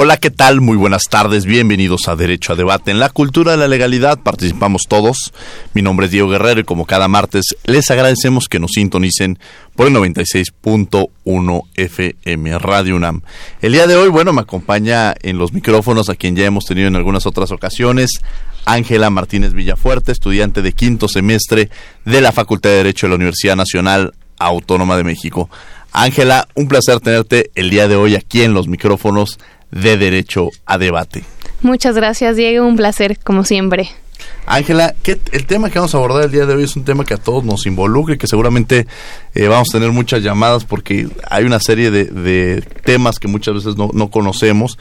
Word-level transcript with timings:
Hola, 0.00 0.16
¿qué 0.16 0.30
tal? 0.30 0.60
Muy 0.60 0.76
buenas 0.76 1.02
tardes, 1.10 1.44
bienvenidos 1.44 2.06
a 2.06 2.14
Derecho 2.14 2.52
a 2.52 2.56
Debate. 2.56 2.92
En 2.92 3.00
la 3.00 3.08
cultura 3.08 3.50
de 3.50 3.58
la 3.58 3.66
legalidad 3.66 4.20
participamos 4.20 4.82
todos. 4.88 5.32
Mi 5.74 5.82
nombre 5.82 6.06
es 6.06 6.12
Diego 6.12 6.28
Guerrero 6.28 6.60
y 6.60 6.64
como 6.64 6.86
cada 6.86 7.08
martes 7.08 7.56
les 7.64 7.90
agradecemos 7.90 8.46
que 8.48 8.60
nos 8.60 8.70
sintonicen 8.74 9.40
por 9.74 9.88
el 9.88 9.94
96.1 9.94 11.62
FM 11.74 12.58
Radio 12.60 12.94
UNAM. 12.94 13.22
El 13.60 13.72
día 13.72 13.88
de 13.88 13.96
hoy, 13.96 14.08
bueno, 14.08 14.32
me 14.32 14.42
acompaña 14.42 15.16
en 15.20 15.36
los 15.36 15.52
micrófonos 15.52 16.08
a 16.08 16.14
quien 16.14 16.36
ya 16.36 16.46
hemos 16.46 16.66
tenido 16.66 16.86
en 16.86 16.94
algunas 16.94 17.26
otras 17.26 17.50
ocasiones, 17.50 18.20
Ángela 18.66 19.10
Martínez 19.10 19.52
Villafuerte, 19.52 20.12
estudiante 20.12 20.62
de 20.62 20.74
quinto 20.74 21.08
semestre 21.08 21.70
de 22.04 22.20
la 22.20 22.30
Facultad 22.30 22.70
de 22.70 22.76
Derecho 22.76 23.06
de 23.06 23.10
la 23.10 23.16
Universidad 23.16 23.56
Nacional 23.56 24.12
Autónoma 24.38 24.96
de 24.96 25.02
México. 25.02 25.50
Ángela, 25.90 26.46
un 26.54 26.68
placer 26.68 27.00
tenerte 27.00 27.50
el 27.56 27.70
día 27.70 27.88
de 27.88 27.96
hoy 27.96 28.14
aquí 28.14 28.42
en 28.42 28.54
los 28.54 28.68
micrófonos 28.68 29.40
de 29.70 29.96
Derecho 29.96 30.50
a 30.66 30.78
Debate. 30.78 31.24
Muchas 31.62 31.94
gracias, 31.96 32.36
Diego. 32.36 32.66
Un 32.66 32.76
placer, 32.76 33.18
como 33.18 33.44
siempre. 33.44 33.90
Ángela, 34.46 34.94
el 35.32 35.46
tema 35.46 35.70
que 35.70 35.78
vamos 35.78 35.94
a 35.94 35.98
abordar 35.98 36.24
el 36.24 36.30
día 36.30 36.46
de 36.46 36.54
hoy 36.54 36.64
es 36.64 36.74
un 36.74 36.84
tema 36.84 37.04
que 37.04 37.14
a 37.14 37.18
todos 37.18 37.44
nos 37.44 37.66
involucra 37.66 38.14
y 38.14 38.18
que 38.18 38.26
seguramente 38.26 38.86
eh, 39.34 39.46
vamos 39.46 39.68
a 39.70 39.78
tener 39.78 39.92
muchas 39.92 40.22
llamadas 40.22 40.64
porque 40.64 41.08
hay 41.28 41.44
una 41.44 41.60
serie 41.60 41.90
de, 41.90 42.64
temas 42.82 43.18
que 43.18 43.28
muchas 43.28 43.54
veces 43.54 43.76
no, 43.76 43.90
no 43.92 44.10
conocemos 44.10 44.78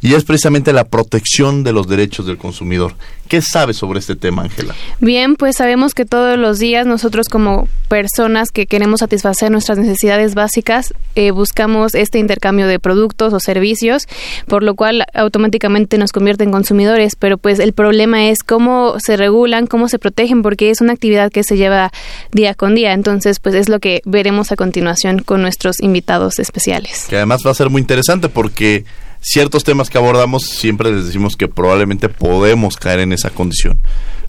y 0.00 0.14
es 0.14 0.24
precisamente 0.24 0.72
la 0.72 0.84
protección 0.84 1.64
de 1.64 1.72
los 1.72 1.88
derechos 1.88 2.26
del 2.26 2.38
consumidor. 2.38 2.94
¿Qué 3.28 3.42
sabes 3.42 3.76
sobre 3.76 3.98
este 3.98 4.16
tema, 4.16 4.42
Ángela? 4.42 4.74
Bien, 5.00 5.36
pues 5.36 5.56
sabemos 5.56 5.94
que 5.94 6.04
todos 6.04 6.38
los 6.38 6.58
días 6.58 6.86
nosotros 6.86 7.28
como 7.28 7.68
personas 7.88 8.50
que 8.50 8.66
queremos 8.66 9.00
satisfacer 9.00 9.50
nuestras 9.50 9.78
necesidades 9.78 10.34
básicas 10.34 10.94
eh, 11.14 11.30
buscamos 11.30 11.94
este 11.94 12.18
intercambio 12.18 12.66
de 12.66 12.78
productos 12.78 13.32
o 13.32 13.40
servicios, 13.40 14.06
por 14.46 14.62
lo 14.62 14.74
cual 14.74 15.04
automáticamente 15.14 15.98
nos 15.98 16.12
convierte 16.12 16.44
en 16.44 16.52
consumidores, 16.52 17.16
pero 17.16 17.38
pues 17.38 17.58
el 17.58 17.72
problema 17.72 18.28
es 18.28 18.38
cómo 18.44 18.94
se 19.04 19.16
regulan, 19.16 19.66
cómo 19.66 19.88
se 19.88 19.98
protegen, 19.98 20.42
porque 20.42 20.70
es 20.70 20.80
una 20.80 20.92
actividad 20.92 21.32
que 21.32 21.42
se 21.42 21.56
lleva 21.56 21.90
día 22.32 22.54
con 22.54 22.74
día. 22.74 22.92
Entonces, 22.92 23.40
pues 23.40 23.54
es 23.54 23.68
lo 23.68 23.80
que 23.80 24.00
veremos 24.04 24.52
a 24.52 24.56
continuación 24.56 25.18
con 25.18 25.42
nuestros 25.42 25.80
invitados 25.80 26.38
especiales. 26.38 27.06
Que 27.08 27.16
además 27.16 27.40
va 27.44 27.50
a 27.50 27.54
ser 27.54 27.68
muy 27.68 27.80
interesante 27.80 28.28
porque 28.28 28.84
ciertos 29.20 29.64
temas 29.64 29.90
que 29.90 29.98
abordamos 29.98 30.44
siempre 30.44 30.92
les 30.92 31.06
decimos 31.06 31.36
que 31.36 31.48
probablemente 31.48 32.08
podemos 32.08 32.76
caer 32.76 33.00
en 33.00 33.12
esa 33.12 33.30
condición. 33.30 33.78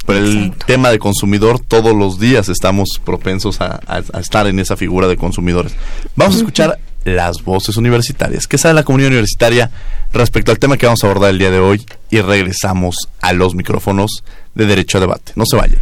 Pero 0.06 0.26
el 0.26 0.54
tema 0.66 0.90
de 0.90 0.98
consumidor, 0.98 1.60
todos 1.60 1.96
los 1.96 2.20
días 2.20 2.50
estamos 2.50 3.00
propensos 3.04 3.62
a, 3.62 3.80
estar 4.20 4.48
en 4.48 4.60
esa 4.60 4.76
figura 4.76 5.08
de 5.08 5.18
consumidores. 5.18 5.74
Vamos 6.16 6.36
a 6.36 6.38
escuchar 6.40 6.80
las 7.04 7.44
voces 7.44 7.78
universitarias. 7.78 8.48
¿Qué 8.48 8.58
sabe 8.58 8.74
la 8.74 8.84
comunidad 8.84 9.10
universitaria 9.10 9.70
respecto 10.12 10.52
al 10.52 10.58
tema 10.58 10.78
que 10.78 10.88
vamos 10.88 11.04
a 11.04 11.08
abordar 11.08 11.30
el 11.30 11.38
día 11.38 11.52
de 11.52 11.60
hoy? 11.60 11.86
Y 12.10 12.22
regresamos 12.22 12.96
a 13.22 13.34
los 13.34 13.54
micrófonos 13.54 14.24
de 14.56 14.66
Derecho 14.66 14.98
a 14.98 15.02
Debate. 15.02 15.34
No 15.36 15.46
se 15.46 15.56
vayan. 15.56 15.80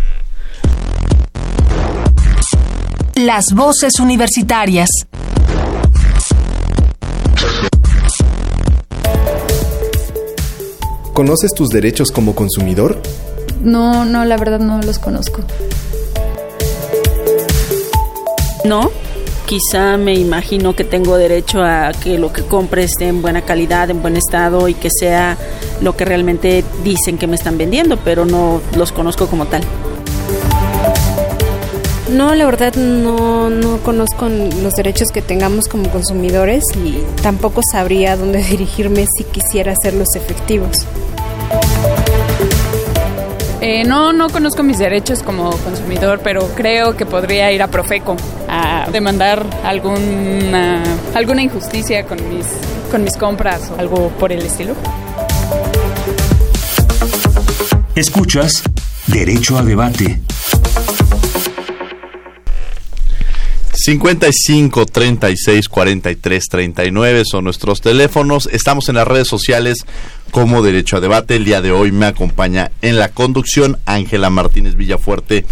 Las 3.16 3.54
voces 3.54 4.00
universitarias. 4.00 4.90
¿Conoces 11.18 11.56
tus 11.56 11.70
derechos 11.70 12.12
como 12.12 12.36
consumidor? 12.36 13.02
No, 13.60 14.06
no, 14.06 14.24
la 14.24 14.38
verdad 14.38 14.60
no 14.60 14.80
los 14.84 15.00
conozco. 15.00 15.42
No, 18.66 18.92
quizá 19.48 19.98
me 19.98 20.14
imagino 20.14 20.76
que 20.76 20.84
tengo 20.84 21.18
derecho 21.18 21.64
a 21.64 21.92
que 21.92 22.20
lo 22.20 22.32
que 22.32 22.44
compre 22.44 22.84
esté 22.84 23.08
en 23.08 23.24
buena 23.24 23.42
calidad, 23.42 23.90
en 23.90 24.04
buen 24.04 24.16
estado 24.16 24.68
y 24.68 24.76
que 24.76 24.92
sea 24.92 25.40
lo 25.82 25.98
que 25.98 26.06
realmente 26.06 26.64
dicen 26.84 27.18
que 27.18 27.26
me 27.26 27.36
están 27.36 27.58
vendiendo, 27.58 27.98
pero 27.98 28.24
no 28.24 28.62
los 28.76 28.92
conozco 28.92 29.26
como 29.26 29.48
tal. 29.48 29.64
No, 32.10 32.34
la 32.36 32.46
verdad 32.46 32.74
no, 32.76 33.50
no 33.50 33.80
conozco 33.80 34.30
los 34.30 34.74
derechos 34.74 35.10
que 35.14 35.22
tengamos 35.22 35.68
como 35.68 35.90
consumidores 35.90 36.64
y 36.76 37.00
tampoco 37.22 37.62
sabría 37.70 38.16
dónde 38.16 38.42
dirigirme 38.50 39.06
si 39.18 39.26
quisiera 39.26 39.74
hacerlos 39.74 40.16
efectivos. 40.16 40.86
Eh, 43.60 43.84
no, 43.84 44.14
no 44.14 44.30
conozco 44.30 44.64
mis 44.64 44.78
derechos 44.78 45.22
como 45.22 45.50
consumidor, 45.50 46.22
pero 46.24 46.48
creo 46.56 46.96
que 46.96 47.06
podría 47.06 47.52
ir 47.52 47.62
a 47.62 47.68
Profeco 47.68 48.16
a 48.48 48.88
demandar 48.92 49.46
alguna, 49.64 50.84
alguna 51.14 51.42
injusticia 51.42 52.06
con 52.06 52.18
mis, 52.30 52.46
con 52.90 53.04
mis 53.04 53.18
compras 53.18 53.70
o 53.76 53.80
algo 53.80 54.10
por 54.12 54.32
el 54.32 54.44
estilo. 54.44 54.76
Escuchas 57.96 58.64
Derecho 59.08 59.58
a 59.58 59.64
Debate 59.64 60.22
55 63.88 64.86
36 64.86 65.70
43 65.70 66.44
39 66.50 67.24
son 67.24 67.46
nuestros 67.46 67.80
teléfonos. 67.80 68.50
Estamos 68.52 68.90
en 68.90 68.96
las 68.96 69.08
redes 69.08 69.30
sociales 69.30 69.86
como 70.32 70.62
Derecho 70.62 70.98
a 70.98 71.00
Debate. 71.00 71.38
El 71.38 71.46
día 71.46 71.62
de 71.62 71.72
hoy 71.72 71.94
me 71.94 72.06
acompaña 72.06 72.70
en 72.82 73.00
la 73.00 73.08
conducción 73.08 73.78
Ángela 73.86 74.30
Martínez 74.30 74.76
Villafuerte, 74.76 75.46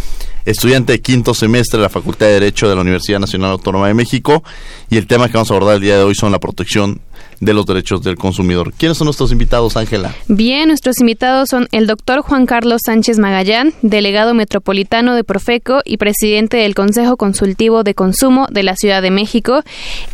estudiante 0.44 0.92
de 0.92 1.02
quinto 1.02 1.34
semestre 1.34 1.78
de 1.78 1.84
la 1.84 1.90
Facultad 1.90 2.26
de 2.26 2.34
Derecho 2.34 2.68
de 2.68 2.76
la 2.76 2.82
Universidad 2.82 3.22
Nacional 3.22 3.52
Autónoma 3.52 3.88
de 3.88 3.94
México. 3.94 4.44
Y 4.90 4.98
el 4.98 5.08
tema 5.08 5.28
que 5.28 5.36
vamos 5.36 5.50
a 5.50 5.54
abordar 5.54 5.76
el 5.76 5.82
día 5.82 5.96
de 5.98 6.04
hoy 6.04 6.14
son 6.14 6.34
la 6.34 6.40
protección 6.40 7.00
de 7.40 7.54
los 7.54 7.66
derechos 7.66 8.04
del 8.04 8.16
consumidor. 8.16 8.74
¿Quiénes 8.74 8.98
son 8.98 9.06
nuestros 9.06 9.32
invitados, 9.32 9.78
Ángela? 9.78 10.16
Bien, 10.28 10.68
nuestros 10.68 11.00
invitados 11.00 11.50
son 11.50 11.68
el 11.72 11.88
doctor 11.88 12.22
Juan 12.22 12.46
Carlos 12.46 12.82
Sánchez 12.86 13.20
Magallán, 13.20 13.74
delegado 13.82 14.34
metropolitano 14.34 15.16
de 15.16 15.24
Profeco 15.24 15.82
y 15.86 15.98
presidente 15.98 16.58
del 16.58 16.76
Consejo 16.76 17.18
Consultivo 17.18 17.84
de 17.84 17.94
Consumo 17.94 18.48
de 18.52 18.64
la 18.64 18.76
Ciudad 18.76 19.02
de 19.02 19.12
México. 19.12 19.64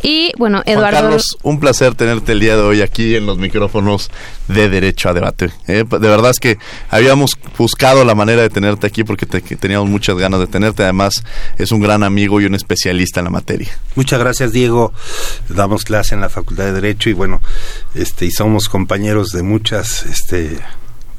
Y 0.02 0.32
bueno, 0.38 0.62
Eduardo. 0.66 0.98
Juan 0.98 1.02
Carlos, 1.04 1.36
un 1.42 1.60
placer 1.60 1.94
tenerte 1.94 2.32
el 2.32 2.40
día 2.40 2.56
de 2.56 2.62
hoy 2.62 2.80
aquí 2.80 3.14
en 3.14 3.26
los 3.26 3.38
micrófonos 3.38 4.10
de 4.48 4.68
Derecho 4.68 5.08
a 5.08 5.14
Debate. 5.14 5.50
¿eh? 5.68 5.84
de 5.88 6.08
verdad 6.08 6.30
es 6.30 6.38
que 6.38 6.58
habíamos 6.90 7.38
buscado 7.56 8.04
la 8.04 8.14
manera 8.14 8.42
de 8.42 8.50
tenerte 8.50 8.86
aquí 8.86 9.04
porque 9.04 9.26
teníamos 9.26 9.88
muchas 9.88 10.16
ganas 10.16 10.40
de 10.40 10.46
tenerte. 10.46 10.82
Además, 10.82 11.22
es 11.58 11.72
un 11.72 11.80
gran 11.80 12.02
amigo 12.02 12.40
y 12.40 12.46
un 12.46 12.54
especialista 12.54 13.20
en 13.20 13.24
la 13.24 13.30
materia. 13.30 13.70
Muchas 13.94 14.18
gracias, 14.18 14.52
Diego. 14.52 14.92
Damos 15.48 15.84
clase 15.84 16.14
en 16.14 16.20
la 16.20 16.28
Facultad 16.28 16.64
de 16.64 16.72
Derecho 16.72 17.10
y 17.10 17.11
bueno, 17.12 17.40
este 17.94 18.26
y 18.26 18.30
somos 18.30 18.68
compañeros 18.68 19.28
de 19.28 19.42
muchas 19.42 20.04
este 20.06 20.58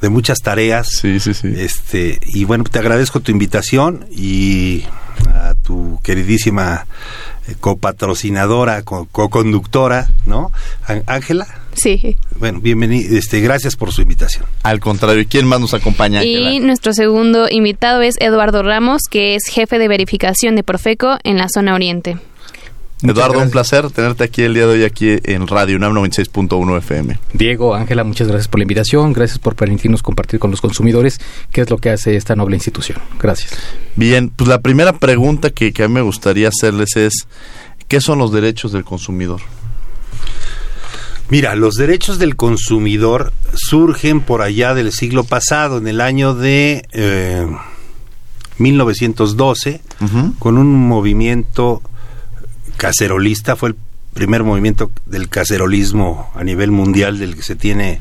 de 0.04 0.10
muchas 0.10 0.40
tareas. 0.40 0.90
Sí, 1.02 1.22
sí, 1.22 1.34
sí. 1.34 1.54
Este, 1.56 2.20
y 2.26 2.44
bueno, 2.44 2.66
te 2.66 2.78
agradezco 2.78 3.22
tu 3.22 3.32
invitación 3.32 4.06
y 4.12 4.84
a 5.34 5.56
tu 5.56 5.98
queridísima 6.04 6.86
eh, 7.48 7.56
copatrocinadora, 7.58 8.84
co-conductora, 8.84 10.10
¿no? 10.26 10.52
Ángela. 11.06 11.48
Sí. 11.74 12.18
Bueno, 12.38 12.60
bienvenido, 12.60 13.18
este, 13.18 13.40
gracias 13.40 13.78
por 13.78 13.94
su 13.94 14.02
invitación. 14.02 14.46
Al 14.64 14.82
contrario, 14.82 15.22
¿y 15.22 15.26
quién 15.26 15.48
más 15.48 15.62
nos 15.62 15.74
acompaña? 15.74 16.22
Y 16.24 16.60
nuestro 16.60 16.92
segundo 16.92 17.48
invitado 17.50 18.02
es 18.02 18.16
Eduardo 18.20 18.62
Ramos, 18.62 19.04
que 19.10 19.36
es 19.36 19.44
jefe 19.50 19.80
de 19.80 19.88
verificación 19.88 20.58
de 20.58 20.64
Profeco 20.64 21.18
en 21.24 21.38
la 21.38 21.48
zona 21.48 21.74
oriente. 21.74 22.18
Eduardo, 23.04 23.40
un 23.40 23.50
placer 23.50 23.92
tenerte 23.92 24.24
aquí 24.24 24.44
el 24.44 24.54
día 24.54 24.66
de 24.66 24.74
hoy 24.74 24.84
aquí 24.86 25.18
en 25.24 25.46
Radio 25.46 25.76
UNAM 25.76 25.94
96.1 25.94 26.78
FM. 26.78 27.20
Diego, 27.34 27.76
Ángela, 27.76 28.06
muchas 28.06 28.30
gracias 28.30 28.48
por 28.48 28.60
la 28.60 28.64
invitación, 28.64 29.12
gracias 29.12 29.40
por 29.40 29.56
permitirnos 29.56 30.02
compartir 30.02 30.40
con 30.40 30.52
los 30.52 30.62
consumidores 30.62 31.20
qué 31.52 31.62
es 31.62 31.70
lo 31.70 31.78
que 31.78 31.90
hace 31.90 32.16
esta 32.16 32.36
noble 32.36 32.56
institución. 32.56 33.00
Gracias. 33.20 33.58
Bien, 33.98 34.30
pues 34.30 34.48
la 34.48 34.62
primera 34.62 34.94
pregunta 34.94 35.50
que, 35.50 35.74
que 35.74 35.84
a 35.84 35.88
mí 35.90 35.96
me 35.96 36.02
gustaría 36.02 36.48
hacerles 36.48 36.96
es, 36.96 37.28
¿qué 37.90 38.00
son 38.00 38.20
los 38.20 38.32
derechos 38.32 38.72
del 38.72 38.86
consumidor? 38.86 39.42
Mira, 41.30 41.56
los 41.56 41.76
derechos 41.76 42.20
del 42.20 42.36
consumidor 42.36 43.34
surgen 43.54 44.22
por 44.22 44.42
allá 44.42 44.74
del 44.74 44.92
siglo 44.92 45.26
pasado, 45.26 45.78
en 45.78 45.88
el 45.88 46.00
año 46.00 46.36
de 46.36 46.88
eh, 46.94 47.48
1912, 48.60 49.82
con 50.40 50.58
un 50.58 50.88
movimiento 50.88 51.82
cacerolista, 52.78 53.56
fue 53.56 53.70
el 53.70 53.76
primer 54.14 54.44
movimiento 54.44 54.92
del 55.06 55.30
cacerolismo 55.30 56.32
a 56.36 56.44
nivel 56.44 56.72
mundial 56.72 57.20
del 57.20 57.36
que 57.36 57.42
se 57.42 57.56
tiene 57.56 58.00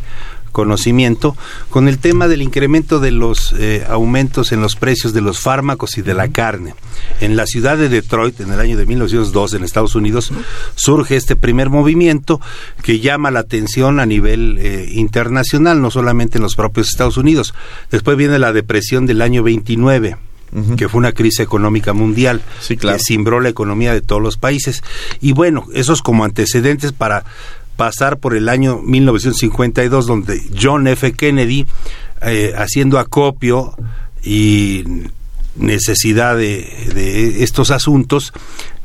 conocimiento, 0.52 1.34
con 1.70 1.88
el 1.88 1.98
tema 1.98 2.28
del 2.28 2.42
incremento 2.42 3.00
de 3.00 3.10
los 3.10 3.54
eh, 3.58 3.84
aumentos 3.88 4.52
en 4.52 4.60
los 4.60 4.76
precios 4.76 5.12
de 5.12 5.22
los 5.22 5.40
fármacos 5.40 5.98
y 5.98 6.02
de 6.02 6.14
la 6.14 6.28
carne. 6.28 6.74
En 7.20 7.36
la 7.36 7.46
ciudad 7.46 7.78
de 7.78 7.88
Detroit, 7.88 8.38
en 8.40 8.52
el 8.52 8.60
año 8.60 8.76
de 8.76 8.86
1902, 8.86 9.54
en 9.54 9.64
Estados 9.64 9.94
Unidos, 9.94 10.30
surge 10.76 11.16
este 11.16 11.34
primer 11.34 11.70
movimiento 11.70 12.40
que 12.82 13.00
llama 13.00 13.30
la 13.30 13.40
atención 13.40 13.98
a 13.98 14.06
nivel 14.06 14.58
eh, 14.60 14.88
internacional, 14.92 15.80
no 15.80 15.90
solamente 15.90 16.38
en 16.38 16.42
los 16.42 16.54
propios 16.54 16.88
Estados 16.88 17.16
Unidos. 17.16 17.54
Después 17.90 18.16
viene 18.16 18.38
la 18.38 18.52
depresión 18.52 19.06
del 19.06 19.22
año 19.22 19.42
29 19.42 20.19
que 20.76 20.88
fue 20.88 20.99
una 20.99 21.12
crisis 21.12 21.40
económica 21.40 21.93
mundial 21.93 22.43
que 22.69 22.99
cimbró 22.99 23.40
la 23.40 23.49
economía 23.49 23.93
de 23.93 24.02
todos 24.02 24.20
los 24.20 24.37
países. 24.37 24.82
Y 25.20 25.32
bueno, 25.32 25.66
esos 25.72 26.02
como 26.02 26.25
antecedentes 26.25 26.93
para 26.93 27.25
pasar 27.76 28.19
por 28.19 28.37
el 28.37 28.49
año 28.49 28.78
1952, 28.78 30.06
donde 30.06 30.43
John 30.60 30.87
F. 30.87 31.12
Kennedy, 31.12 31.66
eh, 32.20 32.52
haciendo 32.56 32.99
acopio 32.99 33.75
y 34.22 34.84
necesidad 35.56 36.37
de, 36.37 37.43
estos 37.43 37.70
asuntos, 37.70 38.32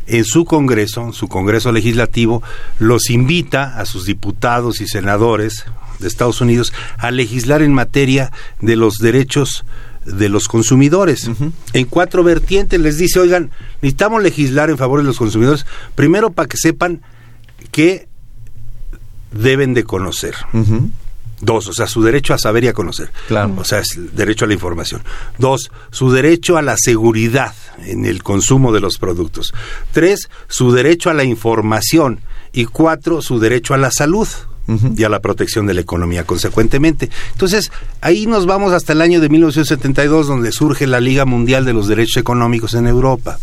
en 0.08 0.24
su 0.24 0.46
Congreso, 0.46 1.02
en 1.02 1.14
su 1.14 1.28
Congreso 1.28 1.72
Legislativo, 1.74 2.42
los 2.80 3.10
invita 3.10 3.78
a 3.78 3.86
sus 3.86 4.06
diputados 4.06 4.80
y 4.80 4.88
senadores 4.88 5.66
de 6.00 6.08
Estados 6.08 6.40
Unidos 6.40 6.72
a 6.98 7.12
legislar 7.12 7.62
en 7.62 7.74
materia 7.74 8.32
de 8.62 8.78
los 8.78 8.96
derechos 9.00 9.66
de 10.08 10.30
los 10.30 10.48
consumidores. 10.48 11.30
En 11.74 11.86
cuatro 11.86 12.24
vertientes 12.24 12.80
les 12.80 12.98
dice, 12.98 13.20
oigan, 13.20 13.52
necesitamos 13.82 14.24
legislar 14.24 14.70
en 14.70 14.78
favor 14.78 15.00
de 15.00 15.06
los 15.06 15.18
consumidores, 15.18 15.66
primero 15.96 16.32
para 16.32 16.48
que 16.48 16.58
sepan 16.58 17.02
que 17.72 18.08
deben 19.32 19.74
de 19.74 19.84
conocer. 19.84 20.36
Dos, 21.40 21.68
o 21.68 21.74
sea, 21.74 21.86
su 21.86 22.02
derecho 22.02 22.34
a 22.34 22.40
saber 22.40 22.64
y 22.64 22.68
a 22.68 22.74
conocer. 22.74 23.12
Claro. 23.28 23.54
O 23.58 23.64
sea, 23.64 23.80
es 23.80 24.00
derecho 24.14 24.46
a 24.46 24.48
la 24.48 24.56
información. 24.56 25.04
Dos, 25.38 25.70
su 25.92 26.12
derecho 26.12 26.58
a 26.58 26.64
la 26.64 26.76
seguridad 26.78 27.54
en 27.86 28.06
el 28.06 28.24
consumo 28.24 28.72
de 28.72 28.80
los 28.80 28.98
productos. 28.98 29.54
Tres, 29.92 30.30
su 30.48 30.72
derecho 30.72 31.12
a 31.12 31.14
la 31.14 31.26
información. 31.26 32.22
Y 32.54 32.66
cuatro, 32.66 33.22
su 33.22 33.40
derecho 33.40 33.76
a 33.76 33.78
la 33.78 33.92
salud 33.92 34.28
y 34.96 35.04
a 35.04 35.10
la 35.10 35.20
protección 35.20 35.66
de 35.66 35.74
la 35.74 35.82
economía, 35.82 36.26
consecuentemente. 36.26 37.10
Entonces, 37.32 37.72
ahí 38.02 38.26
nos 38.26 38.46
vamos 38.46 38.74
hasta 38.74 38.94
el 38.94 39.02
año 39.02 39.22
de 39.22 39.30
1972, 39.30 40.28
donde 40.28 40.52
surge 40.52 40.88
la 40.88 41.00
Liga 41.00 41.26
Mundial 41.26 41.66
de 41.66 41.74
los 41.74 41.88
Derechos 41.88 42.18
Económicos 42.18 42.74
en 42.74 42.88
Europa, 42.88 43.40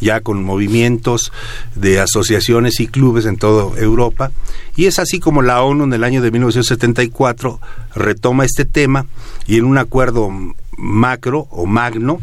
ya 0.00 0.20
con 0.20 0.44
movimientos 0.44 1.32
de 1.74 2.00
asociaciones 2.00 2.80
y 2.80 2.88
clubes 2.88 3.26
en 3.26 3.36
toda 3.36 3.78
Europa. 3.80 4.32
Y 4.76 4.86
es 4.86 4.98
así 4.98 5.18
como 5.20 5.42
la 5.42 5.62
ONU 5.62 5.84
en 5.84 5.92
el 5.94 6.04
año 6.04 6.20
de 6.20 6.30
1974 6.30 7.60
retoma 7.94 8.44
este 8.44 8.64
tema 8.64 9.06
y 9.46 9.56
en 9.56 9.64
un 9.64 9.78
acuerdo 9.78 10.30
macro 10.76 11.48
o 11.50 11.64
magno 11.64 12.20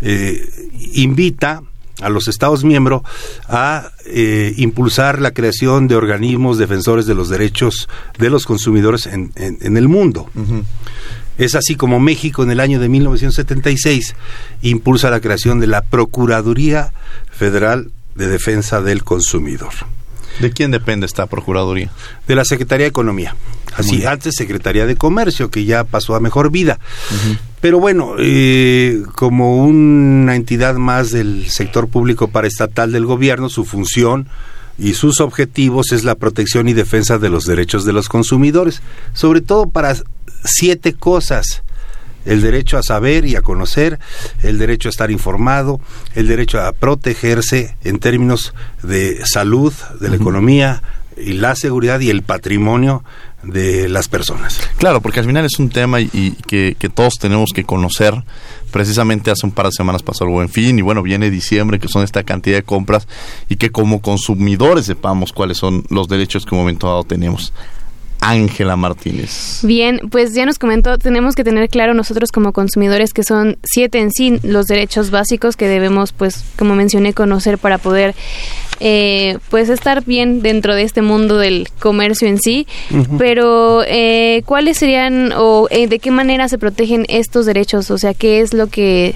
eh, 0.00 0.40
invita 0.94 1.62
a 2.00 2.08
los 2.08 2.28
Estados 2.28 2.64
miembros 2.64 3.02
a 3.48 3.90
eh, 4.06 4.52
impulsar 4.56 5.20
la 5.20 5.32
creación 5.32 5.88
de 5.88 5.96
organismos 5.96 6.58
defensores 6.58 7.06
de 7.06 7.14
los 7.14 7.28
derechos 7.28 7.88
de 8.18 8.30
los 8.30 8.46
consumidores 8.46 9.06
en, 9.06 9.32
el 9.36 9.88
mundo. 9.88 10.28
Es 11.38 11.54
así 11.54 11.74
como 11.74 12.00
México 12.00 12.42
en 12.42 12.50
el 12.50 12.60
año 12.60 12.80
de 12.80 12.88
1976 12.88 14.14
impulsa 14.62 15.10
la 15.10 15.20
creación 15.20 15.60
de 15.60 15.66
la 15.66 15.82
Procuraduría 15.82 16.92
Federal 17.30 17.90
de 18.14 18.28
Defensa 18.28 18.80
del 18.80 19.02
Consumidor. 19.02 19.72
¿De 20.40 20.50
quién 20.50 20.70
depende 20.70 21.06
esta 21.06 21.26
Procuraduría? 21.26 21.90
De 22.26 22.34
la 22.34 22.44
Secretaría 22.44 22.84
de 22.84 22.90
Economía. 22.90 23.36
Así, 23.76 24.04
antes 24.04 24.36
Secretaría 24.36 24.86
de 24.86 24.96
Comercio, 24.96 25.50
que 25.50 25.64
ya 25.64 25.84
pasó 25.84 26.14
a 26.14 26.20
mejor 26.20 26.50
vida. 26.50 26.78
Pero 27.60 27.80
bueno, 27.80 28.14
eh, 28.18 29.02
como 29.14 29.64
una 29.64 30.36
entidad 30.36 30.74
más 30.76 31.10
del 31.10 31.48
sector 31.48 31.88
público 31.88 32.28
paraestatal 32.28 32.92
del 32.92 33.06
gobierno, 33.06 33.48
su 33.48 33.64
función 33.64 34.28
y 34.78 34.94
sus 34.94 35.20
objetivos 35.20 35.92
es 35.92 36.04
la 36.04 36.14
protección 36.16 36.68
y 36.68 36.72
defensa 36.72 37.18
de 37.18 37.30
los 37.30 37.46
derechos 37.46 37.84
de 37.84 37.92
los 37.92 38.08
consumidores, 38.08 38.82
sobre 39.12 39.40
todo 39.40 39.68
para 39.68 39.96
siete 40.44 40.92
cosas 40.92 41.62
el 42.24 42.42
derecho 42.42 42.78
a 42.78 42.82
saber 42.82 43.24
y 43.24 43.36
a 43.36 43.42
conocer, 43.42 43.98
el 44.42 44.58
derecho 44.58 44.88
a 44.88 44.90
estar 44.90 45.10
informado, 45.10 45.80
el 46.14 46.28
derecho 46.28 46.60
a 46.60 46.72
protegerse 46.72 47.76
en 47.84 47.98
términos 47.98 48.54
de 48.82 49.24
salud, 49.26 49.72
de 50.00 50.08
la 50.08 50.16
economía 50.16 50.82
y 51.16 51.34
la 51.34 51.54
seguridad 51.54 52.00
y 52.00 52.10
el 52.10 52.22
patrimonio 52.22 53.04
de 53.46 53.88
las 53.88 54.08
personas. 54.08 54.60
Claro, 54.78 55.00
porque 55.00 55.20
al 55.20 55.26
final 55.26 55.44
es 55.44 55.58
un 55.58 55.68
tema 55.68 56.00
y, 56.00 56.36
que, 56.46 56.76
todos 56.94 57.14
tenemos 57.14 57.50
que 57.54 57.64
conocer. 57.64 58.14
Precisamente 58.70 59.30
hace 59.30 59.46
un 59.46 59.52
par 59.52 59.66
de 59.66 59.72
semanas 59.72 60.02
pasó 60.02 60.24
el 60.24 60.30
buen 60.30 60.48
fin 60.48 60.78
y 60.78 60.82
bueno, 60.82 61.02
viene 61.02 61.30
diciembre, 61.30 61.78
que 61.78 61.88
son 61.88 62.02
esta 62.02 62.24
cantidad 62.24 62.56
de 62.56 62.62
compras 62.62 63.06
y 63.48 63.56
que 63.56 63.70
como 63.70 64.00
consumidores 64.00 64.86
sepamos 64.86 65.32
cuáles 65.32 65.58
son 65.58 65.84
los 65.90 66.08
derechos 66.08 66.44
que 66.44 66.54
en 66.54 66.58
un 66.58 66.64
momento 66.64 66.88
dado 66.88 67.04
tenemos. 67.04 67.52
Ángela 68.28 68.76
Martínez. 68.76 69.60
Bien, 69.62 70.00
pues 70.10 70.34
ya 70.34 70.46
nos 70.46 70.58
comentó, 70.58 70.98
tenemos 70.98 71.34
que 71.34 71.44
tener 71.44 71.68
claro 71.68 71.94
nosotros 71.94 72.30
como 72.32 72.52
consumidores 72.52 73.12
que 73.12 73.22
son 73.22 73.58
siete 73.62 74.00
en 74.00 74.10
sí 74.10 74.38
los 74.42 74.66
derechos 74.66 75.10
básicos 75.10 75.56
que 75.56 75.68
debemos, 75.68 76.12
pues, 76.12 76.44
como 76.56 76.74
mencioné, 76.74 77.12
conocer 77.12 77.58
para 77.58 77.78
poder, 77.78 78.14
eh, 78.80 79.38
pues, 79.50 79.68
estar 79.68 80.04
bien 80.04 80.42
dentro 80.42 80.74
de 80.74 80.82
este 80.82 81.02
mundo 81.02 81.38
del 81.38 81.68
comercio 81.78 82.28
en 82.28 82.38
sí. 82.38 82.66
Pero, 83.18 83.82
eh, 83.86 84.42
¿cuáles 84.46 84.78
serían 84.78 85.32
o 85.36 85.68
eh, 85.70 85.86
de 85.86 85.98
qué 85.98 86.10
manera 86.10 86.48
se 86.48 86.58
protegen 86.58 87.04
estos 87.08 87.46
derechos? 87.46 87.90
O 87.90 87.98
sea, 87.98 88.14
¿qué 88.14 88.40
es 88.40 88.54
lo 88.54 88.68
que 88.68 89.14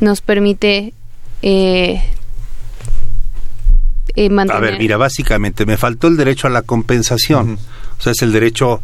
nos 0.00 0.20
permite 0.20 0.92
eh, 1.42 2.02
a 4.50 4.58
ver, 4.58 4.78
mira, 4.78 4.96
básicamente 4.96 5.64
me 5.64 5.76
faltó 5.76 6.08
el 6.08 6.16
derecho 6.16 6.48
a 6.48 6.50
la 6.50 6.62
compensación. 6.62 7.56
O 7.98 8.02
sea, 8.02 8.12
es 8.12 8.22
el 8.22 8.32
derecho 8.32 8.80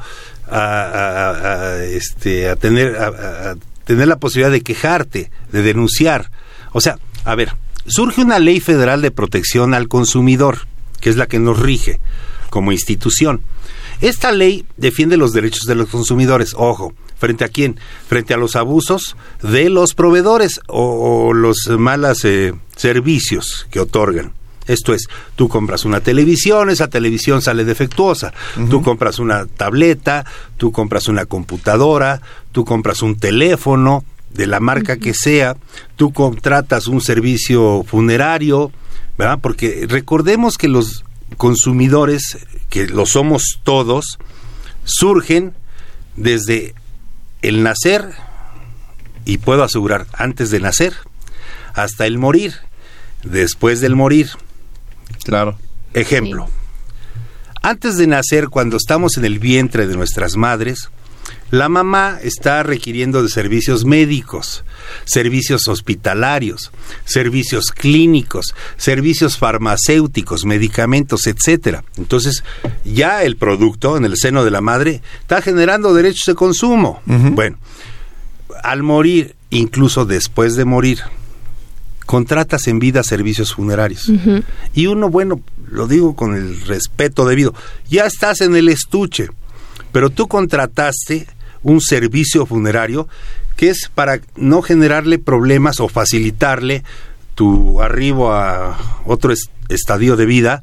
a, 0.51 1.79
este, 1.85 2.49
a 2.49 2.57
tener, 2.57 2.97
a, 2.97 3.57
tener 3.85 4.09
la 4.09 4.19
posibilidad 4.19 4.51
de 4.51 4.63
quejarte, 4.63 5.31
de 5.53 5.63
denunciar. 5.63 6.31
O 6.73 6.81
sea, 6.81 6.99
a 7.25 7.35
ver, 7.35 7.53
surge 7.87 8.23
una 8.23 8.39
ley 8.39 8.61
federal 8.61 9.03
de 9.03 9.11
protección 9.11 9.75
al 9.75 9.89
consumidor, 9.89 10.67
que 11.01 11.11
es 11.11 11.17
la 11.17 11.27
que 11.27 11.39
nos 11.39 11.59
rige 11.59 12.01
como 12.51 12.73
institución. 12.73 13.43
Esta 14.01 14.33
ley 14.33 14.67
defiende 14.77 15.17
los 15.17 15.33
derechos 15.33 15.67
de 15.67 15.75
los 15.75 15.89
consumidores, 15.89 16.55
ojo, 16.57 16.93
¿frente 17.17 17.45
a 17.45 17.49
quién? 17.49 17.79
Frente 18.07 18.35
a 18.35 18.37
los 18.37 18.57
abusos 18.57 19.17
de 19.43 19.71
los 19.71 19.95
proveedores 19.95 20.61
o, 20.67 21.33
los 21.33 21.69
malos 21.79 22.25
eh, 22.25 22.55
servicios 22.77 23.67
que 23.71 23.81
otorgan. 23.81 24.33
Esto 24.67 24.95
es, 24.95 25.09
tú 25.37 25.49
compras 25.49 25.85
una 25.85 26.01
televisión, 26.01 26.71
esa 26.71 26.89
televisión 26.89 27.43
sale 27.43 27.65
defectuosa. 27.65 28.33
Tú 28.71 28.83
compras 28.83 29.19
una 29.19 29.47
tableta, 29.47 30.25
tú 30.57 30.73
compras 30.73 31.09
una 31.09 31.27
computadora, 31.27 32.21
tú 32.53 32.65
compras 32.65 33.03
un 33.03 33.17
teléfono 33.17 34.05
de 34.31 34.47
la 34.47 34.61
marca 34.61 34.97
que 34.97 35.15
sea, 35.15 35.57
tú 35.97 36.13
contratas 36.13 36.89
un 36.89 37.01
servicio 37.01 37.85
funerario, 37.87 38.73
¿verdad? 39.17 39.39
Porque 39.41 39.87
recordemos 39.89 40.59
que 40.59 40.69
los 40.69 41.05
consumidores, 41.37 42.39
que 42.69 42.87
lo 42.87 43.07
somos 43.07 43.61
todos, 43.63 44.19
surgen 44.85 45.55
desde 46.17 46.75
el 47.43 47.63
nacer, 47.63 48.13
y 49.25 49.39
puedo 49.39 49.63
asegurar, 49.63 50.07
antes 50.13 50.51
de 50.51 50.61
nacer, 50.61 50.95
hasta 51.75 52.07
el 52.07 52.19
morir, 52.19 52.55
después 53.23 53.81
del 53.81 53.97
morir, 53.97 54.31
Claro. 55.25 55.57
Ejemplo. 55.93 56.49
Antes 57.63 57.97
de 57.97 58.07
nacer, 58.07 58.49
cuando 58.49 58.77
estamos 58.77 59.17
en 59.17 59.25
el 59.25 59.39
vientre 59.39 59.87
de 59.87 59.97
nuestras 59.97 60.37
madres, 60.37 60.91
la 61.51 61.69
mamá 61.69 62.19
está 62.23 62.63
requiriendo 62.63 63.23
de 63.23 63.29
servicios 63.29 63.85
médicos, 63.85 64.65
servicios 65.05 65.69
hospitalarios, 65.69 66.73
servicios 67.05 67.67
clínicos, 67.67 68.55
servicios 68.77 69.39
farmacéuticos, 69.39 70.45
medicamentos, 70.45 71.27
etcétera. 71.27 71.85
Entonces, 71.97 72.45
ya 72.85 73.23
el 73.23 73.37
producto 73.37 73.97
en 73.97 74.05
el 74.05 74.17
seno 74.17 74.45
de 74.45 74.51
la 74.51 74.61
madre 74.61 75.01
está 75.21 75.41
generando 75.43 75.95
derechos 75.95 76.27
de 76.27 76.35
consumo. 76.35 77.01
Bueno, 77.07 77.57
al 78.63 78.83
morir, 78.83 79.37
incluso 79.51 80.05
después 80.05 80.57
de 80.57 80.65
morir, 80.65 81.01
contratas 82.07 82.67
en 82.69 82.79
vida 82.79 83.03
servicios 83.03 83.55
funerarios. 83.55 84.11
Y 84.75 84.87
uno, 84.87 85.09
bueno, 85.09 85.41
lo 85.71 85.87
digo 85.87 86.15
con 86.15 86.35
el 86.35 86.61
respeto 86.63 87.27
debido, 87.27 87.55
ya 87.89 88.07
estás 88.07 88.41
en 88.41 88.57
el 88.57 88.69
estuche, 88.69 89.29
pero 89.93 90.11
tú 90.11 90.29
contrataste 90.29 91.27
un 91.63 91.81
servicio 91.81 92.47
funerario 92.47 93.09
que 93.57 93.71
es 93.71 93.91
para 93.95 94.21
no 94.37 94.63
generarle 94.63 95.19
problemas 95.19 95.81
o 95.81 95.89
facilitarle 95.89 96.83
tu 97.35 97.81
arribo 97.81 98.33
a 98.33 99.03
otro 99.07 99.33
estadio 99.69 100.17
de 100.17 100.27
vida 100.27 100.63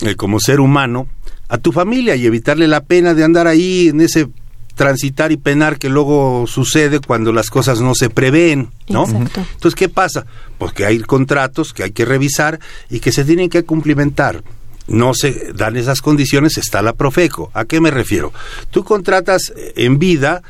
eh, 0.00 0.16
como 0.16 0.40
ser 0.40 0.60
humano 0.60 1.06
a 1.48 1.58
tu 1.58 1.72
familia 1.72 2.16
y 2.16 2.26
evitarle 2.26 2.66
la 2.66 2.82
pena 2.82 3.14
de 3.14 3.24
andar 3.24 3.46
ahí 3.46 3.88
en 3.88 4.00
ese 4.00 4.28
transitar 4.74 5.32
y 5.32 5.36
penar 5.36 5.78
que 5.78 5.88
luego 5.88 6.46
sucede 6.46 7.00
cuando 7.00 7.32
las 7.32 7.50
cosas 7.50 7.80
no 7.80 7.94
se 7.94 8.10
prevén, 8.10 8.70
¿no? 8.88 9.04
Entonces, 9.06 9.74
¿qué 9.74 9.88
pasa? 9.88 10.26
Pues 10.58 10.72
que 10.72 10.84
hay 10.84 11.00
contratos 11.00 11.72
que 11.72 11.84
hay 11.84 11.92
que 11.92 12.04
revisar 12.04 12.60
y 12.90 13.00
que 13.00 13.12
se 13.12 13.24
tienen 13.24 13.48
que 13.48 13.64
cumplimentar. 13.64 14.42
No 14.86 15.14
se 15.14 15.52
dan 15.54 15.76
esas 15.76 16.02
condiciones, 16.02 16.58
está 16.58 16.82
la 16.82 16.92
Profeco. 16.92 17.50
¿A 17.54 17.64
qué 17.64 17.80
me 17.80 17.90
refiero? 17.90 18.32
Tú 18.70 18.84
contratas 18.84 19.52
en 19.76 19.98
vida 19.98 20.42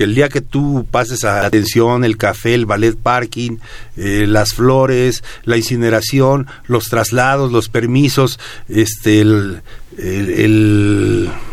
que 0.00 0.04
el 0.04 0.14
día 0.14 0.30
que 0.30 0.40
tú 0.40 0.86
pases 0.90 1.24
a 1.24 1.42
la 1.42 1.46
atención, 1.48 2.06
el 2.06 2.16
café, 2.16 2.54
el 2.54 2.64
ballet 2.64 2.96
parking, 2.96 3.58
eh, 3.98 4.24
las 4.26 4.54
flores, 4.54 5.22
la 5.44 5.58
incineración, 5.58 6.46
los 6.66 6.84
traslados, 6.84 7.52
los 7.52 7.68
permisos, 7.68 8.40
este, 8.70 9.20
el, 9.20 9.60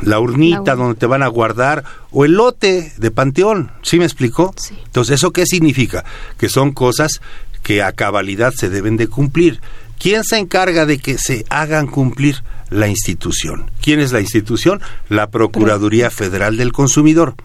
la 0.01 0.19
urnita 0.21 0.75
donde 0.75 0.95
te 0.97 1.07
van 1.07 1.23
a 1.23 1.27
guardar 1.27 1.83
o 2.11 2.23
el 2.23 2.35
lote 2.35 2.93
de 2.95 3.11
panteón. 3.11 3.69
¿Sí 3.81 3.99
me 3.99 4.05
explicó? 4.05 4.55
Entonces, 4.85 5.15
¿eso 5.15 5.33
qué 5.33 5.45
significa? 5.45 6.05
Que 6.37 6.47
son 6.47 6.71
cosas 6.71 7.19
que 7.63 7.83
a 7.83 7.91
cabalidad 7.91 8.53
se 8.53 8.69
deben 8.69 8.95
de 8.95 9.09
cumplir. 9.09 9.59
¿Quién 9.99 10.23
se 10.23 10.37
encarga 10.37 10.85
de 10.85 10.99
que 10.99 11.17
se 11.17 11.43
hagan 11.49 11.87
cumplir? 11.87 12.45
La 12.69 12.87
institución. 12.87 13.71
¿Quién 13.81 13.99
es 13.99 14.13
la 14.13 14.21
institución? 14.21 14.81
La 15.09 15.27
Procuraduría 15.27 16.09
Federal 16.09 16.55
del 16.55 16.71
Consumidor. 16.71 17.35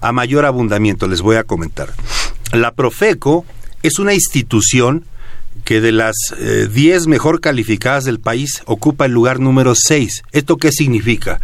A 0.00 0.12
mayor 0.12 0.44
abundamiento 0.44 1.08
les 1.08 1.20
voy 1.20 1.36
a 1.36 1.44
comentar. 1.44 1.92
La 2.52 2.72
Profeco 2.72 3.44
es 3.82 3.98
una 3.98 4.14
institución 4.14 5.04
que 5.64 5.80
de 5.80 5.92
las 5.92 6.16
10 6.38 6.78
eh, 6.78 7.08
mejor 7.08 7.40
calificadas 7.40 8.04
del 8.04 8.20
país 8.20 8.62
ocupa 8.66 9.06
el 9.06 9.12
lugar 9.12 9.40
número 9.40 9.74
6. 9.74 10.22
¿Esto 10.32 10.56
qué 10.56 10.72
significa? 10.72 11.40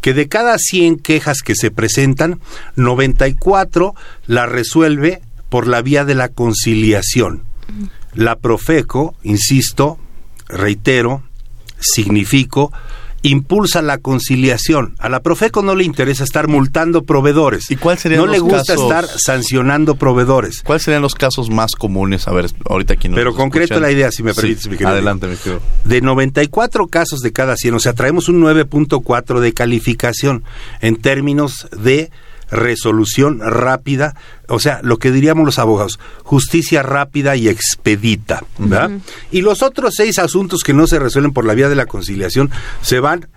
Que 0.00 0.14
de 0.14 0.28
cada 0.28 0.58
100 0.58 0.98
quejas 0.98 1.42
que 1.42 1.54
se 1.54 1.70
presentan, 1.70 2.40
94 2.76 3.94
la 4.26 4.46
resuelve 4.46 5.20
por 5.48 5.66
la 5.66 5.82
vía 5.82 6.04
de 6.04 6.14
la 6.14 6.28
conciliación. 6.28 7.42
La 8.14 8.36
Profeco, 8.36 9.14
insisto, 9.22 9.98
reitero, 10.48 11.22
significo, 11.78 12.72
impulsa 13.22 13.82
la 13.82 13.98
conciliación. 13.98 14.94
A 14.98 15.08
la 15.08 15.20
Profeco 15.20 15.62
no 15.62 15.74
le 15.74 15.84
interesa 15.84 16.24
estar 16.24 16.48
multando 16.48 17.02
proveedores. 17.02 17.70
¿Y 17.70 17.76
cuál 17.76 17.98
serían 17.98 18.20
no 18.20 18.26
le 18.26 18.38
gusta 18.38 18.74
estar 18.74 19.06
sancionando 19.06 19.96
proveedores. 19.96 20.62
¿Cuáles 20.62 20.82
serían 20.82 21.02
los 21.02 21.14
casos 21.14 21.50
más 21.50 21.72
comunes? 21.72 22.28
A 22.28 22.32
ver, 22.32 22.46
ahorita 22.68 22.94
aquí 22.94 23.08
no 23.08 23.16
Pero 23.16 23.34
concreto 23.34 23.80
la 23.80 23.90
idea, 23.90 24.10
si 24.10 24.22
me 24.22 24.34
permites, 24.34 24.66
mi 24.66 24.72
querido. 24.72 24.90
Adelante, 24.90 25.26
mi 25.26 25.36
querido. 25.36 25.60
De 25.84 26.00
94 26.00 26.86
casos 26.86 27.20
de 27.20 27.32
cada 27.32 27.56
100, 27.56 27.74
o 27.74 27.78
sea, 27.78 27.92
traemos 27.92 28.28
un 28.28 28.40
9.4 28.42 29.40
de 29.40 29.52
calificación 29.52 30.44
en 30.80 30.96
términos 30.96 31.68
de 31.76 32.10
resolución 32.50 33.40
rápida, 33.40 34.14
o 34.48 34.58
sea, 34.58 34.80
lo 34.82 34.98
que 34.98 35.12
diríamos 35.12 35.44
los 35.44 35.58
abogados, 35.58 35.98
justicia 36.22 36.82
rápida 36.82 37.36
y 37.36 37.48
expedita, 37.48 38.44
¿verdad? 38.58 38.90
Y 39.30 39.42
los 39.42 39.62
otros 39.62 39.94
seis 39.96 40.18
asuntos 40.18 40.62
que 40.62 40.74
no 40.74 40.86
se 40.86 40.98
resuelven 40.98 41.32
por 41.32 41.44
la 41.44 41.54
vía 41.54 41.68
de 41.68 41.76
la 41.76 41.86
conciliación 41.86 42.50
se 42.82 43.00
van 43.00 43.28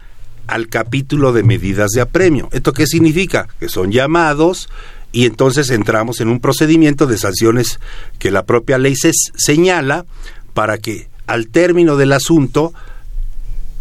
al 0.48 0.68
capítulo 0.68 1.34
de 1.34 1.44
medidas 1.44 1.92
de 1.92 2.02
apremio. 2.02 2.50
¿Esto 2.52 2.74
qué 2.74 2.88
significa? 2.88 3.48
Que 3.60 3.70
son 3.70 3.92
llamados 3.92 4.70
y 5.12 5.26
entonces 5.26 5.70
entramos 5.70 6.22
en 6.22 6.30
un 6.30 6.40
procedimiento 6.40 7.06
de 7.06 7.18
sanciones 7.18 7.80
que 8.20 8.32
la 8.32 8.46
propia 8.46 8.78
ley 8.78 8.96
se 8.96 9.12
señala 9.36 10.06
para 10.54 10.78
que 10.78 11.10
al 11.28 11.48
término 11.48 11.98
del 11.98 12.14
asunto 12.14 12.74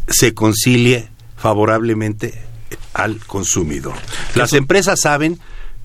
se 0.08 0.34
concilie 0.34 1.08
favorablemente 1.36 2.49
al 2.94 3.18
consumidor. 3.26 3.94
Las 4.34 4.52
empresas 4.52 5.00
saben 5.00 5.38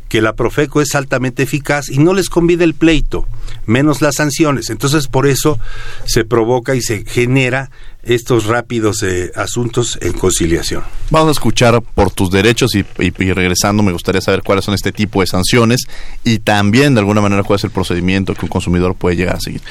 que 0.10 0.22
la 0.22 0.34
Profeco 0.34 0.82
es 0.82 0.94
altamente 0.96 1.44
eficaz 1.44 1.90
y 1.90 1.98
no 1.98 2.14
les 2.14 2.30
convida 2.30 2.64
el 2.64 2.74
pleito, 2.74 3.26
menos 3.66 4.02
las 4.02 4.16
sanciones. 4.16 4.70
Entonces, 4.70 5.08
por 5.08 5.28
eso 5.28 5.60
se 6.06 6.24
provoca 6.24 6.76
y 6.76 6.82
se 6.82 7.04
genera 7.06 7.72
estos 8.04 8.46
rápidos 8.46 9.02
eh, 9.02 9.32
asuntos 9.36 9.98
en 10.02 10.14
conciliación. 10.14 10.84
Vamos 11.10 11.30
a 11.30 11.32
escuchar 11.32 11.82
por 11.82 12.12
tus 12.12 12.30
derechos 12.30 12.76
y, 12.76 12.86
y, 13.00 13.34
regresando 13.34 13.82
me 13.82 13.92
gustaría 13.92 14.22
saber 14.22 14.44
cuáles 14.44 14.64
son 14.64 14.76
este 14.76 14.92
tipo 14.92 15.22
de 15.22 15.28
sanciones 15.28 15.88
y 16.24 16.38
también 16.38 16.94
de 16.94 17.00
alguna 17.00 17.20
manera 17.20 17.42
cuál 17.42 17.58
es 17.58 17.64
el 17.64 17.72
procedimiento 17.72 18.36
que 18.36 18.46
un 18.46 18.50
consumidor 18.50 18.94
puede 18.94 19.16
llegar 19.16 19.38
a 19.38 19.40
seguir. 19.40 19.62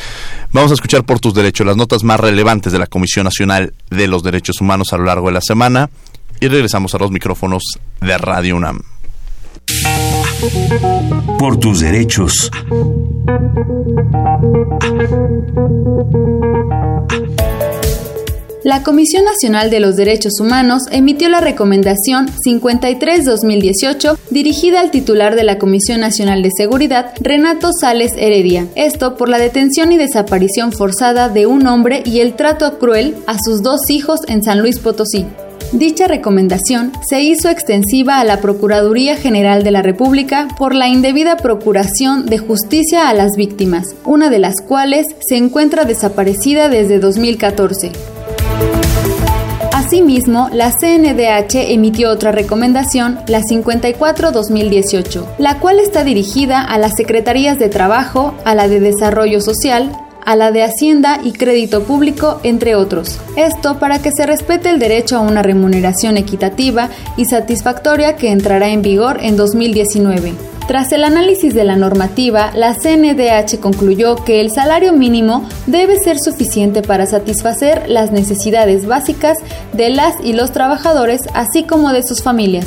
Vamos 0.50 0.73
a 0.73 0.75
escuchar 0.75 1.04
por 1.04 1.21
tus 1.21 1.33
derechos 1.33 1.64
las 1.64 1.76
notas 1.76 2.02
más 2.02 2.18
relevantes 2.18 2.73
de 2.73 2.80
la 2.80 2.88
Comisión 2.88 3.23
Nacional 3.23 3.73
de 3.88 4.09
los 4.09 4.25
Derechos 4.25 4.61
Humanos 4.61 4.92
a 4.92 4.97
lo 4.97 5.04
largo 5.04 5.28
de 5.28 5.35
la 5.35 5.40
semana 5.40 5.90
y 6.40 6.48
regresamos 6.48 6.94
a 6.94 6.98
los 6.98 7.10
micrófonos 7.10 7.62
de 8.00 8.18
Radio 8.18 8.56
UNAM. 8.56 8.80
Por 11.38 11.58
tus 11.58 11.80
derechos. 11.80 12.50
La 18.64 18.82
Comisión 18.82 19.26
Nacional 19.26 19.68
de 19.70 19.78
los 19.78 19.94
Derechos 19.94 20.40
Humanos 20.40 20.84
emitió 20.90 21.28
la 21.28 21.40
recomendación 21.40 22.28
53-2018 22.46 24.16
dirigida 24.30 24.80
al 24.80 24.90
titular 24.90 25.36
de 25.36 25.44
la 25.44 25.58
Comisión 25.58 26.00
Nacional 26.00 26.42
de 26.42 26.48
Seguridad, 26.56 27.12
Renato 27.20 27.72
Sales 27.78 28.12
Heredia. 28.16 28.66
Esto 28.74 29.18
por 29.18 29.28
la 29.28 29.38
detención 29.38 29.92
y 29.92 29.98
desaparición 29.98 30.72
forzada 30.72 31.28
de 31.28 31.44
un 31.46 31.66
hombre 31.66 32.02
y 32.06 32.20
el 32.20 32.36
trato 32.36 32.78
cruel 32.78 33.14
a 33.26 33.36
sus 33.38 33.62
dos 33.62 33.80
hijos 33.90 34.20
en 34.28 34.42
San 34.42 34.60
Luis 34.60 34.78
Potosí. 34.78 35.26
Dicha 35.74 36.06
recomendación 36.06 36.92
se 37.04 37.22
hizo 37.22 37.48
extensiva 37.48 38.20
a 38.20 38.24
la 38.24 38.40
Procuraduría 38.40 39.16
General 39.16 39.64
de 39.64 39.72
la 39.72 39.82
República 39.82 40.46
por 40.56 40.72
la 40.72 40.86
indebida 40.86 41.36
procuración 41.36 42.26
de 42.26 42.38
justicia 42.38 43.08
a 43.08 43.12
las 43.12 43.32
víctimas, 43.36 43.96
una 44.04 44.30
de 44.30 44.38
las 44.38 44.60
cuales 44.60 45.04
se 45.26 45.36
encuentra 45.36 45.84
desaparecida 45.84 46.68
desde 46.68 47.00
2014. 47.00 47.90
Asimismo, 49.72 50.48
la 50.52 50.70
CNDH 50.70 51.72
emitió 51.72 52.10
otra 52.10 52.30
recomendación, 52.30 53.18
la 53.26 53.40
54-2018, 53.40 55.26
la 55.38 55.58
cual 55.58 55.80
está 55.80 56.04
dirigida 56.04 56.60
a 56.62 56.78
las 56.78 56.94
Secretarías 56.96 57.58
de 57.58 57.68
Trabajo, 57.68 58.32
a 58.44 58.54
la 58.54 58.68
de 58.68 58.78
Desarrollo 58.78 59.40
Social, 59.40 59.90
a 60.24 60.36
la 60.36 60.50
de 60.50 60.62
Hacienda 60.62 61.20
y 61.22 61.32
Crédito 61.32 61.82
Público, 61.84 62.40
entre 62.42 62.74
otros. 62.74 63.18
Esto 63.36 63.78
para 63.78 63.98
que 64.00 64.10
se 64.12 64.26
respete 64.26 64.70
el 64.70 64.78
derecho 64.78 65.16
a 65.16 65.20
una 65.20 65.42
remuneración 65.42 66.16
equitativa 66.16 66.88
y 67.16 67.24
satisfactoria 67.24 68.16
que 68.16 68.30
entrará 68.30 68.68
en 68.68 68.82
vigor 68.82 69.18
en 69.20 69.36
2019. 69.36 70.32
Tras 70.66 70.92
el 70.92 71.04
análisis 71.04 71.54
de 71.54 71.64
la 71.64 71.76
normativa, 71.76 72.50
la 72.54 72.74
CNDH 72.74 73.60
concluyó 73.60 74.16
que 74.24 74.40
el 74.40 74.50
salario 74.50 74.94
mínimo 74.94 75.46
debe 75.66 75.98
ser 75.98 76.18
suficiente 76.18 76.80
para 76.80 77.04
satisfacer 77.04 77.88
las 77.88 78.12
necesidades 78.12 78.86
básicas 78.86 79.36
de 79.74 79.90
las 79.90 80.14
y 80.24 80.32
los 80.32 80.52
trabajadores, 80.52 81.20
así 81.34 81.64
como 81.64 81.92
de 81.92 82.02
sus 82.02 82.22
familias. 82.22 82.66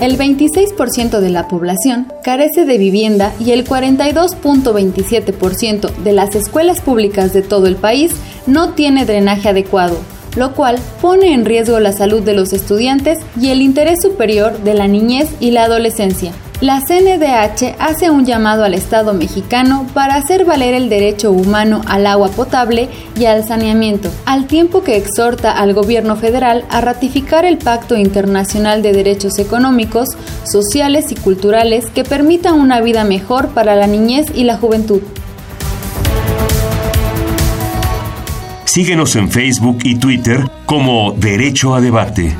El 0.00 0.16
26% 0.16 1.18
de 1.18 1.28
la 1.28 1.48
población 1.48 2.12
carece 2.22 2.64
de 2.64 2.78
vivienda 2.78 3.34
y 3.40 3.50
el 3.50 3.66
42.27% 3.66 5.92
de 5.96 6.12
las 6.12 6.36
escuelas 6.36 6.80
públicas 6.80 7.32
de 7.32 7.42
todo 7.42 7.66
el 7.66 7.74
país 7.74 8.12
no 8.46 8.74
tiene 8.74 9.04
drenaje 9.04 9.48
adecuado, 9.48 9.98
lo 10.36 10.54
cual 10.54 10.78
pone 11.02 11.34
en 11.34 11.44
riesgo 11.44 11.80
la 11.80 11.92
salud 11.92 12.22
de 12.22 12.34
los 12.34 12.52
estudiantes 12.52 13.18
y 13.40 13.48
el 13.48 13.60
interés 13.60 14.00
superior 14.00 14.62
de 14.62 14.74
la 14.74 14.86
niñez 14.86 15.30
y 15.40 15.50
la 15.50 15.64
adolescencia. 15.64 16.32
La 16.60 16.80
CNDH 16.80 17.76
hace 17.78 18.10
un 18.10 18.26
llamado 18.26 18.64
al 18.64 18.74
Estado 18.74 19.14
mexicano 19.14 19.86
para 19.94 20.16
hacer 20.16 20.44
valer 20.44 20.74
el 20.74 20.88
derecho 20.88 21.30
humano 21.30 21.82
al 21.86 22.04
agua 22.04 22.30
potable 22.30 22.88
y 23.16 23.26
al 23.26 23.46
saneamiento, 23.46 24.10
al 24.24 24.48
tiempo 24.48 24.82
que 24.82 24.96
exhorta 24.96 25.52
al 25.52 25.72
gobierno 25.72 26.16
federal 26.16 26.64
a 26.68 26.80
ratificar 26.80 27.44
el 27.44 27.58
Pacto 27.58 27.96
Internacional 27.96 28.82
de 28.82 28.92
Derechos 28.92 29.38
Económicos, 29.38 30.08
Sociales 30.42 31.12
y 31.12 31.14
Culturales 31.14 31.86
que 31.94 32.02
permita 32.02 32.52
una 32.52 32.80
vida 32.80 33.04
mejor 33.04 33.50
para 33.50 33.76
la 33.76 33.86
niñez 33.86 34.26
y 34.34 34.42
la 34.42 34.56
juventud. 34.56 35.02
Síguenos 38.64 39.14
en 39.14 39.30
Facebook 39.30 39.78
y 39.84 39.94
Twitter 39.94 40.50
como 40.66 41.12
Derecho 41.12 41.76
a 41.76 41.80
Debate. 41.80 42.34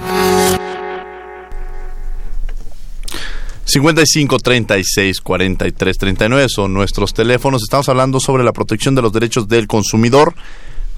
55 3.69 4.39
36 4.39 5.21
43 5.21 5.99
39 5.99 6.47
son 6.49 6.73
nuestros 6.73 7.13
teléfonos. 7.13 7.63
Estamos 7.63 7.87
hablando 7.91 8.19
sobre 8.19 8.43
la 8.43 8.55
protección 8.55 8.95
de 8.95 9.03
los 9.03 9.13
derechos 9.13 9.47
del 9.47 9.67
consumidor. 9.67 10.35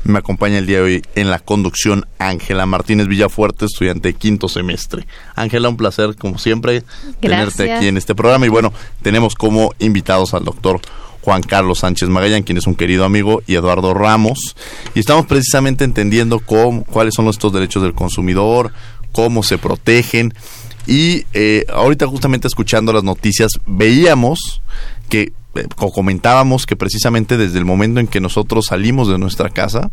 Me 0.04 0.20
acompaña 0.20 0.58
el 0.58 0.66
día 0.66 0.76
de 0.76 0.82
hoy 0.84 1.02
en 1.16 1.30
la 1.30 1.40
conducción 1.40 2.06
Ángela 2.20 2.66
Martínez 2.66 3.08
Villafuerte, 3.08 3.64
estudiante 3.64 4.10
de 4.10 4.14
quinto 4.14 4.48
semestre. 4.48 5.04
Ángela, 5.34 5.68
un 5.68 5.76
placer, 5.76 6.14
como 6.14 6.38
siempre, 6.38 6.84
tenerte 7.20 7.72
aquí 7.72 7.88
en 7.88 7.96
este 7.96 8.14
programa. 8.14 8.46
Y 8.46 8.50
bueno, 8.50 8.72
tenemos 9.02 9.34
como 9.34 9.74
invitados 9.80 10.32
al 10.32 10.44
doctor 10.44 10.80
Juan 11.22 11.42
Carlos 11.42 11.80
Sánchez 11.80 12.08
Magallán, 12.08 12.44
quien 12.44 12.56
es 12.56 12.68
un 12.68 12.76
querido 12.76 13.04
amigo, 13.04 13.42
y 13.48 13.56
Eduardo 13.56 13.94
Ramos. 13.94 14.54
Y 14.94 15.00
estamos 15.00 15.26
precisamente 15.26 15.82
entendiendo 15.82 16.38
cómo, 16.38 16.84
cuáles 16.84 17.14
son 17.14 17.26
estos 17.26 17.52
derechos 17.52 17.82
del 17.82 17.94
consumidor, 17.94 18.72
cómo 19.10 19.42
se 19.42 19.58
protegen 19.58 20.32
y 20.86 21.24
eh, 21.32 21.66
ahorita 21.68 22.06
justamente 22.06 22.48
escuchando 22.48 22.92
las 22.92 23.04
noticias 23.04 23.52
veíamos 23.66 24.62
que, 25.08 25.32
eh, 25.54 25.66
comentábamos 25.76 26.66
que 26.66 26.76
precisamente 26.76 27.36
desde 27.36 27.58
el 27.58 27.64
momento 27.64 28.00
en 28.00 28.06
que 28.06 28.20
nosotros 28.20 28.66
salimos 28.66 29.08
de 29.08 29.18
nuestra 29.18 29.50
casa, 29.50 29.90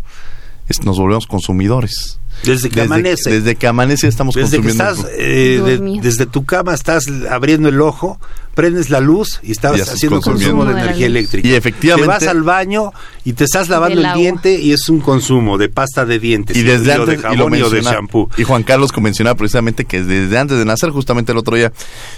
nos 0.84 1.00
volvemos 1.00 1.27
consumidores. 1.27 2.20
Desde 2.44 2.70
que 2.70 2.82
amanece. 2.82 3.29
Desde 3.29 3.56
que 3.56 3.67
amanece 3.67 4.08
estamos 4.08 4.36
desde 4.36 4.58
consumiendo. 4.58 4.86
Que 4.86 4.94
estás, 4.94 5.12
eh, 5.17 6.00
desde 6.01 6.25
tu 6.25 6.46
cama 6.46 6.74
estás 6.74 7.06
abriendo 7.29 7.70
el 7.70 7.82
ojo, 7.82 8.20
prendes 8.58 8.89
la 8.89 9.00
luz 9.00 9.39
y 9.44 9.51
estás 9.51 9.79
haciendo 9.88 10.20
consumo 10.20 10.65
de 10.65 10.72
energía 10.72 11.06
eléctrica. 11.06 11.48
Y 11.48 11.53
efectivamente. 11.53 12.08
Te 12.08 12.25
vas 12.25 12.27
al 12.27 12.41
baño 12.41 12.91
y 13.24 13.34
te 13.34 13.44
estás 13.44 13.70
lavando 13.70 14.01
el 14.01 14.13
diente 14.13 14.60
y 14.60 14.72
es 14.72 14.89
un 14.89 15.00
consumo 15.00 15.60
de 15.60 15.70
pasta 15.70 16.06
de 16.06 16.17
dientes. 16.17 16.58
Y 16.58 16.63
desde 16.63 16.94
antes 16.94 17.08
de 17.08 17.17
jabón 17.17 17.53
y, 17.53 17.62
de 17.62 17.82
shampoo. 17.82 18.29
Y 18.36 18.44
Juan 18.44 18.63
Carlos 18.63 18.91
mencionaba 19.00 19.38
precisamente 19.38 19.86
que 19.86 20.01
desde 20.01 20.39
antes 20.39 20.58
de 20.58 20.65
nacer, 20.65 20.89
justamente 20.89 21.34
el 21.34 21.38
otro 21.38 21.56
día, 21.56 21.72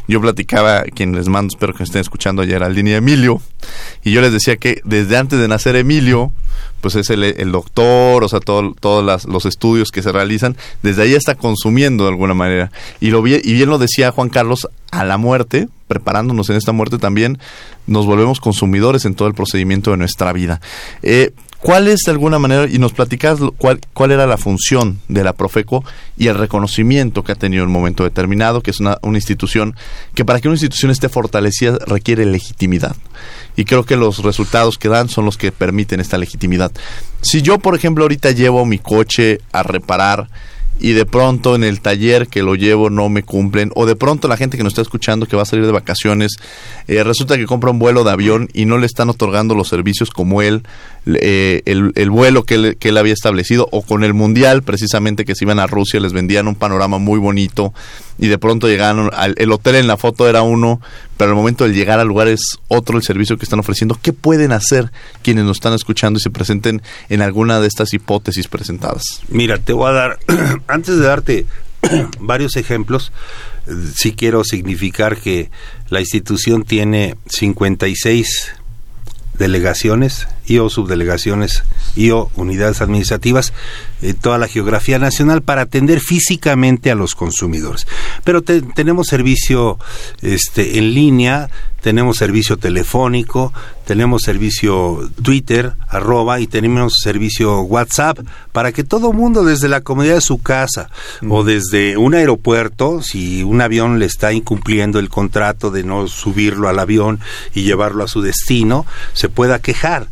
yo 0.08 0.22
platicaba, 0.22 0.84
quien 0.84 1.14
les 1.14 1.28
mando, 1.28 1.54
espero 1.54 1.74
que 1.74 1.84
estén 1.84 2.02
escuchando 2.02 2.42
ayer 2.42 2.64
al 2.64 2.74
línea 2.74 2.98
Emilio, 2.98 3.42
y 4.04 4.12
yo 4.12 4.22
les 4.22 4.32
decía 4.32 4.56
que 4.56 4.82
desde 4.86 5.18
antes 5.18 5.40
de 5.40 5.48
nacer 5.50 5.76
Emilio, 5.76 6.32
pues 6.82 6.96
es 6.96 7.10
el, 7.10 7.52
doctor, 7.52 8.24
o 8.24 8.30
sea, 8.30 8.40
todos 8.40 9.26
los 9.26 9.46
estudios 9.46 9.92
que 9.92 10.02
se 10.02 10.09
realizan, 10.12 10.56
desde 10.84 11.04
ahí 11.04 11.13
está 11.13 11.36
consumiendo 11.36 12.06
de 12.06 12.12
alguna 12.12 12.34
manera. 12.34 12.72
Y, 13.00 13.10
lo, 13.10 13.25
y 13.25 13.39
bien 13.42 13.70
lo 13.70 13.78
decía 13.78 14.12
Juan 14.12 14.30
Carlos, 14.30 14.68
a 14.92 15.06
la 15.06 15.18
muerte, 15.18 15.68
preparándonos 15.88 16.50
en 16.50 16.56
esta 16.56 16.72
muerte 16.72 16.98
también, 16.98 17.38
nos 17.88 18.06
volvemos 18.06 18.39
consumidores 18.39 19.06
en 19.06 19.16
todo 19.16 19.28
el 19.28 19.34
procedimiento 19.34 19.92
de 19.92 19.98
nuestra 19.98 20.34
vida. 20.34 20.62
Eh, 21.01 21.32
¿Cuál 21.62 21.89
es 21.89 22.00
de 22.06 22.12
alguna 22.12 22.39
manera, 22.39 22.68
y 22.70 22.80
nos 22.80 22.94
platicas 22.94 23.39
cuál, 23.58 23.82
cuál 23.94 24.12
era 24.12 24.25
la 24.25 24.38
función 24.38 25.01
de 25.10 25.25
la 25.25 25.34
Profeco 25.34 25.84
y 26.18 26.28
el 26.28 26.36
reconocimiento 26.36 27.24
que 27.24 27.34
ha 27.34 27.36
tenido 27.36 27.63
en 27.63 27.68
un 27.68 27.74
momento 27.74 28.06
determinado, 28.06 28.62
que 28.62 28.72
es 28.72 28.80
una, 28.80 28.98
una 29.01 29.18
institución 29.18 29.75
que 30.13 30.24
para 30.24 30.39
que 30.39 30.48
una 30.48 30.56
institución 30.56 30.89
esté 30.89 31.10
fortalecida 31.10 31.78
requiere 31.86 32.25
legitimidad? 32.25 32.96
Y 33.58 33.66
creo 33.66 33.84
que 33.84 33.98
los 33.98 34.20
resultados 34.24 34.78
que 34.78 34.88
dan 34.88 35.10
son 35.10 35.25
los 35.25 35.38
que 35.38 35.51
permiten 35.51 36.00
esta 36.00 36.18
legitimidad. 36.18 36.72
Si 37.22 37.42
yo, 37.42 37.60
por 37.60 37.75
ejemplo, 37.75 38.06
ahorita 38.06 38.32
llevo 38.32 38.66
mi 38.66 38.80
coche 38.80 39.42
a 39.51 39.62
reparar, 39.62 40.30
y 40.79 40.93
de 40.93 41.05
pronto 41.05 41.55
en 41.55 41.63
el 41.63 41.81
taller 41.81 42.27
que 42.27 42.41
lo 42.41 42.55
llevo 42.55 42.89
no 42.89 43.09
me 43.09 43.24
cumplen 43.24 43.71
o 43.75 43.86
de 43.86 43.95
pronto 43.95 44.27
la 44.27 44.38
gente 44.38 44.57
que 44.57 44.63
nos 44.63 44.71
está 44.71 44.81
escuchando 44.81 45.25
que 45.25 45.36
va 45.36 45.43
a 45.43 45.45
salir 45.45 45.65
de 45.65 45.71
vacaciones 45.71 46.38
eh, 46.88 47.03
resulta 47.03 47.37
que 47.37 47.46
compra 47.46 47.72
un 47.72 47.79
vuelo 47.79 48.03
de 48.03 48.11
avión 48.11 48.50
y 48.53 48.65
no 48.65 48.77
le 48.77 48.85
están 48.85 49.09
otorgando 49.09 49.55
los 49.55 49.68
servicios 49.68 50.09
como 50.09 50.42
él 50.42 50.63
eh, 51.05 51.61
el, 51.65 52.09
vuelo 52.09 52.44
que 52.44 52.55
él, 52.55 52.77
que 52.77 52.89
él 52.89 52.98
había 52.98 53.13
establecido 53.13 53.68
o 53.72 53.81
con 53.81 54.03
el 54.03 54.13
mundial 54.13 54.63
precisamente 54.63 55.25
que 55.25 55.35
se 55.35 55.46
iban 55.46 55.59
a 55.59 55.68
Rusia 55.68 56.00
les 56.00 56.13
vendían 56.13 56.48
un 56.48 56.55
panorama 56.55 56.98
muy 56.98 57.20
bonito 57.20 57.74
y 58.20 58.27
de 58.27 58.38
pronto 58.38 58.68
llegaron 58.68 59.10
al 59.14 59.34
el 59.38 59.51
hotel 59.51 59.75
en 59.75 59.88
la 59.88 59.98
foto 59.98 60.27
era 60.27 60.42
uno 60.42 60.82
pero 61.18 61.32
al 61.32 61.38
momento 61.38 61.66
de 61.66 61.74
llegar 61.74 62.00
al 62.00 62.08
lugar 62.08 62.27
es 62.27 62.58
otro 62.68 62.98
el 62.98 63.03
servicio 63.03 63.38
que 63.38 63.44
están 63.44 63.60
ofreciendo. 63.60 63.98
Qué 64.01 64.14
pueden 64.14 64.53
hacer 64.53 64.92
quienes 65.22 65.44
nos 65.44 65.58
están 65.58 65.74
escuchando 65.74 66.18
y 66.18 66.22
se 66.22 66.29
presenten 66.29 66.82
en 67.10 67.22
alguna 67.22 67.60
de 67.60 67.68
estas 67.68 67.94
hipótesis 67.94 68.48
presentadas 68.48 69.03
mira 69.29 69.58
te 69.58 69.74
voy 69.74 69.90
a 69.90 69.94
dar 69.94 70.20
antes 70.68 70.98
de 70.98 71.05
darte 71.05 71.46
varios 72.20 72.55
ejemplos, 72.58 73.12
sí 73.96 74.14
quiero 74.14 74.44
significar 74.44 75.18
que 75.18 75.50
la 75.90 76.01
institución 76.01 76.64
tiene 76.64 77.16
56 77.27 78.53
delegaciones 79.36 80.27
y 80.50 80.57
o 80.57 80.70
subdelegaciones 80.70 81.64
y 81.96 82.09
o 82.09 82.31
unidades 82.35 82.81
administrativas 82.81 83.53
en 84.01 84.16
toda 84.16 84.38
la 84.38 84.48
geografía 84.48 84.98
nacional 84.98 85.44
para 85.44 85.62
atender 85.62 86.00
físicamente 86.00 86.90
a 86.90 86.96
los 86.96 87.14
consumidores. 87.14 87.88
Pero 88.24 88.42
tenemos 88.42 89.07
servicio 89.07 89.77
este, 90.22 90.79
en 90.79 90.94
línea, 90.96 91.50
tenemos 91.81 92.18
servicio 92.18 92.57
telefónico, 92.57 93.53
tenemos 93.85 94.24
servicio 94.24 95.09
Twitter, 95.22 95.74
arroba, 95.88 96.40
y 96.40 96.48
tenemos 96.48 96.96
servicio 97.01 97.62
WhatsApp, 97.62 98.20
para 98.51 98.72
que 98.72 98.83
todo 98.83 99.14
mundo 99.14 99.44
desde 99.44 99.70
la 99.70 99.81
comodidad 99.81 100.16
de 100.16 100.22
su 100.22 100.42
casa 100.42 100.90
o 101.29 101.44
desde 101.44 101.96
un 101.98 102.16
aeropuerto, 102.16 103.01
si 103.01 103.44
un 103.44 103.62
avión 103.62 104.00
le 104.00 104.05
está 104.05 104.33
incumpliendo 104.33 105.00
el 105.00 105.09
contrato 105.09 105.72
de 105.72 105.83
no 105.83 106.07
subirlo 106.07 106.68
al 106.70 106.79
avión 106.79 107.20
y 107.53 107.64
llevarlo 107.64 108.03
a 108.03 108.07
su 108.07 108.22
destino, 108.22 108.85
se 109.14 109.29
pueda 109.29 109.59
quejar. 109.59 110.07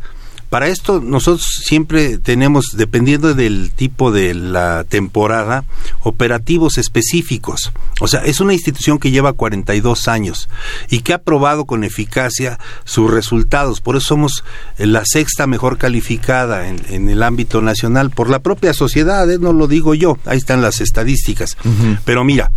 Para 0.50 0.68
esto 0.68 1.00
nosotros 1.00 1.60
siempre 1.64 2.16
tenemos, 2.16 2.72
dependiendo 2.74 3.34
del 3.34 3.70
tipo 3.70 4.10
de 4.10 4.32
la 4.32 4.84
temporada, 4.84 5.64
operativos 6.02 6.78
específicos. 6.78 7.72
O 8.00 8.08
sea, 8.08 8.20
es 8.20 8.40
una 8.40 8.54
institución 8.54 8.98
que 8.98 9.10
lleva 9.10 9.34
42 9.34 10.08
años 10.08 10.48
y 10.88 11.00
que 11.00 11.12
ha 11.12 11.18
probado 11.18 11.66
con 11.66 11.84
eficacia 11.84 12.58
sus 12.84 13.10
resultados. 13.10 13.82
Por 13.82 13.96
eso 13.96 14.06
somos 14.08 14.44
la 14.78 15.04
sexta 15.04 15.46
mejor 15.46 15.76
calificada 15.76 16.68
en, 16.68 17.08
el 17.08 17.22
ámbito 17.22 17.60
nacional 17.60 18.10
por 18.10 18.30
la 18.30 18.38
propia 18.38 18.72
sociedad, 18.72 19.30
¿eh? 19.30 19.38
no 19.38 19.52
lo 19.52 19.66
digo 19.66 19.94
yo, 19.94 20.18
ahí 20.24 20.38
están 20.38 20.62
las 20.62 20.80
estadísticas. 20.80 21.56
Pero 22.04 22.24
mira, 22.24 22.50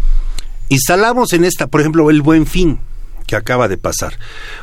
instalamos 0.69 1.33
en 1.33 1.43
esta, 1.43 1.67
por 1.67 1.81
ejemplo, 1.81 2.09
el 2.09 2.21
buen 2.21 2.45
fin 2.45 2.79
que 3.27 3.35
acaba 3.35 3.67
de 3.67 3.77
pasar. 3.77 4.17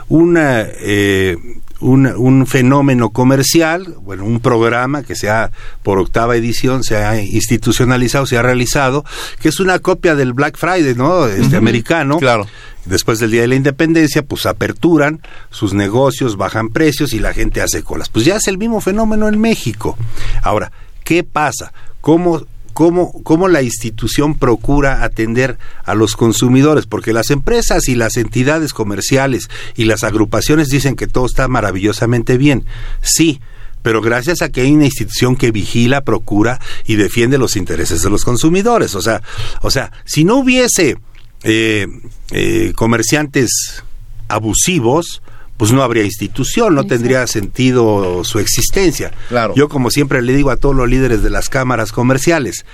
Una 0.08 0.62
eh, 0.62 1.36
un, 1.80 2.46
fenómeno 2.46 3.10
comercial, 3.10 3.96
bueno, 4.00 4.24
un 4.24 4.40
programa 4.40 5.02
que 5.02 5.14
se 5.14 5.30
ha, 5.30 5.50
por 5.82 5.98
octava 5.98 6.36
edición, 6.36 6.82
se 6.82 6.96
ha 6.96 7.20
institucionalizado, 7.20 8.26
se 8.26 8.36
ha 8.36 8.42
realizado, 8.42 9.04
que 9.40 9.48
es 9.48 9.60
una 9.60 9.78
copia 9.78 10.14
del 10.14 10.32
Black 10.32 10.56
Friday, 10.56 10.94
¿no? 10.94 11.26
Este 11.26 11.56
americano. 11.56 12.18
Claro. 12.18 12.46
Después 12.84 13.18
del 13.18 13.30
Día 13.30 13.42
de 13.42 13.48
la 13.48 13.54
Independencia, 13.54 14.22
pues 14.22 14.46
aperturan 14.46 15.20
sus 15.50 15.74
negocios, 15.74 16.36
bajan 16.36 16.70
precios 16.70 17.12
y 17.12 17.18
la 17.18 17.34
gente 17.34 17.60
hace 17.60 17.82
colas. 17.82 18.08
Pues 18.08 18.24
ya 18.24 18.36
es 18.36 18.48
el 18.48 18.56
mismo 18.56 18.80
fenómeno 18.80 19.28
en 19.28 19.38
México. 19.38 19.98
Ahora, 20.42 20.72
¿qué 21.04 21.22
pasa? 21.22 21.72
¿Cómo 22.00 22.46
cómo, 22.78 23.12
cómo 23.24 23.48
la 23.48 23.62
institución 23.62 24.38
procura 24.38 25.02
atender 25.02 25.58
a 25.84 25.96
los 25.96 26.14
consumidores, 26.14 26.86
porque 26.86 27.12
las 27.12 27.30
empresas 27.30 27.88
y 27.88 27.96
las 27.96 28.16
entidades 28.16 28.72
comerciales 28.72 29.50
y 29.74 29.86
las 29.86 30.04
agrupaciones 30.04 30.68
dicen 30.68 30.94
que 30.94 31.08
todo 31.08 31.26
está 31.26 31.48
maravillosamente 31.48 32.38
bien. 32.38 32.66
Sí, 33.02 33.40
pero 33.82 34.00
gracias 34.00 34.42
a 34.42 34.50
que 34.50 34.60
hay 34.60 34.70
una 34.70 34.84
institución 34.84 35.34
que 35.34 35.50
vigila, 35.50 36.02
procura 36.02 36.60
y 36.86 36.94
defiende 36.94 37.36
los 37.36 37.56
intereses 37.56 38.00
de 38.00 38.10
los 38.10 38.24
consumidores. 38.24 38.94
O 38.94 39.02
sea, 39.02 39.22
o 39.60 39.72
sea 39.72 39.90
si 40.04 40.22
no 40.22 40.36
hubiese 40.36 40.98
eh, 41.42 41.88
eh, 42.30 42.72
comerciantes 42.76 43.82
abusivos, 44.28 45.20
pues 45.58 45.72
no 45.72 45.82
habría 45.82 46.04
institución, 46.04 46.74
no 46.74 46.84
tendría 46.84 47.26
sentido 47.26 48.22
su 48.24 48.38
existencia. 48.38 49.10
Claro. 49.28 49.54
Yo 49.56 49.68
como 49.68 49.90
siempre 49.90 50.22
le 50.22 50.32
digo 50.32 50.50
a 50.50 50.56
todos 50.56 50.74
los 50.74 50.88
líderes 50.88 51.22
de 51.22 51.30
las 51.30 51.50
cámaras 51.50 51.92
comerciales 51.92 52.64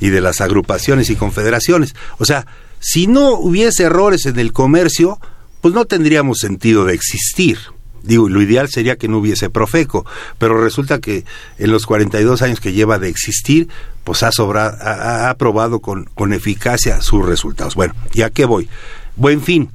y 0.00 0.08
de 0.08 0.22
las 0.22 0.40
agrupaciones 0.40 1.10
y 1.10 1.16
confederaciones, 1.16 1.94
o 2.18 2.24
sea, 2.24 2.46
si 2.80 3.06
no 3.06 3.34
hubiese 3.34 3.84
errores 3.84 4.24
en 4.24 4.38
el 4.38 4.54
comercio, 4.54 5.20
pues 5.60 5.74
no 5.74 5.84
tendríamos 5.84 6.38
sentido 6.38 6.86
de 6.86 6.94
existir. 6.94 7.58
Digo, 8.02 8.30
lo 8.30 8.40
ideal 8.40 8.70
sería 8.70 8.96
que 8.96 9.08
no 9.08 9.18
hubiese 9.18 9.50
Profeco, 9.50 10.06
pero 10.38 10.58
resulta 10.58 10.98
que 10.98 11.26
en 11.58 11.70
los 11.70 11.84
42 11.84 12.40
años 12.40 12.58
que 12.58 12.72
lleva 12.72 12.98
de 12.98 13.10
existir, 13.10 13.68
pues 14.02 14.22
ha, 14.22 14.32
sobrado, 14.32 14.78
ha, 14.80 15.28
ha 15.28 15.34
probado 15.34 15.80
con, 15.80 16.06
con 16.14 16.32
eficacia 16.32 17.02
sus 17.02 17.26
resultados. 17.26 17.74
Bueno, 17.74 17.94
¿y 18.14 18.22
a 18.22 18.30
qué 18.30 18.46
voy? 18.46 18.70
Buen 19.16 19.42
fin 19.42 19.68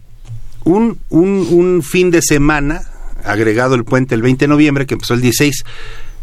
un, 0.66 1.00
un, 1.10 1.48
un 1.50 1.82
fin 1.82 2.12
de 2.12 2.22
semana, 2.22 2.82
agregado 3.24 3.76
el 3.76 3.86
puente 3.86 4.14
el 4.16 4.22
20 4.22 4.46
de 4.46 4.50
noviembre, 4.50 4.86
que 4.86 4.96
empezó 4.96 5.14
el 5.14 5.22
16, 5.22 5.64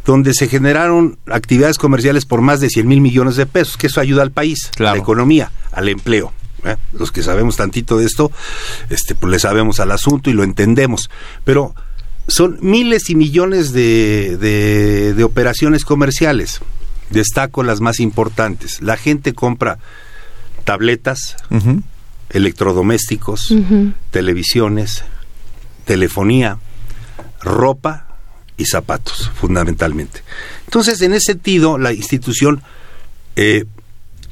donde 0.05 0.35
se 0.35 0.49
generaron 0.49 1.17
actividades 1.27 1.79
comerciales 1.79 2.27
por 2.27 2.43
más 2.43 2.61
de 2.61 2.69
100 2.69 2.87
mil 2.87 3.01
millones 3.01 3.37
de 3.37 3.47
pesos, 3.47 3.77
que 3.77 3.87
eso 3.87 4.01
ayuda 4.01 4.23
al 4.23 4.33
país, 4.33 4.71
a 4.79 4.83
la 4.83 4.97
economía, 4.97 5.51
al 5.71 5.89
empleo. 5.89 6.33
¿eh? 6.65 6.77
Los 6.93 7.13
que 7.13 7.23
sabemos 7.23 7.57
tantito 7.57 7.97
de 7.97 8.05
esto, 8.05 8.31
este, 8.91 9.15
pues 9.15 9.31
le 9.31 9.39
sabemos 9.39 9.81
al 9.81 9.93
asunto 9.93 10.29
y 10.29 10.33
lo 10.33 10.43
entendemos. 10.43 11.09
Pero 11.45 11.75
son 12.27 12.59
miles 12.61 13.11
y 13.11 13.15
millones 13.15 13.73
de, 13.73 14.37
de, 14.39 15.15
de 15.15 15.25
operaciones 15.25 15.85
comerciales. 15.85 16.61
Destaco 17.11 17.63
las 17.63 17.81
más 17.81 18.01
importantes. 18.01 18.81
La 18.83 18.97
gente 18.97 19.35
compra 19.35 19.79
tabletas, 20.65 21.37
electrodomésticos, 22.33 23.55
televisiones, 24.11 25.05
telefonía, 25.85 26.59
ropa 27.43 28.07
y 28.57 28.67
zapatos, 28.67 29.31
fundamentalmente. 29.35 30.23
Entonces, 30.67 31.01
en 31.03 31.13
ese 31.13 31.33
sentido, 31.33 31.79
la 31.79 31.93
institución 31.93 32.63
eh, 33.37 33.65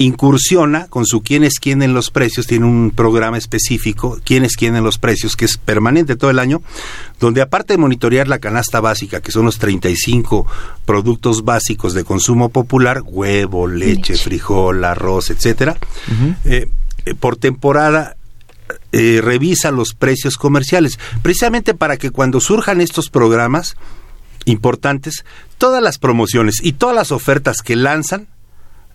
incursiona 0.01 0.87
con 0.87 1.05
su 1.05 1.21
quién 1.21 1.45
es 1.45 1.61
quién 1.61 1.83
en 1.83 1.93
los 1.93 2.11
precios, 2.11 2.47
tiene 2.47 2.65
un 2.65 2.91
programa 2.91 3.37
específico, 3.37 4.19
quién 4.25 4.45
es 4.45 4.57
quién 4.57 4.75
en 4.75 4.83
los 4.83 4.97
precios, 4.97 5.37
que 5.37 5.45
es 5.45 5.59
permanente 5.59 6.17
todo 6.17 6.31
el 6.31 6.39
año, 6.39 6.63
donde 7.21 7.43
aparte 7.43 7.75
de 7.75 7.79
monitorear 7.79 8.27
la 8.27 8.39
canasta 8.39 8.81
básica, 8.81 9.21
que 9.21 9.31
son 9.31 9.45
los 9.45 9.59
35 9.59 10.47
productos 10.87 11.45
básicos 11.45 11.93
de 11.93 12.05
consumo 12.05 12.49
popular, 12.49 13.03
huevo, 13.05 13.67
leche, 13.67 14.17
frijol, 14.17 14.83
arroz, 14.85 15.29
etcétera, 15.29 15.77
eh, 16.47 16.67
por 17.19 17.37
temporada 17.37 18.17
eh, 18.93 19.21
revisa 19.23 19.71
los 19.71 19.95
precios 19.95 20.37
comerciales, 20.37 20.99
precisamente 21.23 21.75
para 21.75 21.97
que 21.97 22.11
cuando 22.11 22.41
surjan 22.41 22.81
estos 22.81 23.09
programas 23.09 23.77
importantes, 24.45 25.25
todas 25.59 25.83
las 25.83 25.99
promociones 25.99 26.57
y 26.63 26.73
todas 26.73 26.95
las 26.95 27.13
ofertas 27.13 27.63
que 27.63 27.77
lanzan 27.77 28.29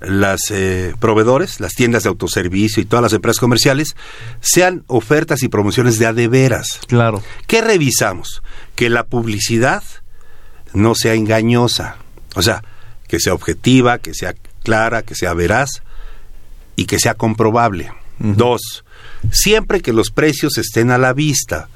las 0.02 0.52
eh, 0.52 0.94
proveedores, 1.00 1.60
las 1.60 1.74
tiendas 1.74 2.04
de 2.04 2.10
autoservicio 2.10 2.82
y 2.82 2.86
todas 2.86 3.04
las 3.04 3.14
empresas 3.14 3.40
comerciales 3.40 3.96
sean 4.42 4.84
ofertas 4.88 5.44
y 5.44 5.48
promociones 5.48 5.98
de 5.98 6.06
a 6.06 6.14
de 6.14 6.28
veras. 6.28 6.80
Claro. 6.88 7.24
¿Qué 7.48 7.62
revisamos? 7.62 8.44
Que 8.76 8.90
la 8.90 9.06
publicidad 9.06 9.84
no 10.74 10.94
sea 10.96 11.14
engañosa, 11.14 11.98
o 12.36 12.42
sea, 12.42 12.64
que 13.08 13.20
sea 13.20 13.34
objetiva, 13.34 14.00
que 14.00 14.14
sea 14.14 14.36
clara, 14.64 15.04
que 15.04 15.16
sea 15.16 15.34
veraz 15.34 15.82
y 16.76 16.86
que 16.86 17.00
sea 17.00 17.14
comprobable. 17.14 17.92
Dos, 18.18 18.86
siempre 19.32 19.82
que 19.82 19.92
los 19.92 20.10
precios 20.10 20.58
estén 20.58 20.90
a 20.90 20.98
la 20.98 21.14
vista 21.14 21.68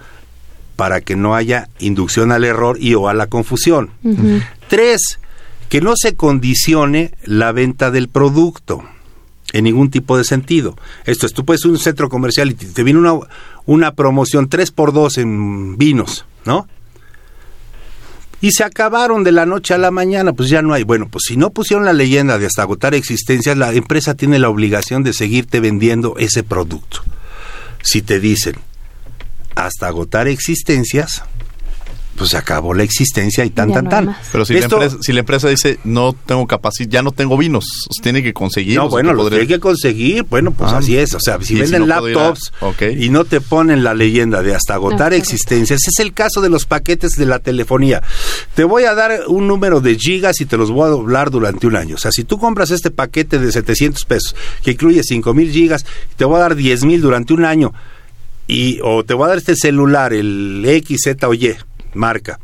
para 0.76 1.02
que 1.02 1.18
no 1.18 1.36
haya 1.36 1.68
inducción 1.80 2.32
al 2.32 2.46
error 2.46 2.78
y 2.80 2.94
o 2.94 3.10
a 3.10 3.14
la 3.14 3.28
confusión. 3.28 3.92
Tres, 4.70 5.20
que 5.68 5.82
no 5.82 5.94
se 5.98 6.16
condicione 6.16 7.14
la 7.26 7.52
venta 7.52 7.92
del 7.92 8.08
producto 8.08 8.84
en 9.52 9.66
ningún 9.66 9.90
tipo 9.90 10.18
de 10.18 10.24
sentido. 10.24 10.78
Esto 11.06 11.26
es, 11.26 11.34
tú 11.34 11.44
puedes 11.44 11.64
ir 11.66 11.70
a 11.70 11.74
un 11.74 11.80
centro 11.80 12.10
comercial 12.10 12.52
y 12.52 12.54
te, 12.54 12.84
viene 12.84 13.00
una, 13.00 13.14
una 13.66 13.94
promoción 13.94 14.48
3 14.48 14.72
por 14.72 14.94
2 14.94 15.18
en 15.18 15.78
vinos, 15.78 16.26
¿no? 16.46 16.68
Y 18.42 18.52
se 18.52 18.64
acabaron 18.64 19.24
de 19.24 19.32
la 19.32 19.46
noche 19.46 19.74
a 19.74 19.78
la 19.78 19.92
mañana, 19.92 20.34
pues 20.34 20.50
ya 20.50 20.62
no 20.62 20.74
hay. 20.74 20.84
Bueno, 20.84 21.10
pues 21.10 21.26
si 21.28 21.36
no 21.36 21.50
pusieron 21.50 21.86
la 21.86 21.94
leyenda 21.94 22.38
de 22.38 22.46
hasta 22.46 22.62
agotar 22.62 22.94
existencias, 22.94 23.58
la 23.58 23.74
empresa 23.74 24.16
tiene 24.16 24.40
la 24.40 24.50
obligación 24.50 25.04
de 25.04 25.14
seguirte 25.14 25.60
vendiendo 25.60 26.16
ese 26.18 26.44
producto. 26.44 27.04
Si 27.84 28.02
te 28.02 28.20
dicen 28.20 28.56
hasta 29.56 29.88
agotar 29.88 30.28
existencias, 30.28 31.24
pues 32.20 32.32
se 32.32 32.38
acabó 32.38 32.74
la 32.74 32.84
existencia 32.84 33.46
y 33.46 33.50
tan, 33.50 33.72
tan, 33.72 33.88
tan. 33.88 34.14
Pero 34.34 34.44
si, 34.44 34.54
la 34.54 34.66
empresa, 34.66 34.98
si, 35.00 35.14
la 35.14 35.22
empresa, 35.22 35.48
dice, 35.48 35.80
no 35.86 36.12
tengo 36.12 36.46
capacidad, 36.48 36.90
ya 36.90 37.02
no 37.02 37.14
tengo 37.14 37.38
vinos, 37.38 37.88
tiene 38.04 38.22
que 38.22 38.34
conseguir. 38.34 38.76
No, 38.76 38.90
bueno, 38.90 39.14
lo 39.14 39.30
tiene 39.30 39.48
que 39.48 39.62
conseguir, 39.62 40.24
bueno, 40.24 40.52
pues 40.52 40.74
ah, 40.74 40.80
así 40.80 40.98
es. 40.98 41.16
O 41.16 41.20
sea, 41.22 41.42
si 41.42 41.56
venden 41.56 41.88
laptops 41.88 42.52
y 42.98 43.10
no 43.10 43.24
te 43.24 43.40
ponen 43.40 43.86
la 43.86 43.94
leyenda 43.94 44.44
de 44.44 44.54
hasta 44.54 44.74
agotar 44.74 45.14
existencias, 45.14 45.88
es 45.88 46.00
el 46.00 46.12
caso 46.14 46.42
de 46.42 46.50
los 46.50 46.66
paquetes 46.66 47.14
de 47.14 47.26
la 47.26 47.40
telefonía. 47.40 48.04
Te 48.54 48.66
voy 48.66 48.84
a 48.84 48.94
dar 48.94 49.22
un 49.28 49.48
número 49.48 49.80
de 49.80 49.96
gigas 49.96 50.42
y 50.42 50.46
te 50.46 50.58
los 50.58 50.72
voy 50.72 50.88
a 50.88 50.90
doblar 50.90 51.32
durante 51.32 51.68
un 51.68 51.78
año. 51.78 51.96
O 51.96 52.00
sea, 52.00 52.12
si 52.12 52.26
tú 52.26 52.38
compras 52.38 52.70
este 52.72 52.92
paquete 52.92 53.40
de 53.40 53.50
700 53.50 54.04
pesos, 54.04 54.36
que 54.62 54.72
incluye 54.72 55.04
5 55.04 55.34
mil 55.34 55.50
gigas, 55.52 55.86
te 56.18 56.26
voy 56.26 56.36
a 56.36 56.40
dar 56.40 56.56
10 56.56 56.84
mil 56.84 57.00
durante 57.00 57.34
un 57.34 57.46
año. 57.46 57.74
Y, 58.46 58.80
o 58.84 59.06
te 59.06 59.14
voy 59.14 59.26
a 59.26 59.30
dar 59.30 59.38
este 59.38 59.56
celular, 59.56 60.12
el 60.12 60.66
X, 60.68 61.02
Z 61.04 61.28
o 61.28 61.34
Y, 61.34 61.56
marca 62.00 62.40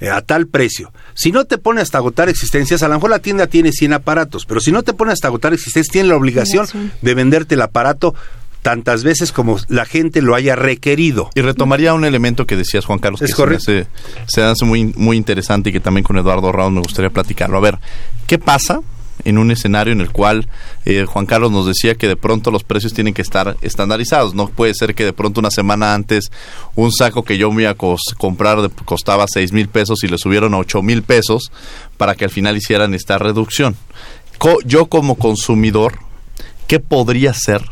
eh, 0.00 0.10
a 0.10 0.20
tal 0.20 0.46
precio. 0.46 0.92
Si 1.14 1.32
no 1.32 1.46
te 1.46 1.56
pone 1.56 1.80
hasta 1.80 1.98
agotar 1.98 2.28
existencias, 2.28 2.82
a 2.82 2.88
lo 2.88 2.94
mejor 2.94 3.10
la 3.10 3.20
tienda 3.20 3.46
tiene 3.46 3.72
100 3.72 3.94
aparatos, 3.94 4.44
pero 4.44 4.60
si 4.60 4.72
no 4.72 4.82
te 4.82 4.92
pone 4.92 5.12
hasta 5.12 5.28
agotar 5.28 5.54
existencias, 5.54 5.90
tiene 5.90 6.08
la 6.08 6.16
obligación 6.16 6.66
de 7.00 7.14
venderte 7.14 7.54
el 7.54 7.62
aparato 7.62 8.14
tantas 8.60 9.04
veces 9.04 9.30
como 9.30 9.58
la 9.68 9.86
gente 9.86 10.20
lo 10.20 10.34
haya 10.34 10.56
requerido. 10.56 11.30
Y 11.36 11.40
retomaría 11.40 11.94
un 11.94 12.04
elemento 12.04 12.46
que 12.46 12.56
decías, 12.56 12.84
Juan 12.84 12.98
Carlos, 12.98 13.22
es 13.22 13.30
que 13.30 13.36
correcto. 13.36 13.64
Se, 13.64 13.86
se 14.26 14.42
hace 14.42 14.64
muy, 14.64 14.92
muy 14.96 15.16
interesante 15.16 15.70
y 15.70 15.72
que 15.72 15.80
también 15.80 16.02
con 16.02 16.18
Eduardo 16.18 16.50
Raúl 16.50 16.72
me 16.72 16.80
gustaría 16.80 17.10
platicarlo. 17.10 17.56
A 17.56 17.60
ver, 17.60 17.78
¿qué 18.26 18.38
pasa 18.38 18.80
en 19.24 19.38
un 19.38 19.50
escenario 19.50 19.92
en 19.92 20.00
el 20.00 20.10
cual 20.10 20.48
eh, 20.84 21.04
Juan 21.06 21.26
Carlos 21.26 21.50
nos 21.50 21.66
decía 21.66 21.94
que 21.94 22.08
de 22.08 22.16
pronto 22.16 22.50
los 22.50 22.64
precios 22.64 22.92
tienen 22.92 23.14
que 23.14 23.22
estar 23.22 23.56
estandarizados. 23.62 24.34
No 24.34 24.48
puede 24.48 24.74
ser 24.74 24.94
que 24.94 25.04
de 25.04 25.12
pronto 25.12 25.40
una 25.40 25.50
semana 25.50 25.94
antes 25.94 26.30
un 26.74 26.92
saco 26.92 27.24
que 27.24 27.38
yo 27.38 27.50
me 27.50 27.62
iba 27.62 27.72
a 27.72 27.76
comprar 28.18 28.70
costaba 28.84 29.26
6 29.28 29.52
mil 29.52 29.68
pesos 29.68 30.02
y 30.04 30.08
le 30.08 30.18
subieron 30.18 30.54
a 30.54 30.58
8 30.58 30.82
mil 30.82 31.02
pesos 31.02 31.50
para 31.96 32.14
que 32.14 32.24
al 32.24 32.30
final 32.30 32.56
hicieran 32.56 32.94
esta 32.94 33.18
reducción. 33.18 33.76
yo 34.64 34.86
como 34.86 35.16
consumidor, 35.16 35.98
¿qué 36.66 36.80
podría 36.80 37.30
hacer? 37.30 37.62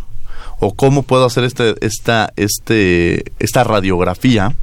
¿O 0.61 0.75
cómo 0.75 1.03
puedo 1.03 1.27
hacer 1.27 1.45
este, 1.45 1.75
esta, 1.85 2.33
este, 2.37 3.33
esta 3.39 3.65
radiografía 3.65 4.55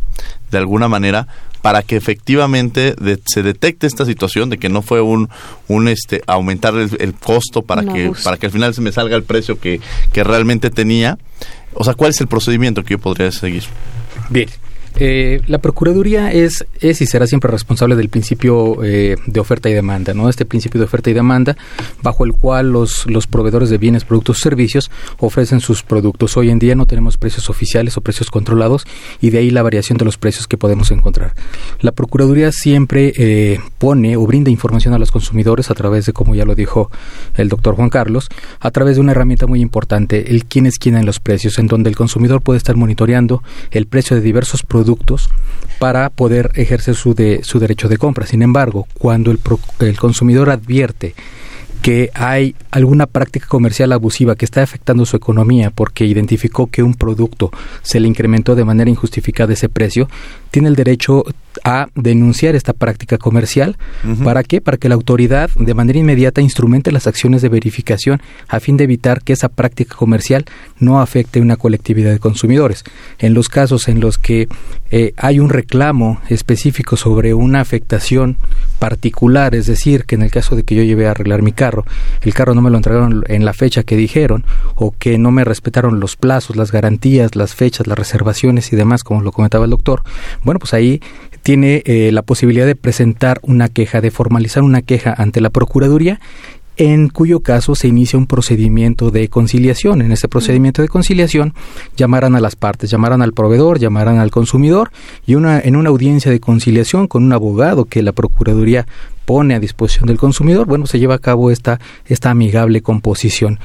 de 0.50 0.58
alguna 0.58 0.88
manera 0.88 1.28
para 1.62 1.84
que 1.84 1.96
efectivamente 1.96 2.96
se 3.26 3.44
detecte 3.44 3.88
esta 3.88 4.06
situación 4.06 4.50
de 4.50 4.58
que 4.58 4.70
no 4.70 4.82
fue 4.82 5.02
un, 5.02 5.30
un 5.68 5.88
este 5.88 6.22
aumentar 6.28 6.74
el, 6.76 7.14
costo 7.14 7.62
para 7.62 7.84
que 7.84 8.12
para 8.24 8.38
que 8.38 8.48
al 8.48 8.52
final 8.52 8.74
se 8.74 8.82
me 8.82 8.92
salga 8.92 9.16
el 9.16 9.24
precio 9.24 9.60
que, 9.60 9.80
que 10.12 10.24
realmente 10.24 10.70
tenía. 10.70 11.18
O 11.74 11.84
sea, 11.84 11.94
¿cuál 11.94 12.12
es 12.12 12.20
el 12.20 12.28
procedimiento 12.28 12.84
que 12.84 12.96
yo 12.96 13.00
podría 13.00 13.32
seguir? 13.32 13.64
Bien, 14.30 14.50
eh, 15.00 15.42
la 15.48 15.60
Procuraduría 15.60 16.32
es, 16.32 16.66
es 16.80 17.02
y 17.02 17.06
será 17.06 17.26
siempre 17.26 17.50
responsable 17.50 17.96
del 17.96 18.10
principio 18.10 18.84
eh, 18.84 19.16
de 19.26 19.40
oferta 19.40 19.70
y 19.70 19.74
demanda, 19.74 20.14
¿no? 20.14 20.30
Este 20.30 20.46
principio 20.46 20.80
de 20.80 20.86
oferta 20.86 21.10
y 21.10 21.14
demanda, 21.14 21.56
bajo 22.04 22.26
el 22.26 22.34
cual 22.34 22.72
los, 22.72 23.06
los 23.08 23.28
proveedores 23.28 23.70
de 23.70 23.78
bienes, 23.78 24.04
productos 24.04 24.40
servicios 24.40 24.92
ofrecen 25.18 25.60
sus 25.60 25.84
productos. 25.84 26.36
Hoy 26.38 26.50
en 26.50 26.60
día 26.60 26.76
no 26.76 26.86
tenemos 26.86 27.18
precios 27.18 27.50
oficiales 27.50 27.98
o 27.98 28.02
precios 28.02 28.30
controlados 28.30 28.86
y 29.22 29.30
de 29.30 29.40
ahí 29.40 29.50
la 29.50 29.64
variación 29.64 29.98
de 29.98 30.06
los 30.06 30.18
precios 30.18 30.48
que 30.48 30.58
podemos 30.58 30.92
encontrar. 30.92 31.34
La 31.80 31.92
Procuraduría 31.92 32.52
siempre 32.52 33.14
eh, 33.16 33.60
pone 33.78 34.18
o 34.18 34.26
brinda 34.26 34.52
información 34.52 34.94
a 34.94 35.00
los 35.00 35.12
consumidores 35.12 35.72
a 35.72 35.74
través 35.74 36.06
de, 36.06 36.14
como 36.14 36.36
ya 36.36 36.46
lo 36.46 36.56
dijo 36.56 36.92
el 37.36 37.50
doctor 37.50 37.76
Juan 37.76 37.90
Carlos, 37.90 38.28
a 38.60 38.72
través 38.72 38.96
de 38.96 39.02
una 39.02 39.12
herramienta 39.12 39.48
muy 39.48 39.62
importante, 39.62 40.32
el 40.32 40.46
quién 40.46 40.66
es 40.66 40.78
quién 40.78 40.96
en 40.96 41.06
los 41.06 41.20
precios, 41.20 41.60
en 41.60 41.68
donde 41.68 41.90
el 41.90 41.96
consumidor 41.96 42.42
puede 42.42 42.58
estar 42.58 42.76
monitoreando 42.76 43.42
el 43.72 43.88
precio 43.88 44.16
de 44.16 44.22
diversos 44.22 44.64
productos 44.64 44.81
productos 44.82 45.30
para 45.78 46.10
poder 46.10 46.52
ejercer 46.56 46.96
su, 46.96 47.14
de, 47.14 47.44
su 47.44 47.60
derecho 47.60 47.88
de 47.88 47.98
compra. 47.98 48.26
Sin 48.26 48.42
embargo, 48.42 48.88
cuando 48.98 49.30
el, 49.30 49.40
el 49.80 49.98
consumidor 49.98 50.50
advierte 50.50 51.14
que 51.82 52.12
hay 52.14 52.56
alguna 52.70 53.08
práctica 53.08 53.48
comercial 53.48 53.92
abusiva 53.92 54.36
que 54.36 54.46
está 54.46 54.62
afectando 54.62 55.06
su 55.06 55.18
economía 55.18 55.72
porque 55.72 56.06
identificó 56.06 56.68
que 56.68 56.84
un 56.84 56.94
producto 56.94 57.52
se 57.82 58.00
le 58.00 58.08
incrementó 58.08 58.56
de 58.56 58.66
manera 58.66 58.90
injustificada 58.90 59.54
ese 59.54 59.70
precio, 59.70 60.08
tiene 60.52 60.68
el 60.68 60.76
derecho 60.76 61.24
a 61.64 61.88
denunciar 61.96 62.56
esta 62.56 62.74
práctica 62.74 63.18
comercial. 63.18 63.78
¿Para 64.24 64.44
qué? 64.44 64.62
Para 64.62 64.78
que 64.78 64.90
la 64.90 64.96
autoridad 64.96 65.50
de 65.56 65.74
manera 65.74 66.00
inmediata 66.00 66.42
instrumente 66.42 66.92
las 66.92 67.08
acciones 67.08 67.42
de 67.42 67.50
verificación 67.50 68.22
a 68.48 68.60
fin 68.60 68.78
de 68.78 68.86
evitar 68.86 69.22
que 69.22 69.34
esa 69.34 69.50
práctica 69.50 69.96
comercial 69.96 70.46
no 70.80 71.02
afecte 71.02 71.40
a 71.40 71.42
una 71.42 71.58
colectividad 71.58 72.12
de 72.12 72.20
consumidores. 72.20 72.84
En 73.20 73.34
los 73.34 73.50
casos 73.50 73.88
en 73.88 74.00
los 74.00 74.18
que 74.18 74.48
eh, 74.92 75.14
hay 75.18 75.40
un 75.40 75.50
reclamo 75.50 76.22
específico 76.30 76.96
sobre 76.98 77.34
una 77.34 77.62
afectación 77.62 78.38
particular, 78.80 79.56
es 79.56 79.68
decir, 79.68 80.06
que 80.06 80.16
en 80.16 80.24
el 80.24 80.32
caso 80.32 80.56
de 80.56 80.64
que 80.64 80.76
yo 80.76 80.84
lleve 80.84 81.08
a 81.08 81.12
arreglar 81.12 81.42
mi 81.42 81.52
carro, 81.52 81.71
el 82.22 82.34
carro 82.34 82.54
no 82.54 82.62
me 82.62 82.70
lo 82.70 82.78
entregaron 82.78 83.24
en 83.28 83.46
la 83.46 83.54
fecha 83.54 83.84
que 83.84 83.96
dijeron 83.96 84.46
o 84.76 84.94
que 84.98 85.18
no 85.18 85.32
me 85.32 85.44
respetaron 85.44 86.00
los 86.00 86.16
plazos, 86.16 86.56
las 86.56 86.72
garantías, 86.72 87.36
las 87.36 87.56
fechas, 87.56 87.88
las 87.88 87.98
reservaciones 87.98 88.72
y 88.74 88.76
demás, 88.76 89.04
como 89.04 89.22
lo 89.22 89.32
comentaba 89.32 89.66
el 89.66 89.72
doctor, 89.72 90.02
bueno, 90.44 90.60
pues 90.60 90.74
ahí 90.74 91.02
tiene 91.44 91.82
eh, 91.86 92.12
la 92.12 92.22
posibilidad 92.22 92.66
de 92.66 92.76
presentar 92.76 93.40
una 93.42 93.68
queja, 93.68 94.02
de 94.02 94.12
formalizar 94.12 94.64
una 94.64 94.82
queja 94.82 95.14
ante 95.18 95.42
la 95.42 95.50
Procuraduría 95.50 96.20
en 96.78 97.10
cuyo 97.10 97.42
caso 97.42 97.76
se 97.76 97.88
inicia 97.88 98.18
un 98.18 98.28
procedimiento 98.28 99.12
de 99.12 99.28
conciliación. 99.28 100.02
En 100.02 100.12
ese 100.12 100.28
procedimiento 100.28 100.82
de 100.82 100.88
conciliación 100.88 101.54
llamarán 101.96 102.36
a 102.36 102.42
las 102.42 102.56
partes, 102.56 102.90
llamarán 102.90 103.22
al 103.22 103.34
proveedor, 103.34 103.80
llamarán 103.80 104.20
al 104.20 104.32
consumidor 104.32 104.92
y 105.26 105.36
una, 105.36 105.60
en 105.60 105.76
una 105.76 105.90
audiencia 105.90 106.32
de 106.32 106.40
conciliación 106.40 107.08
con 107.08 107.24
un 107.24 107.34
abogado 107.34 107.86
que 107.86 108.02
la 108.02 108.14
Procuraduría 108.14 108.88
pone 109.26 109.54
a 109.54 109.60
disposición 109.60 110.08
del 110.08 110.18
consumidor, 110.18 110.68
bueno, 110.68 110.88
se 110.88 111.00
lleva 111.00 111.16
a 111.16 111.20
cabo 111.20 111.52
esta, 111.52 111.80
esta 112.06 112.32
amigable 112.32 112.82
composición, 112.82 113.60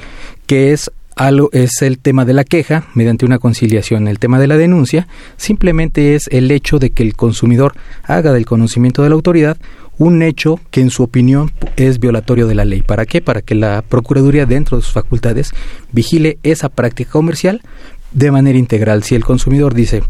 que 0.47 0.73
es 0.73 0.91
algo, 1.17 1.49
es 1.53 1.81
el 1.81 1.99
tema 1.99 2.25
de 2.27 2.35
la 2.35 2.45
queja 2.45 2.85
mediante 2.95 3.25
una 3.25 3.39
conciliación. 3.39 4.07
El 4.07 4.19
tema 4.19 4.39
de 4.39 4.47
la 4.47 4.59
denuncia 4.59 5.09
simplemente 5.39 6.15
es 6.15 6.29
el 6.31 6.51
hecho 6.51 6.79
de 6.79 6.91
que 6.91 7.03
el 7.03 7.17
consumidor 7.17 7.75
haga 8.05 8.33
del 8.33 8.45
conocimiento 8.45 9.03
de 9.03 9.09
la 9.09 9.15
autoridad 9.15 9.57
un 9.99 10.23
hecho 10.23 10.61
que 10.71 10.81
en 10.81 10.91
su 10.91 11.03
opinión 11.03 11.53
es 11.77 11.99
violatorio 11.99 12.47
de 12.47 12.55
la 12.55 12.65
ley. 12.65 12.83
¿Para 12.83 13.07
qué? 13.07 13.21
Para 13.21 13.43
que 13.43 13.55
la 13.55 13.83
Procuraduría 13.83 14.47
dentro 14.47 14.77
de 14.77 14.83
sus 14.83 14.93
facultades 14.93 15.53
vigile 15.93 16.39
esa 16.43 16.69
práctica 16.69 17.11
comercial 17.11 17.63
de 18.13 18.31
manera 18.31 18.59
integral. 18.59 19.03
Si 19.03 19.15
el 19.15 19.25
consumidor 19.25 19.75
dice 19.75 20.03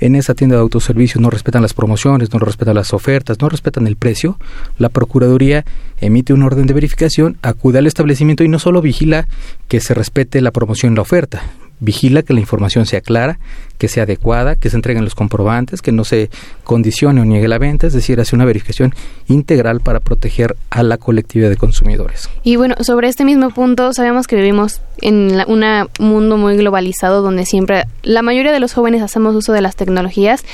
en 0.00 0.14
esa 0.14 0.34
tienda 0.34 0.56
de 0.56 0.62
autoservicio 0.62 1.20
no 1.20 1.28
respetan 1.28 1.62
las 1.62 1.74
promociones, 1.74 2.32
no 2.32 2.38
respetan 2.38 2.74
las 2.74 2.94
ofertas, 2.94 3.38
no 3.40 3.48
respetan 3.48 3.86
el 3.86 3.96
precio, 3.96 4.38
la 4.78 4.88
Procuraduría 4.88 5.64
emite 6.00 6.32
un 6.32 6.42
orden 6.42 6.66
de 6.66 6.72
verificación, 6.72 7.36
acude 7.42 7.78
al 7.78 7.86
establecimiento 7.86 8.42
y 8.42 8.48
no 8.48 8.58
solo 8.58 8.80
vigila 8.80 9.26
que 9.68 9.80
se 9.80 9.92
respete 9.92 10.40
la 10.40 10.52
promoción 10.52 10.92
y 10.92 10.96
la 10.96 11.02
oferta, 11.02 11.42
vigila 11.80 12.22
que 12.22 12.32
la 12.32 12.40
información 12.40 12.86
sea 12.86 13.02
clara, 13.02 13.38
que 13.80 13.88
sea 13.88 14.02
adecuada, 14.02 14.56
que 14.56 14.68
se 14.68 14.76
entreguen 14.76 15.04
los 15.04 15.14
comprobantes, 15.14 15.80
que 15.80 15.90
no 15.90 16.04
se 16.04 16.28
condicione 16.64 17.22
o 17.22 17.24
niegue 17.24 17.48
la 17.48 17.56
venta, 17.56 17.86
es 17.86 17.94
decir, 17.94 18.20
hace 18.20 18.36
una 18.36 18.44
verificación 18.44 18.94
integral 19.26 19.80
para 19.80 20.00
proteger 20.00 20.54
a 20.68 20.82
la 20.82 20.98
colectividad 20.98 21.48
de 21.48 21.56
consumidores. 21.56 22.28
Y 22.44 22.56
bueno, 22.56 22.74
sobre 22.80 23.08
este 23.08 23.24
mismo 23.24 23.48
punto, 23.48 23.94
sabemos 23.94 24.26
que 24.26 24.36
vivimos 24.36 24.82
en 25.00 25.32
un 25.48 25.64
mundo 25.98 26.36
muy 26.36 26.58
globalizado 26.58 27.22
donde 27.22 27.46
siempre 27.46 27.84
la 28.02 28.20
mayoría 28.20 28.52
de 28.52 28.60
los 28.60 28.74
jóvenes 28.74 29.00
hacemos 29.00 29.34
uso 29.34 29.54
de 29.54 29.62
las 29.62 29.76
tecnologías 29.76 30.44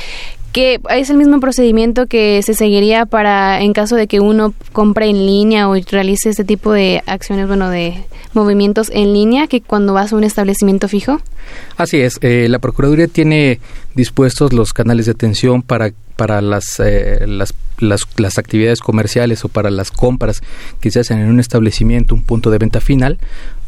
que 0.52 0.80
es 0.88 1.10
el 1.10 1.18
mismo 1.18 1.38
procedimiento 1.38 2.06
que 2.06 2.40
se 2.42 2.54
seguiría 2.54 3.04
para 3.04 3.60
en 3.60 3.74
caso 3.74 3.94
de 3.94 4.06
que 4.06 4.20
uno 4.20 4.54
compre 4.72 5.06
en 5.10 5.26
línea 5.26 5.68
o 5.68 5.74
realice 5.74 6.30
este 6.30 6.44
tipo 6.44 6.72
de 6.72 7.02
acciones, 7.04 7.46
bueno, 7.46 7.68
de 7.68 8.04
movimientos 8.32 8.90
en 8.94 9.12
línea 9.12 9.48
que 9.48 9.60
cuando 9.60 9.92
vas 9.92 10.14
a 10.14 10.16
un 10.16 10.24
establecimiento 10.24 10.88
fijo? 10.88 11.20
Así 11.76 11.98
es, 11.98 12.18
eh, 12.22 12.46
la 12.48 12.59
Procuraduría 12.59 13.09
tiene 13.09 13.61
dispuestos 13.94 14.52
los 14.52 14.72
canales 14.72 15.06
de 15.06 15.12
atención 15.12 15.62
para, 15.62 15.92
para 16.16 16.40
las, 16.40 16.64
eh, 16.78 17.26
las, 17.26 17.54
las, 17.78 18.38
actividades 18.38 18.80
comerciales 18.80 19.44
o 19.44 19.48
para 19.48 19.70
las 19.70 19.90
compras 19.90 20.42
que 20.80 20.90
se 20.90 21.00
hacen 21.00 21.18
en 21.18 21.28
un 21.28 21.40
establecimiento, 21.40 22.14
un 22.14 22.22
punto 22.22 22.50
de 22.50 22.59
venta 22.59 22.80
final 22.80 23.18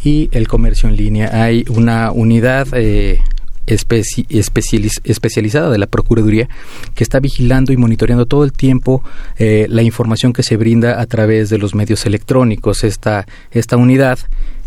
y 0.03 0.29
el 0.33 0.49
comercio 0.49 0.88
en 0.88 0.97
línea. 0.97 1.31
Hay 1.33 1.64
una 1.69 2.12
unidad 2.12 2.69
eh, 2.73 3.21
especializada 3.69 5.71
de 5.71 5.79
la 5.79 5.87
Procuraduría 5.87 6.49
que 6.95 7.05
está 7.05 7.21
vigilando 7.21 7.73
y 7.73 7.77
monitoreando 7.77 8.27
todo 8.27 8.45
el 8.45 8.53
tiempo 8.53 9.03
eh, 9.38 9.67
la 9.69 9.83
información 9.83 10.33
que 10.33 10.43
se 10.43 10.57
brinda 10.57 11.01
a 11.01 11.07
través 11.07 11.51
de 11.51 11.59
los 11.59 11.75
medios 11.75 12.07
electrónicos. 12.07 12.85
Esta, 12.85 13.27
esta 13.51 13.77
unidad 13.77 14.19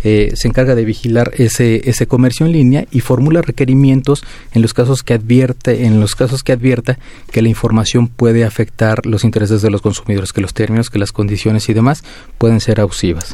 eh, 0.03 0.31
se 0.35 0.47
encarga 0.47 0.75
de 0.75 0.85
vigilar 0.85 1.31
ese, 1.35 1.89
ese 1.89 2.07
comercio 2.07 2.45
en 2.45 2.51
línea 2.51 2.85
y 2.91 3.01
formula 3.01 3.41
requerimientos 3.41 4.23
en 4.53 4.61
los 4.61 4.73
casos 4.73 5.03
que 5.03 5.13
advierte, 5.13 5.85
en 5.85 5.99
los 5.99 6.15
casos 6.15 6.43
que 6.43 6.53
advierta 6.53 6.97
que 7.31 7.41
la 7.41 7.49
información 7.49 8.07
puede 8.07 8.45
afectar 8.45 9.05
los 9.05 9.23
intereses 9.23 9.61
de 9.61 9.69
los 9.69 9.81
consumidores, 9.81 10.33
que 10.33 10.41
los 10.41 10.53
términos, 10.53 10.89
que 10.89 10.99
las 10.99 11.11
condiciones 11.11 11.69
y 11.69 11.73
demás 11.73 12.03
pueden 12.37 12.59
ser 12.59 12.79
abusivas. 12.79 13.31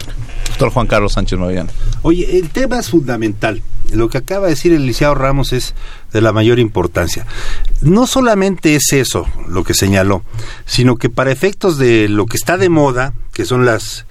Doctor 0.50 0.70
Juan 0.72 0.88
Carlos 0.88 1.14
Sánchez 1.14 1.40
Mariano. 1.40 1.70
Oye, 2.02 2.38
el 2.38 2.50
tema 2.50 2.80
es 2.80 2.90
fundamental. 2.90 3.62
Lo 3.94 4.10
que 4.10 4.18
acaba 4.18 4.48
de 4.48 4.54
decir 4.54 4.74
el 4.74 4.82
licenciado 4.82 5.16
Ramos 5.16 5.54
es 5.54 5.74
de 6.12 6.22
la 6.22 6.34
mayor 6.34 6.60
importancia. 6.60 7.26
No 7.82 8.08
solamente 8.08 8.76
es 8.76 8.92
eso 8.92 9.26
lo 9.48 9.64
que 9.64 9.74
señaló, 9.74 10.24
sino 10.66 10.98
que 10.98 11.10
para 11.10 11.32
efectos 11.32 11.78
de 11.78 12.10
lo 12.10 12.26
que 12.26 12.38
está 12.38 12.58
de 12.58 12.70
moda, 12.70 13.14
que 13.34 13.46
son 13.46 13.66
las 13.66 14.07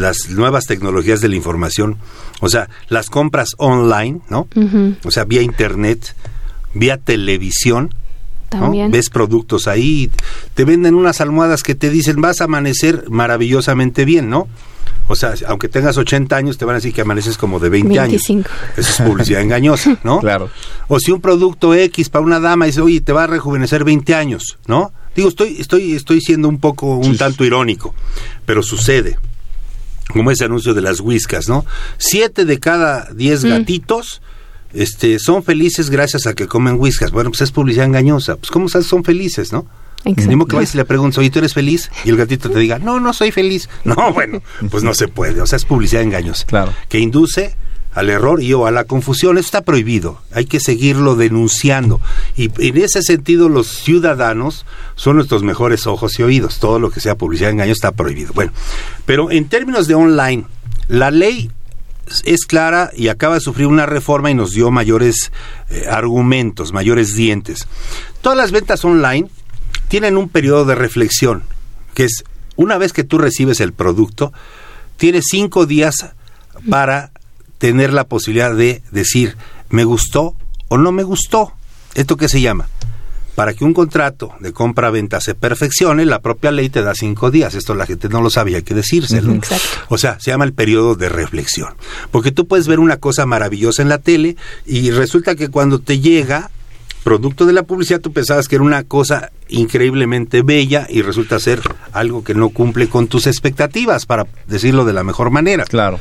las 0.00 0.30
nuevas 0.30 0.66
tecnologías 0.66 1.20
de 1.20 1.28
la 1.28 1.36
información, 1.36 1.96
o 2.40 2.48
sea, 2.48 2.68
las 2.88 3.10
compras 3.10 3.50
online, 3.58 4.20
¿no? 4.28 4.48
O 5.04 5.10
sea, 5.10 5.24
vía 5.24 5.42
internet, 5.42 6.14
vía 6.74 6.98
televisión, 6.98 7.94
También. 8.48 8.92
Ves 8.92 9.10
productos 9.10 9.66
ahí, 9.66 10.10
te 10.54 10.64
venden 10.64 10.94
unas 10.94 11.20
almohadas 11.20 11.62
que 11.62 11.74
te 11.74 11.90
dicen 11.90 12.20
vas 12.20 12.40
a 12.40 12.44
amanecer 12.44 13.04
maravillosamente 13.10 14.04
bien, 14.04 14.30
¿no? 14.30 14.46
O 15.08 15.14
sea, 15.14 15.34
aunque 15.46 15.68
tengas 15.68 15.96
80 15.96 16.36
años, 16.36 16.58
te 16.58 16.64
van 16.64 16.74
a 16.74 16.78
decir 16.78 16.92
que 16.92 17.00
amaneces 17.00 17.38
como 17.38 17.60
de 17.60 17.68
20 17.68 17.98
25. 17.98 18.48
años. 18.48 18.60
Eso 18.76 19.02
es 19.02 19.08
publicidad 19.08 19.40
engañosa, 19.40 19.98
¿no? 20.02 20.20
Claro. 20.26 20.50
O 20.88 20.98
si 20.98 21.12
un 21.12 21.20
producto 21.20 21.74
X 21.74 22.08
para 22.08 22.24
una 22.24 22.40
dama 22.40 22.66
dice, 22.66 22.80
oye, 22.80 23.00
te 23.00 23.12
va 23.12 23.24
a 23.24 23.26
rejuvenecer 23.26 23.84
20 23.84 24.14
años, 24.14 24.58
¿no? 24.66 24.92
Digo, 25.14 25.28
estoy, 25.28 25.56
estoy, 25.58 25.94
estoy 25.94 26.20
siendo 26.20 26.48
un 26.48 26.58
poco, 26.58 26.96
un 26.96 27.16
tanto 27.16 27.44
irónico, 27.44 27.94
pero 28.44 28.62
sucede 28.62 29.16
como 30.16 30.30
ese 30.30 30.44
anuncio 30.44 30.74
de 30.74 30.82
las 30.82 31.00
whiskas, 31.00 31.48
¿no? 31.48 31.64
Siete 31.98 32.44
de 32.44 32.58
cada 32.58 33.08
diez 33.12 33.44
mm. 33.44 33.48
gatitos 33.48 34.22
este, 34.72 35.18
son 35.18 35.42
felices 35.42 35.90
gracias 35.90 36.26
a 36.26 36.34
que 36.34 36.46
comen 36.46 36.78
whiskas. 36.78 37.10
Bueno, 37.10 37.30
pues 37.30 37.42
es 37.42 37.52
publicidad 37.52 37.86
engañosa. 37.86 38.36
Pues 38.36 38.50
¿cómo 38.50 38.68
sabes 38.68 38.86
son 38.86 39.04
felices, 39.04 39.52
no? 39.52 39.66
Mismo 40.04 40.46
que 40.46 40.54
vayas 40.54 40.74
y 40.74 40.76
le 40.76 40.84
preguntas, 40.84 41.18
oye, 41.18 41.30
¿tú 41.30 41.40
eres 41.40 41.52
feliz? 41.52 41.90
Y 42.04 42.10
el 42.10 42.16
gatito 42.16 42.48
te 42.48 42.60
diga, 42.60 42.78
no, 42.78 43.00
no 43.00 43.12
soy 43.12 43.32
feliz. 43.32 43.68
No, 43.84 44.12
bueno, 44.12 44.40
pues 44.70 44.84
no 44.84 44.94
se 44.94 45.08
puede. 45.08 45.40
O 45.40 45.46
sea, 45.46 45.56
es 45.56 45.64
publicidad 45.64 46.02
engañosa. 46.02 46.46
Claro. 46.46 46.72
Que 46.88 46.98
induce 46.98 47.56
al 47.96 48.10
error 48.10 48.42
y 48.42 48.52
o 48.52 48.66
a 48.66 48.70
la 48.70 48.84
confusión. 48.84 49.38
Eso 49.38 49.46
está 49.46 49.62
prohibido. 49.62 50.20
Hay 50.30 50.44
que 50.44 50.60
seguirlo 50.60 51.16
denunciando. 51.16 52.00
Y 52.36 52.50
en 52.58 52.76
ese 52.76 53.02
sentido, 53.02 53.48
los 53.48 53.68
ciudadanos 53.68 54.66
son 54.96 55.16
nuestros 55.16 55.42
mejores 55.42 55.86
ojos 55.86 56.18
y 56.18 56.22
oídos. 56.22 56.58
Todo 56.60 56.78
lo 56.78 56.90
que 56.90 57.00
sea 57.00 57.16
publicidad 57.16 57.50
engaño 57.50 57.72
está 57.72 57.92
prohibido. 57.92 58.34
Bueno, 58.34 58.52
pero 59.06 59.30
en 59.30 59.48
términos 59.48 59.88
de 59.88 59.94
online, 59.94 60.44
la 60.88 61.10
ley 61.10 61.50
es 62.24 62.44
clara 62.44 62.90
y 62.94 63.08
acaba 63.08 63.36
de 63.36 63.40
sufrir 63.40 63.66
una 63.66 63.86
reforma 63.86 64.30
y 64.30 64.34
nos 64.34 64.52
dio 64.52 64.70
mayores 64.70 65.32
eh, 65.70 65.86
argumentos, 65.90 66.74
mayores 66.74 67.16
dientes. 67.16 67.66
Todas 68.20 68.36
las 68.36 68.52
ventas 68.52 68.84
online 68.84 69.28
tienen 69.88 70.18
un 70.18 70.28
periodo 70.28 70.66
de 70.66 70.74
reflexión, 70.74 71.44
que 71.94 72.04
es 72.04 72.24
una 72.56 72.76
vez 72.76 72.92
que 72.92 73.04
tú 73.04 73.16
recibes 73.16 73.60
el 73.60 73.72
producto, 73.72 74.34
tienes 74.98 75.24
cinco 75.30 75.64
días 75.64 76.10
para 76.68 77.10
tener 77.66 77.92
la 77.92 78.04
posibilidad 78.04 78.54
de 78.54 78.80
decir, 78.92 79.36
me 79.70 79.82
gustó 79.82 80.36
o 80.68 80.78
no 80.78 80.92
me 80.92 81.02
gustó. 81.02 81.50
¿Esto 81.96 82.16
qué 82.16 82.28
se 82.28 82.40
llama? 82.40 82.68
Para 83.34 83.54
que 83.54 83.64
un 83.64 83.74
contrato 83.74 84.32
de 84.38 84.52
compra-venta 84.52 85.20
se 85.20 85.34
perfeccione, 85.34 86.06
la 86.06 86.20
propia 86.20 86.52
ley 86.52 86.68
te 86.68 86.82
da 86.82 86.94
cinco 86.94 87.32
días. 87.32 87.56
Esto 87.56 87.74
la 87.74 87.84
gente 87.84 88.08
no 88.08 88.22
lo 88.22 88.30
sabe, 88.30 88.54
hay 88.54 88.62
que 88.62 88.74
decírselo. 88.74 89.40
O 89.88 89.98
sea, 89.98 90.16
se 90.20 90.30
llama 90.30 90.44
el 90.44 90.52
periodo 90.52 90.94
de 90.94 91.08
reflexión. 91.08 91.74
Porque 92.12 92.30
tú 92.30 92.46
puedes 92.46 92.68
ver 92.68 92.78
una 92.78 92.98
cosa 92.98 93.26
maravillosa 93.26 93.82
en 93.82 93.88
la 93.88 93.98
tele 93.98 94.36
y 94.64 94.92
resulta 94.92 95.34
que 95.34 95.48
cuando 95.48 95.80
te 95.80 95.98
llega, 95.98 96.52
producto 97.02 97.46
de 97.46 97.52
la 97.52 97.64
publicidad, 97.64 98.00
tú 98.00 98.12
pensabas 98.12 98.46
que 98.46 98.54
era 98.54 98.64
una 98.64 98.84
cosa 98.84 99.32
increíblemente 99.48 100.42
bella 100.42 100.86
y 100.88 101.02
resulta 101.02 101.40
ser 101.40 101.62
algo 101.90 102.22
que 102.22 102.34
no 102.34 102.50
cumple 102.50 102.88
con 102.88 103.08
tus 103.08 103.26
expectativas, 103.26 104.06
para 104.06 104.24
decirlo 104.46 104.84
de 104.84 104.92
la 104.92 105.02
mejor 105.02 105.30
manera. 105.32 105.64
Claro. 105.64 105.98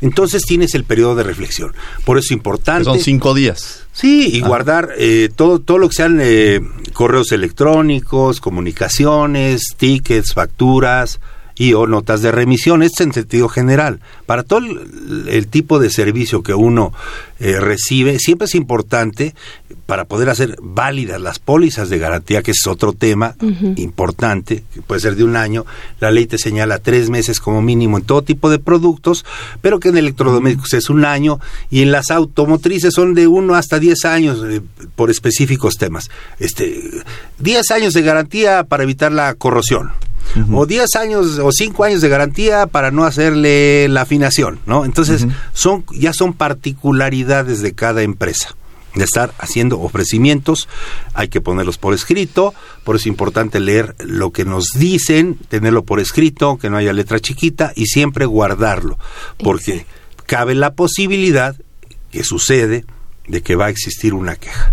Entonces 0.00 0.42
tienes 0.42 0.74
el 0.74 0.84
periodo 0.84 1.16
de 1.16 1.24
reflexión. 1.24 1.74
Por 2.04 2.18
eso 2.18 2.26
es 2.26 2.32
importante. 2.32 2.84
son 2.84 3.00
cinco 3.00 3.34
días. 3.34 3.84
Sí, 3.92 4.30
y 4.32 4.40
guardar 4.40 4.90
eh, 4.96 5.28
todo, 5.34 5.58
todo 5.58 5.78
lo 5.78 5.88
que 5.88 5.96
sean 5.96 6.18
eh, 6.22 6.60
correos 6.92 7.32
electrónicos, 7.32 8.40
comunicaciones, 8.40 9.74
tickets, 9.76 10.34
facturas, 10.34 11.20
y 11.58 11.74
o 11.74 11.86
notas 11.86 12.22
de 12.22 12.30
remisión, 12.30 12.82
esto 12.82 13.02
en 13.02 13.12
sentido 13.12 13.48
general. 13.48 14.00
Para 14.26 14.44
todo 14.44 14.60
el, 14.60 15.46
tipo 15.48 15.78
de 15.78 15.90
servicio 15.90 16.42
que 16.42 16.54
uno 16.54 16.92
eh, 17.40 17.58
recibe, 17.58 18.18
siempre 18.18 18.46
es 18.46 18.54
importante 18.54 19.34
para 19.86 20.04
poder 20.04 20.30
hacer 20.30 20.56
válidas 20.62 21.20
las 21.20 21.38
pólizas 21.38 21.88
de 21.88 21.98
garantía, 21.98 22.42
que 22.42 22.52
es 22.52 22.66
otro 22.66 22.92
tema 22.92 23.34
importante, 23.76 24.62
que 24.72 24.82
puede 24.82 25.00
ser 25.00 25.16
de 25.16 25.24
un 25.24 25.34
año. 25.34 25.66
La 25.98 26.10
ley 26.10 26.26
te 26.26 26.38
señala 26.38 26.78
tres 26.78 27.10
meses 27.10 27.40
como 27.40 27.60
mínimo 27.60 27.98
en 27.98 28.04
todo 28.04 28.22
tipo 28.22 28.50
de 28.50 28.58
productos, 28.58 29.24
pero 29.60 29.80
que 29.80 29.88
en 29.88 29.96
electrodomésticos 29.96 30.74
es 30.74 30.90
un 30.90 31.04
año 31.04 31.40
y 31.70 31.82
en 31.82 31.90
las 31.90 32.10
automotrices 32.10 32.94
son 32.94 33.14
de 33.14 33.26
uno 33.26 33.54
hasta 33.54 33.78
diez 33.78 34.04
años 34.04 34.44
eh, 34.46 34.60
por 34.94 35.10
específicos 35.10 35.76
temas. 35.76 36.10
Este, 36.38 36.80
diez 37.38 37.70
años 37.70 37.94
de 37.94 38.02
garantía 38.02 38.64
para 38.64 38.84
evitar 38.84 39.10
la 39.10 39.34
corrosión 39.34 39.90
o 40.52 40.66
10 40.66 40.96
años 40.96 41.38
o 41.38 41.50
5 41.50 41.84
años 41.84 42.00
de 42.00 42.08
garantía 42.08 42.66
para 42.66 42.90
no 42.90 43.04
hacerle 43.04 43.88
la 43.88 44.02
afinación, 44.02 44.60
¿no? 44.66 44.84
Entonces, 44.84 45.26
son 45.52 45.84
ya 45.92 46.12
son 46.12 46.32
particularidades 46.32 47.60
de 47.60 47.72
cada 47.74 48.02
empresa. 48.02 48.54
de 48.94 49.04
estar 49.04 49.32
haciendo 49.38 49.78
ofrecimientos, 49.80 50.66
hay 51.14 51.28
que 51.28 51.40
ponerlos 51.40 51.78
por 51.78 51.94
escrito, 51.94 52.52
por 52.84 52.96
eso 52.96 53.02
es 53.02 53.06
importante 53.06 53.60
leer 53.60 53.94
lo 54.00 54.32
que 54.32 54.44
nos 54.44 54.70
dicen, 54.74 55.38
tenerlo 55.48 55.84
por 55.84 56.00
escrito, 56.00 56.56
que 56.56 56.68
no 56.68 56.78
haya 56.78 56.92
letra 56.92 57.20
chiquita 57.20 57.72
y 57.76 57.86
siempre 57.86 58.26
guardarlo, 58.26 58.98
porque 59.36 59.86
cabe 60.26 60.54
la 60.54 60.72
posibilidad 60.72 61.54
que 62.10 62.24
sucede 62.24 62.86
de 63.28 63.42
que 63.42 63.56
va 63.56 63.66
a 63.66 63.70
existir 63.70 64.14
una 64.14 64.36
queja. 64.36 64.72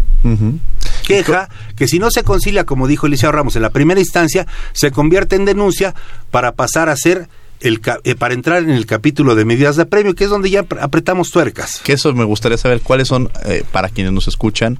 Queja 1.05 1.49
que 1.75 1.87
si 1.87 1.99
no 1.99 2.09
se 2.09 2.23
concilia, 2.23 2.65
como 2.65 2.87
dijo 2.87 3.05
Eliseo 3.05 3.31
Ramos 3.31 3.55
en 3.55 3.61
la 3.61 3.69
primera 3.69 3.99
instancia, 3.99 4.47
se 4.73 4.91
convierte 4.91 5.35
en 5.35 5.45
denuncia 5.45 5.93
para 6.31 6.53
pasar 6.53 6.89
a 6.89 6.95
ser 6.95 7.29
el, 7.61 7.81
eh, 8.03 8.15
para 8.15 8.33
entrar 8.33 8.63
en 8.63 8.71
el 8.71 8.85
capítulo 8.85 9.35
de 9.35 9.45
medidas 9.45 9.75
de 9.75 9.85
premio, 9.85 10.15
que 10.15 10.25
es 10.25 10.29
donde 10.29 10.49
ya 10.49 10.65
apretamos 10.81 11.31
tuercas. 11.31 11.79
Que 11.83 11.93
eso 11.93 12.13
me 12.13 12.23
gustaría 12.23 12.57
saber 12.57 12.81
cuáles 12.81 13.07
son, 13.07 13.29
eh, 13.45 13.63
para 13.71 13.89
quienes 13.89 14.13
nos 14.13 14.27
escuchan, 14.27 14.79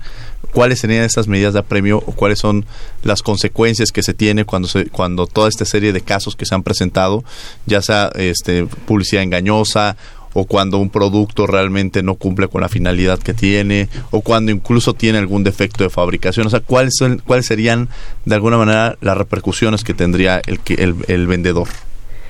cuáles 0.51 0.79
serían 0.79 1.03
esas 1.03 1.27
medidas 1.27 1.53
de 1.53 1.59
apremio 1.59 1.97
o 1.97 2.13
cuáles 2.13 2.39
son 2.39 2.65
las 3.03 3.21
consecuencias 3.21 3.91
que 3.91 4.03
se 4.03 4.13
tiene 4.13 4.45
cuando 4.45 4.67
se, 4.67 4.87
cuando 4.87 5.27
toda 5.27 5.49
esta 5.49 5.65
serie 5.65 5.93
de 5.93 6.01
casos 6.01 6.35
que 6.35 6.45
se 6.45 6.55
han 6.55 6.63
presentado, 6.63 7.23
ya 7.65 7.81
sea 7.81 8.09
este 8.15 8.65
publicidad 8.65 9.23
engañosa 9.23 9.97
o 10.37 10.43
cuando 10.43 10.79
un 10.79 10.89
producto 10.89 11.47
realmente 11.47 12.03
no 12.03 12.15
cumple 12.15 12.49
con 12.49 12.59
la 12.59 12.67
finalidad 12.67 13.19
que 13.19 13.33
tiene, 13.33 13.87
o 14.11 14.19
cuando 14.19 14.51
incluso 14.51 14.93
tiene 14.93 15.17
algún 15.17 15.45
defecto 15.45 15.85
de 15.85 15.89
fabricación. 15.89 16.45
O 16.45 16.49
sea, 16.49 16.59
¿cuáles, 16.59 16.95
cuáles 17.23 17.45
serían 17.45 17.87
de 18.25 18.35
alguna 18.35 18.57
manera 18.57 18.97
las 18.99 19.17
repercusiones 19.17 19.85
que 19.85 19.93
tendría 19.93 20.41
el, 20.45 20.59
el, 21.07 21.27
vendedor? 21.27 21.69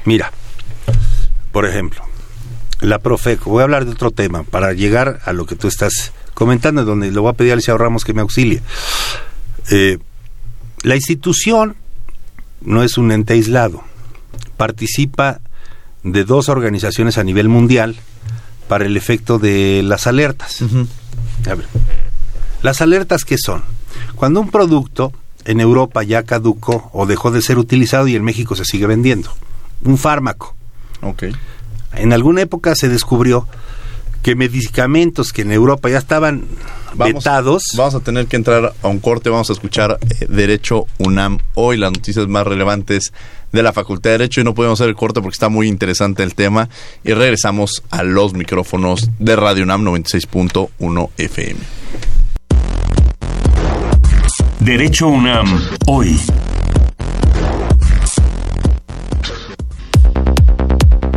Mira, 0.06 0.32
por 1.52 1.66
ejemplo, 1.66 2.04
la 2.80 3.00
Profeco, 3.00 3.50
voy 3.50 3.62
a 3.62 3.64
hablar 3.64 3.86
de 3.86 3.94
otro 3.94 4.12
tema 4.12 4.44
para 4.44 4.74
llegar 4.74 5.20
a 5.26 5.34
lo 5.34 5.48
que 5.48 5.56
tú 5.56 5.68
estás 5.68 6.14
comentando, 6.36 6.86
donde 6.86 7.12
le 7.12 7.20
voy 7.20 7.32
a 7.32 7.34
pedir 7.34 7.54
al 7.54 7.64
señor 7.64 7.82
Ramos 7.82 8.06
que 8.06 8.14
me 8.14 8.22
auxilie. 8.22 8.62
Eh, 9.72 9.98
la 10.84 10.96
institución 10.96 11.76
no 12.62 12.84
es 12.84 13.00
un 13.00 13.12
ente 13.12 13.34
aislado, 13.34 13.84
participa 14.58 15.42
de 16.06 16.24
dos 16.24 16.50
organizaciones 16.50 17.18
a 17.18 17.24
nivel 17.24 17.50
mundial 17.50 17.96
para 18.68 18.86
el 18.86 18.96
efecto 18.96 19.40
de 19.40 19.82
las 19.84 20.08
alertas. 20.08 20.62
a 20.62 21.56
ver, 21.56 21.66
las 22.62 22.82
alertas 22.82 23.26
qué 23.26 23.38
son? 23.38 23.64
Cuando 24.16 24.40
un 24.40 24.52
producto 24.52 25.12
en 25.46 25.60
Europa 25.60 26.04
ya 26.04 26.24
caducó 26.24 26.90
o 26.94 27.06
dejó 27.06 27.32
de 27.32 27.42
ser 27.42 27.58
utilizado 27.58 28.08
y 28.08 28.16
en 28.16 28.24
México 28.24 28.56
se 28.56 28.66
sigue 28.66 28.86
vendiendo 28.86 29.32
un 29.84 29.98
fármaco. 29.98 30.56
Okay. 31.02 31.36
En 31.94 32.14
alguna 32.14 32.42
época 32.42 32.76
se 32.76 32.88
descubrió 32.88 33.48
que 34.26 34.34
medicamentos 34.34 35.32
que 35.32 35.44
en 35.44 35.52
Europa 35.52 35.88
ya 35.88 36.00
estaban 36.00 36.46
vamos, 36.96 37.24
vetados. 37.24 37.64
Vamos 37.76 37.94
a 37.94 38.00
tener 38.00 38.26
que 38.26 38.36
entrar 38.36 38.74
a 38.82 38.88
un 38.88 38.98
corte, 38.98 39.30
vamos 39.30 39.52
a 39.52 39.54
escuchar 39.54 40.00
eh, 40.02 40.26
Derecho 40.28 40.88
UNAM 40.98 41.38
hoy, 41.54 41.78
las 41.78 41.92
noticias 41.92 42.28
más 42.28 42.48
relevantes 42.48 43.14
de 43.52 43.62
la 43.62 43.72
Facultad 43.72 44.10
de 44.10 44.18
Derecho 44.18 44.42
y 44.42 44.44
no 44.44 44.56
podemos 44.56 44.82
hacer 44.82 44.90
el 44.90 44.96
corte 44.96 45.22
porque 45.22 45.36
está 45.36 45.50
muy 45.50 45.68
interesante 45.68 46.24
el 46.24 46.34
tema 46.34 46.70
y 47.04 47.14
regresamos 47.14 47.84
a 47.92 48.02
los 48.02 48.34
micrófonos 48.34 49.12
de 49.20 49.36
Radio 49.36 49.64
UNAM 49.64 49.86
96.1 49.86 51.10
FM. 51.18 51.60
Derecho 54.60 55.08
UNAM 55.08 55.70
hoy. 55.86 56.20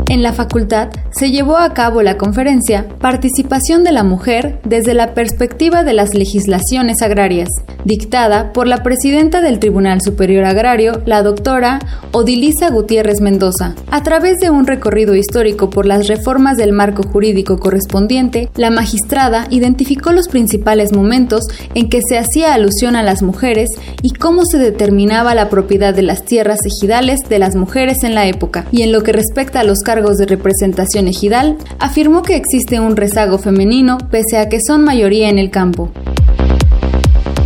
En 0.09 0.23
la 0.23 0.33
facultad 0.33 0.88
se 1.11 1.31
llevó 1.31 1.59
a 1.59 1.75
cabo 1.75 2.01
la 2.01 2.16
conferencia 2.16 2.87
Participación 2.99 3.85
de 3.85 3.92
la 3.92 4.05
Mujer 4.05 4.59
desde 4.64 4.94
la 4.94 5.12
perspectiva 5.12 5.85
de 5.85 5.92
las 5.92 6.14
legislaciones 6.14 7.03
agrarias, 7.03 7.51
dictada 7.85 8.55
por 8.55 8.66
la 8.66 8.83
presidenta 8.83 9.42
del 9.42 9.59
Tribunal 9.59 10.01
Superior 10.01 10.47
Agrario, 10.47 11.03
la 11.05 11.23
doctora 11.23 11.79
Odilisa 12.12 12.71
Gutiérrez 12.71 13.21
Mendoza. 13.21 13.75
A 13.90 14.03
través 14.03 14.38
de 14.38 14.49
un 14.49 14.66
recorrido 14.66 15.14
histórico 15.14 15.68
por 15.68 15.85
las 15.85 16.09
reformas 16.09 16.57
del 16.57 16.73
marco 16.73 17.03
jurídico 17.03 17.59
correspondiente, 17.59 18.49
la 18.57 18.71
magistrada 18.71 19.47
identificó 19.51 20.12
los 20.12 20.29
principales 20.29 20.94
momentos 20.94 21.44
en 21.75 21.90
que 21.90 22.01
se 22.01 22.16
hacía 22.16 22.55
alusión 22.55 22.97
a 22.97 23.03
las 23.03 23.23
mujeres 23.23 23.68
y 24.01 24.14
cómo 24.14 24.47
se 24.47 24.57
determinaba 24.57 25.35
la 25.35 25.51
propiedad 25.51 25.92
de 25.92 26.03
las 26.03 26.23
tierras 26.23 26.61
ejidales 26.64 27.21
de 27.29 27.38
las 27.38 27.57
mujeres 27.57 28.05
en 28.05 28.14
la 28.14 28.27
época. 28.27 28.64
Y 28.73 28.83
en 28.83 28.92
lo 28.92 29.03
que 29.03 29.12
respecta 29.12 29.61
a 29.61 29.64
los 29.64 29.81
cargos 29.81 29.97
de 29.98 30.26
representación 30.26 31.08
ejidal, 31.08 31.56
afirmó 31.80 32.22
que 32.22 32.37
existe 32.37 32.78
un 32.78 32.96
rezago 32.96 33.38
femenino 33.38 33.98
pese 34.11 34.38
a 34.38 34.48
que 34.48 34.61
son 34.64 34.84
mayoría 34.84 35.28
en 35.28 35.38
el 35.38 35.50
campo. 35.50 35.90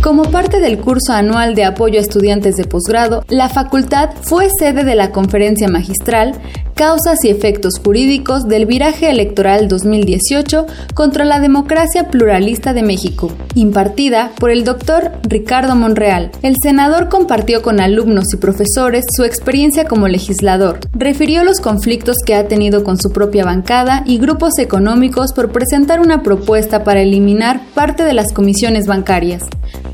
Como 0.03 0.23
parte 0.23 0.59
del 0.59 0.79
curso 0.79 1.13
anual 1.13 1.55
de 1.55 1.63
apoyo 1.63 1.97
a 1.97 2.01
estudiantes 2.01 2.57
de 2.57 2.65
posgrado, 2.65 3.23
la 3.29 3.47
facultad 3.47 4.09
fue 4.21 4.49
sede 4.49 4.83
de 4.83 4.95
la 4.95 5.11
conferencia 5.11 5.69
magistral 5.69 6.33
Causas 6.75 7.23
y 7.23 7.29
efectos 7.29 7.73
jurídicos 7.83 8.47
del 8.47 8.65
viraje 8.65 9.11
electoral 9.11 9.67
2018 9.67 10.65
contra 10.95 11.23
la 11.23 11.39
democracia 11.39 12.09
pluralista 12.09 12.73
de 12.73 12.81
México, 12.81 13.31
impartida 13.53 14.31
por 14.39 14.49
el 14.49 14.63
doctor 14.63 15.11
Ricardo 15.21 15.75
Monreal. 15.75 16.31
El 16.41 16.55
senador 16.61 17.09
compartió 17.09 17.61
con 17.61 17.79
alumnos 17.79 18.33
y 18.33 18.37
profesores 18.37 19.05
su 19.15 19.23
experiencia 19.23 19.85
como 19.85 20.07
legislador, 20.07 20.79
refirió 20.93 21.43
los 21.43 21.59
conflictos 21.59 22.17
que 22.25 22.33
ha 22.33 22.47
tenido 22.47 22.83
con 22.83 22.97
su 22.97 23.11
propia 23.11 23.45
bancada 23.45 24.01
y 24.07 24.17
grupos 24.17 24.57
económicos 24.57 25.31
por 25.33 25.51
presentar 25.51 25.99
una 25.99 26.23
propuesta 26.23 26.83
para 26.83 27.01
eliminar 27.01 27.61
parte 27.75 28.03
de 28.03 28.13
las 28.13 28.33
comisiones 28.33 28.87
bancarias. 28.87 29.43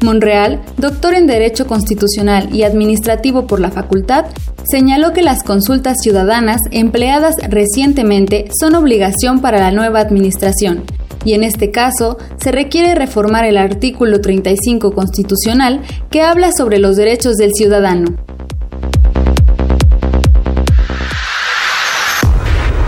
Monreal, 0.02 0.62
doctor 0.78 1.14
en 1.14 1.28
Derecho 1.28 1.68
Constitucional 1.68 2.54
y 2.56 2.64
Administrativo 2.64 3.48
por 3.48 3.60
la 3.60 3.72
facultad, 3.72 4.26
señaló 4.70 5.14
que 5.14 5.22
las 5.22 5.44
consultas 5.44 5.98
ciudadanas 6.02 6.62
empleadas 6.72 7.36
recientemente 7.50 8.50
son 8.60 8.76
obligación 8.76 9.42
para 9.42 9.60
la 9.60 9.72
nueva 9.72 10.00
administración 10.00 10.84
y 11.26 11.34
en 11.34 11.44
este 11.44 11.72
caso 11.72 12.18
se 12.38 12.52
requiere 12.52 12.96
reformar 12.96 13.46
el 13.46 13.58
artículo 13.58 14.22
35 14.22 14.92
constitucional 14.94 15.82
que 16.10 16.22
habla 16.22 16.52
sobre 16.52 16.80
los 16.80 16.96
derechos 16.96 17.36
del 17.36 17.52
ciudadano. 17.54 18.16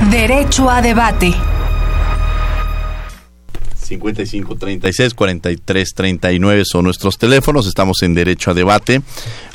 Derecho 0.09 0.69
a 0.69 0.81
debate. 0.81 1.33
55 3.91 4.55
36 4.55 5.13
43 5.13 5.93
39 5.93 6.63
son 6.65 6.85
nuestros 6.85 7.17
teléfonos. 7.17 7.67
Estamos 7.67 8.01
en 8.03 8.13
Derecho 8.13 8.51
a 8.51 8.53
Debate. 8.53 9.01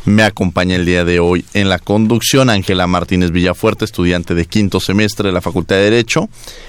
Me 0.04 0.22
acompaña 0.22 0.76
el 0.76 0.84
día 0.84 1.04
de 1.06 1.20
hoy 1.20 1.44
en 1.54 1.70
la 1.70 1.78
conducción 1.78 2.50
Ángela 2.50 2.86
Martínez 2.86 3.30
Villafuerte, 3.30 3.86
estudiante 3.86 4.34
de 4.34 4.44
quinto 4.44 4.78
semestre 4.78 5.28
de 5.28 5.32
la 5.32 5.40
Facultad 5.40 5.76
de 5.76 5.84
Derecho. 5.84 6.28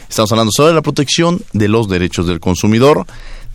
Estamos 0.10 0.32
hablando 0.32 0.51
sobre 0.56 0.73
la 0.73 0.82
protección 0.82 1.41
de 1.51 1.67
los 1.67 1.89
derechos 1.89 2.25
del 2.25 2.39
consumidor. 2.39 3.06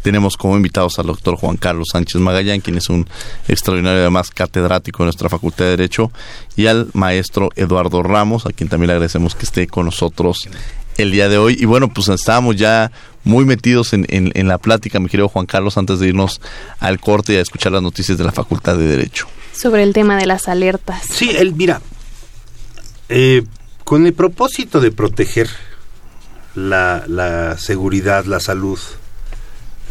Tenemos 0.03 0.37
como 0.37 0.57
invitados 0.57 0.99
al 0.99 1.07
doctor 1.07 1.37
Juan 1.37 1.57
Carlos 1.57 1.89
Sánchez 1.93 2.21
Magallán, 2.21 2.61
quien 2.61 2.77
es 2.77 2.91
un 2.91 3.09
extraordinario 3.49 4.01
además 4.01 4.31
catedrático 4.31 5.05
de 5.05 5.07
nuestra 5.07 5.31
Facultad 5.31 5.65
de 5.65 5.71
Derecho, 5.71 6.11
y 6.55 6.67
al 6.67 6.89
maestro 6.93 7.51
Eduardo 7.57 8.03
Ramos, 8.03 8.45
a 8.45 8.51
quien 8.51 8.69
también 8.69 8.89
le 8.89 8.95
agradecemos 8.95 9.35
que 9.35 9.45
esté 9.45 9.69
con 9.69 9.87
nosotros 9.87 10.49
el 10.97 11.11
día 11.11 11.29
de 11.29 11.39
hoy. 11.39 11.57
Y 11.59 11.65
bueno, 11.65 11.89
pues 11.93 12.09
estábamos 12.09 12.57
ya 12.57 12.91
muy 13.25 13.45
metidos 13.45 13.93
en, 13.93 14.07
en, 14.09 14.49
la 14.49 14.59
plática, 14.59 15.01
mi 15.01 15.09
querido 15.09 15.29
Juan 15.29 15.47
Carlos, 15.47 15.79
antes 15.79 16.01
de 16.01 16.09
irnos 16.09 16.41
al 16.81 17.01
corte 17.01 17.35
y 17.35 17.37
a 17.37 17.41
escuchar 17.41 17.73
las 17.73 17.83
noticias 17.83 18.19
de 18.19 18.25
la 18.25 18.33
Facultad 18.33 18.77
de 18.77 18.87
Derecho. 18.87 19.27
Sobre 19.53 19.83
el 19.83 19.93
tema 19.93 20.17
de 20.17 20.27
las 20.27 20.49
alertas. 20.49 21.03
Sí, 21.11 21.31
él, 21.31 21.55
mira, 21.55 21.81
eh, 23.09 23.45
con 23.85 24.07
el 24.07 24.13
propósito 24.13 24.81
de 24.81 24.91
proteger 24.91 25.49
la, 26.55 27.05
la 27.07 27.57
seguridad, 27.59 28.25
la 28.25 28.41
salud 28.41 28.79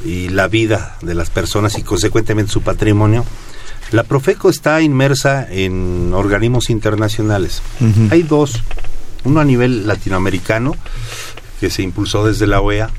y 0.04 0.30
la 0.30 0.48
vida 0.48 0.98
de 1.02 1.16
las 1.16 1.30
personas 1.30 1.78
y 1.78 1.84
consecuentemente 1.84 2.52
su 2.52 2.62
patrimonio, 2.62 3.26
la 3.92 4.04
Profeco 4.04 4.50
está 4.50 4.82
inmersa 4.82 5.46
en 5.50 6.14
organismos 6.14 6.70
internacionales. 6.70 7.62
Hay 8.10 8.24
dos, 8.24 8.64
uno 9.26 9.42
a 9.42 9.46
nivel 9.46 9.86
latinoamericano, 9.86 10.76
que 11.60 11.70
se 11.70 11.82
impulsó 11.84 12.26
desde 12.26 12.48
la 12.48 12.62
OEA, 12.62 12.90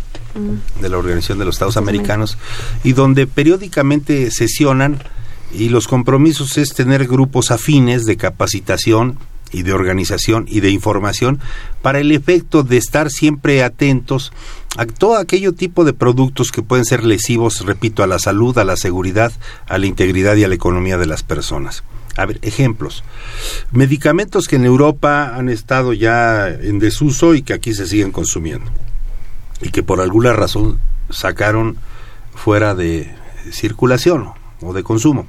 de 0.80 0.88
la 0.88 0.98
Organización 0.98 1.38
de 1.38 1.44
los 1.44 1.56
Estados 1.56 1.76
Americanos, 1.76 2.38
y 2.84 2.92
donde 2.92 3.26
periódicamente 3.26 4.30
sesionan 4.30 4.98
y 5.52 5.68
los 5.68 5.86
compromisos 5.86 6.56
es 6.58 6.70
tener 6.70 7.06
grupos 7.06 7.50
afines 7.50 8.06
de 8.06 8.16
capacitación 8.16 9.18
y 9.52 9.62
de 9.62 9.72
organización 9.72 10.46
y 10.48 10.60
de 10.60 10.70
información 10.70 11.38
para 11.82 12.00
el 12.00 12.10
efecto 12.10 12.62
de 12.62 12.78
estar 12.78 13.10
siempre 13.10 13.62
atentos 13.62 14.32
a 14.78 14.86
todo 14.86 15.16
aquello 15.16 15.52
tipo 15.52 15.84
de 15.84 15.92
productos 15.92 16.50
que 16.50 16.62
pueden 16.62 16.86
ser 16.86 17.04
lesivos, 17.04 17.64
repito, 17.66 18.02
a 18.02 18.06
la 18.06 18.18
salud, 18.18 18.56
a 18.56 18.64
la 18.64 18.76
seguridad, 18.76 19.32
a 19.68 19.76
la 19.76 19.86
integridad 19.86 20.36
y 20.36 20.44
a 20.44 20.48
la 20.48 20.54
economía 20.54 20.96
de 20.96 21.06
las 21.06 21.22
personas. 21.22 21.84
A 22.16 22.26
ver, 22.26 22.38
ejemplos. 22.42 23.04
Medicamentos 23.70 24.48
que 24.48 24.56
en 24.56 24.64
Europa 24.64 25.34
han 25.36 25.48
estado 25.48 25.92
ya 25.92 26.48
en 26.48 26.78
desuso 26.78 27.34
y 27.34 27.42
que 27.42 27.52
aquí 27.52 27.74
se 27.74 27.86
siguen 27.86 28.12
consumiendo. 28.12 28.70
Y 29.62 29.70
que 29.70 29.82
por 29.82 30.00
alguna 30.00 30.32
razón 30.32 30.78
sacaron 31.10 31.76
fuera 32.34 32.74
de 32.74 33.14
circulación 33.50 34.30
o 34.60 34.72
de 34.72 34.82
consumo. 34.82 35.26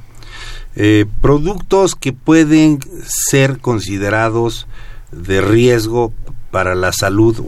Eh, 0.75 1.05
productos 1.21 1.95
que 1.95 2.13
pueden 2.13 2.79
ser 3.05 3.59
considerados 3.59 4.67
de 5.11 5.41
riesgo 5.41 6.11
para 6.51 6.73
la 6.75 6.91
salud 6.91 7.45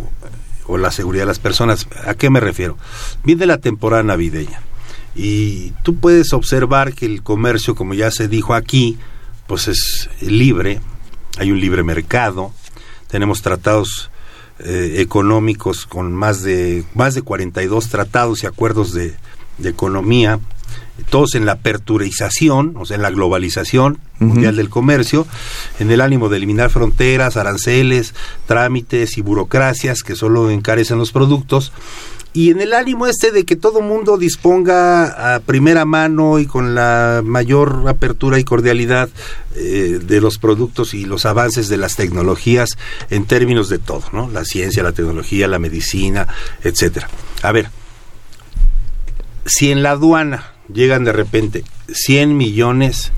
o 0.68 0.78
la 0.78 0.92
seguridad 0.92 1.24
de 1.24 1.28
las 1.28 1.40
personas. 1.40 1.88
¿A 2.06 2.14
qué 2.14 2.30
me 2.30 2.40
refiero? 2.40 2.78
Viene 3.24 3.46
la 3.46 3.58
temporada 3.58 4.04
navideña 4.04 4.62
y 5.16 5.72
tú 5.84 5.96
puedes 5.96 6.34
observar 6.34 6.94
que 6.94 7.06
el 7.06 7.24
comercio, 7.24 7.74
como 7.74 7.94
ya 7.94 8.12
se 8.12 8.28
dijo 8.28 8.54
aquí, 8.54 8.98
pues 9.48 9.68
es 9.68 10.10
libre, 10.22 10.82
hay 11.38 11.52
un 11.52 11.60
libre 11.60 11.84
mercado, 11.84 12.52
tenemos 13.08 13.42
tratados 13.42 14.12
eh, 14.60 14.95
económicos 14.99 15.86
con 15.86 16.14
más 16.14 16.41
de 16.41 16.84
más 16.93 17.14
de 17.14 17.22
42 17.22 17.89
tratados 17.89 18.43
y 18.43 18.47
acuerdos 18.47 18.93
de, 18.93 19.16
de 19.58 19.70
economía 19.70 20.39
todos 21.10 21.36
en 21.36 21.45
la 21.45 21.53
aperturización, 21.53 22.76
o 22.78 22.86
sea, 22.86 22.95
en 22.95 23.01
la 23.01 23.10
globalización 23.10 23.99
mundial 24.20 24.56
del 24.56 24.70
comercio, 24.70 25.28
en 25.80 25.91
el 25.91 25.99
ánimo 26.01 26.30
de 26.30 26.38
eliminar 26.38 26.70
fronteras, 26.70 27.38
aranceles, 27.38 28.14
trámites 28.45 29.18
y 29.18 29.22
burocracias 29.22 30.03
que 30.03 30.16
solo 30.16 30.49
encarecen 30.49 30.97
los 30.97 31.12
productos, 31.12 31.74
y 32.36 32.52
en 32.52 32.60
el 32.60 32.74
ánimo 32.74 33.08
este 33.08 33.32
de 33.32 33.46
que 33.46 33.56
todo 33.56 33.80
mundo 33.80 34.18
disponga 34.18 35.36
a 35.36 35.40
primera 35.40 35.86
mano 35.86 36.38
y 36.38 36.46
con 36.46 36.76
la 36.76 37.22
mayor 37.24 37.86
apertura 37.88 38.38
y 38.38 38.44
cordialidad 38.44 39.08
eh, 39.56 40.02
de 40.04 40.20
los 40.20 40.38
productos 40.38 40.94
y 40.94 41.06
los 41.06 41.26
avances 41.26 41.70
de 41.70 41.78
las 41.78 41.96
tecnologías 41.96 42.78
en 43.10 43.24
términos 43.24 43.70
de 43.70 43.80
todo, 43.80 44.04
¿no? 44.12 44.30
La 44.30 44.44
ciencia, 44.44 44.84
la 44.84 44.92
tecnología, 44.92 45.48
la 45.48 45.60
medicina, 45.60 46.28
etcétera. 46.62 47.10
A 47.42 47.54
ver, 47.54 47.70
si 49.46 49.72
en 49.72 49.82
la 49.82 49.92
aduana 49.92 50.52
llegan 50.68 51.06
de 51.06 51.14
repente 51.14 51.64
100 51.88 52.36
millones 52.36 53.14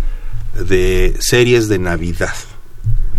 de 0.53 1.15
series 1.19 1.67
de 1.69 1.79
Navidad. 1.79 2.35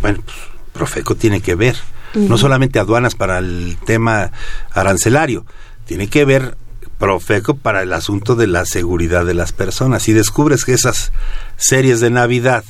Bueno, 0.01 0.21
pues, 0.25 0.37
Profeco 0.73 1.17
tiene 1.17 1.41
que 1.41 1.57
ver, 1.57 1.77
no 2.15 2.39
solamente 2.39 2.79
aduanas 2.79 3.17
para 3.17 3.39
el 3.39 3.77
tema 3.85 4.31
arancelario, 4.71 5.45
tiene 5.89 6.09
que 6.09 6.27
ver 6.27 6.57
Profeco 6.99 7.57
para 7.57 7.83
el 7.83 7.93
asunto 7.93 8.37
de 8.37 8.47
la 8.47 8.67
seguridad 8.67 9.25
de 9.25 9.33
las 9.35 9.53
personas. 9.53 10.03
Si 10.03 10.13
descubres 10.13 10.65
que 10.65 10.75
esas 10.75 11.13
series 11.57 12.01
de 12.01 12.11
Navidad 12.11 12.65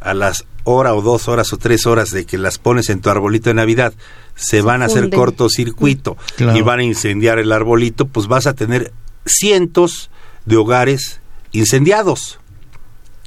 a 0.00 0.14
las 0.14 0.44
hora 0.64 0.94
o 0.94 1.02
dos 1.02 1.26
horas 1.26 1.52
o 1.52 1.56
tres 1.56 1.86
horas 1.86 2.10
de 2.10 2.24
que 2.24 2.38
las 2.38 2.58
pones 2.58 2.88
en 2.88 3.00
tu 3.00 3.10
arbolito 3.10 3.50
de 3.50 3.54
Navidad 3.54 3.94
se, 4.36 4.62
van 4.62 4.82
a 4.82 4.86
hacer 4.86 5.10
cortocircuito 5.10 6.16
y 6.38 6.60
van 6.60 6.80
a 6.80 6.84
incendiar 6.84 7.38
el 7.38 7.50
arbolito, 7.50 8.06
pues 8.06 8.28
vas 8.28 8.46
a 8.46 8.54
tener 8.54 8.92
cientos 9.26 10.10
de 10.44 10.56
hogares 10.56 11.20
incendiados. 11.50 12.38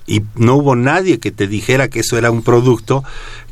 Y 0.08 0.22
no 0.36 0.56
hubo 0.56 0.76
nadie 0.76 1.20
que 1.20 1.32
te 1.32 1.48
dijera 1.48 1.90
que 1.90 2.02
eso 2.02 2.18
era 2.18 2.32
un 2.32 2.44
producto 2.44 3.04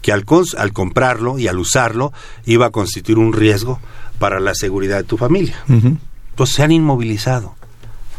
que 0.02 0.12
al, 0.12 0.24
al 0.58 0.74
comprarlo 0.74 1.40
y 1.40 1.48
al 1.48 1.58
usarlo 1.58 2.14
iba 2.46 2.68
a 2.68 2.72
constituir 2.72 3.18
un 3.18 3.34
riesgo 3.34 3.82
para 4.24 4.40
la 4.40 4.56
seguridad 4.56 4.96
de 4.96 5.04
tu 5.04 5.18
familia. 5.18 5.54
Pues 6.36 6.52
se 6.52 6.64
han 6.64 6.72
inmovilizado 6.72 7.56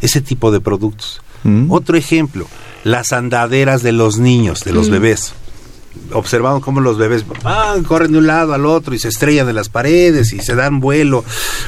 ese 0.01 0.21
tipo 0.21 0.51
de 0.51 0.59
productos. 0.59 1.19
Otro 1.67 1.97
ejemplo, 1.97 2.45
las 2.83 3.11
andaderas 3.11 3.81
de 3.81 3.91
los 3.91 4.19
niños, 4.19 4.59
de 4.59 4.71
los 4.71 4.91
bebés. 4.91 5.33
Observamos 6.13 6.61
cómo 6.61 6.79
los 6.79 6.99
bebés 6.99 7.25
corren 7.87 8.11
de 8.11 8.19
un 8.19 8.27
lado 8.27 8.53
al 8.53 8.67
otro 8.67 8.93
y 8.93 8.99
se 8.99 9.07
estrellan 9.07 9.47
de 9.47 9.53
las 9.53 9.69
paredes 9.69 10.31
y 10.31 10.41
se 10.41 10.53
dan 10.53 10.79
vuelo 10.79 11.25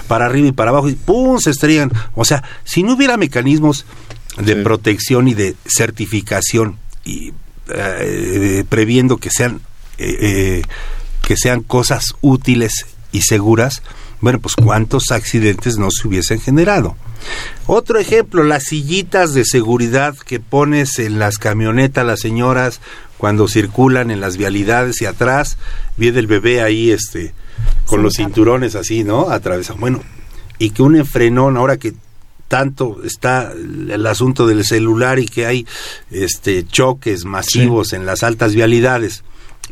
para 0.08 0.28
arriba 0.28 0.50
y 0.50 0.52
para 0.52 0.70
abajo 0.70 0.88
y 0.88 0.94
¡pum! 0.94 1.40
se 1.40 1.50
estrellan. 1.50 1.92
O 2.14 2.24
sea, 2.24 2.44
si 2.64 2.84
no 2.84 2.94
hubiera 2.94 3.18
mecanismos 3.18 3.88
de 4.38 4.58
protección 4.58 5.28
y 5.28 5.34
de 5.34 5.56
certificación 5.66 6.78
y 7.04 7.34
eh, 7.74 8.64
previendo 8.70 9.18
que 9.18 9.32
sean 9.32 9.62
eh, 9.98 10.16
eh, 10.22 10.62
que 11.24 11.36
sean 11.38 11.64
cosas 11.64 12.14
útiles 12.22 12.86
y 13.12 13.24
seguras, 13.24 13.82
bueno, 14.22 14.40
pues 14.40 14.56
cuántos 14.56 15.12
accidentes 15.12 15.78
no 15.78 15.90
se 15.92 16.08
hubiesen 16.08 16.40
generado. 16.40 16.96
Otro 17.66 18.00
ejemplo, 18.00 18.44
las 18.44 18.64
sillitas 18.64 19.34
de 19.34 19.46
seguridad 19.46 20.16
que 20.16 20.40
pones 20.40 21.00
en 21.00 21.20
las 21.20 21.38
camionetas 21.38 22.06
las 22.06 22.20
señoras 22.20 22.80
cuando 23.18 23.48
circulan 23.48 24.12
en 24.12 24.22
las 24.22 24.38
vialidades 24.38 25.02
y 25.02 25.06
atrás 25.06 25.58
viene 25.98 26.20
el 26.20 26.28
bebé 26.28 26.62
ahí 26.62 26.92
este 26.92 27.34
con 27.86 28.04
los 28.04 28.14
cinturones 28.16 28.76
así, 28.76 29.04
¿no? 29.04 29.30
Atravesado. 29.30 29.80
Bueno, 29.80 30.02
y 30.60 30.70
que 30.72 30.84
un 30.84 30.96
enfrenón 30.96 31.58
ahora 31.58 31.78
que 31.78 31.94
tanto 32.48 33.02
está 33.04 33.52
el 33.52 34.06
asunto 34.06 34.48
del 34.48 34.64
celular 34.64 35.20
y 35.20 35.26
que 35.26 35.46
hay 35.46 35.68
este 36.12 36.66
choques 36.66 37.26
masivos 37.26 37.94
en 37.94 38.06
las 38.06 38.24
altas 38.24 38.54
vialidades 38.54 39.24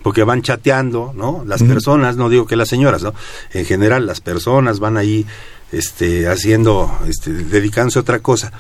porque 0.04 0.24
van 0.24 0.42
chateando, 0.42 1.14
¿no? 1.16 1.44
Las 1.46 1.64
personas, 1.64 2.16
no 2.16 2.30
digo 2.30 2.46
que 2.46 2.56
las 2.56 2.70
señoras, 2.70 3.04
¿no? 3.04 3.14
En 3.54 3.66
general 3.66 4.06
las 4.06 4.22
personas 4.22 4.80
van 4.80 4.98
ahí 4.98 5.26
este 5.72 6.28
haciendo 6.28 6.92
este 7.08 7.32
dedicándose 7.32 8.00
a 8.00 8.02
otra 8.02 8.20
cosa 8.20 8.52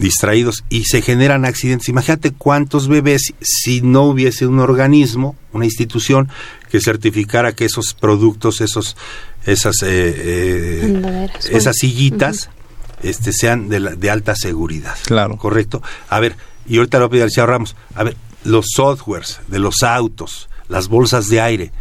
distraídos 0.00 0.64
y 0.70 0.84
se 0.84 1.02
generan 1.02 1.44
accidentes. 1.44 1.88
Imagínate 1.88 2.32
cuántos 2.32 2.88
bebés 2.88 3.34
si 3.40 3.82
no 3.82 4.04
hubiese 4.04 4.46
un 4.46 4.58
organismo, 4.58 5.36
una 5.52 5.66
institución 5.66 6.28
que 6.70 6.80
certificara 6.80 7.52
que 7.52 7.66
esos 7.66 7.94
productos, 7.94 8.60
esos, 8.62 8.96
esas, 9.44 9.82
eh, 9.82 10.14
eh, 10.16 11.28
esas 11.50 11.76
sillitas, 11.76 12.48
este, 13.02 13.32
sean 13.32 13.68
de, 13.68 13.80
de, 13.96 14.10
alta 14.10 14.34
seguridad. 14.34 14.96
Claro. 15.04 15.36
Correcto. 15.36 15.82
A 16.08 16.18
ver, 16.18 16.34
y 16.66 16.78
ahorita 16.78 16.98
lo 16.98 17.08
voy 17.08 17.20
a 17.20 17.24
pedir 17.26 17.40
al 17.40 17.46
Ramos. 17.46 17.76
A 17.94 18.02
ver, 18.02 18.16
los 18.44 18.66
softwares 18.74 19.40
de 19.48 19.58
los 19.58 19.82
autos, 19.82 20.48
las 20.68 20.88
bolsas 20.88 21.28
de 21.28 21.40
aire, 21.40 21.72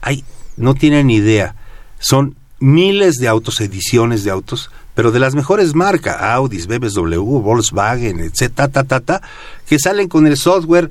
hay, 0.00 0.24
no 0.56 0.74
tienen 0.74 1.10
idea. 1.10 1.54
Son 1.98 2.36
miles 2.58 3.16
de 3.16 3.28
autos, 3.28 3.60
ediciones 3.60 4.24
de 4.24 4.30
autos 4.30 4.70
pero 4.96 5.12
de 5.12 5.20
las 5.20 5.34
mejores 5.34 5.74
marcas, 5.74 6.16
Audis, 6.22 6.66
BMW, 6.66 7.20
Volkswagen, 7.20 8.18
etcétera, 8.18 8.68
ta, 8.68 8.82
ta, 8.82 9.00
ta, 9.00 9.22
que 9.68 9.78
salen 9.78 10.08
con 10.08 10.26
el 10.26 10.38
software 10.38 10.90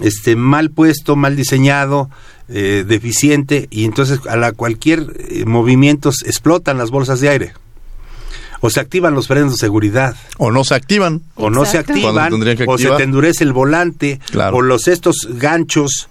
este 0.00 0.36
mal 0.36 0.70
puesto, 0.70 1.16
mal 1.16 1.34
diseñado, 1.34 2.08
eh, 2.48 2.84
deficiente 2.86 3.66
y 3.68 3.84
entonces 3.84 4.20
a 4.28 4.36
la 4.36 4.52
cualquier 4.52 5.12
eh, 5.28 5.44
movimiento 5.44 6.10
explotan 6.24 6.78
las 6.78 6.92
bolsas 6.92 7.20
de 7.20 7.30
aire. 7.30 7.52
O 8.62 8.70
se 8.70 8.80
activan 8.80 9.14
los 9.14 9.26
frenos 9.26 9.52
de 9.52 9.58
seguridad. 9.58 10.16
O 10.38 10.50
no 10.50 10.64
se 10.64 10.74
activan. 10.74 11.22
O 11.34 11.50
no 11.50 11.66
se 11.66 11.78
activan. 11.78 12.32
o 12.66 12.78
se 12.78 12.90
te 12.90 13.02
endurece 13.02 13.44
el 13.44 13.52
volante. 13.52 14.20
O 14.52 14.62
los 14.62 14.88
estos 14.88 15.28
ganchos 15.32 16.08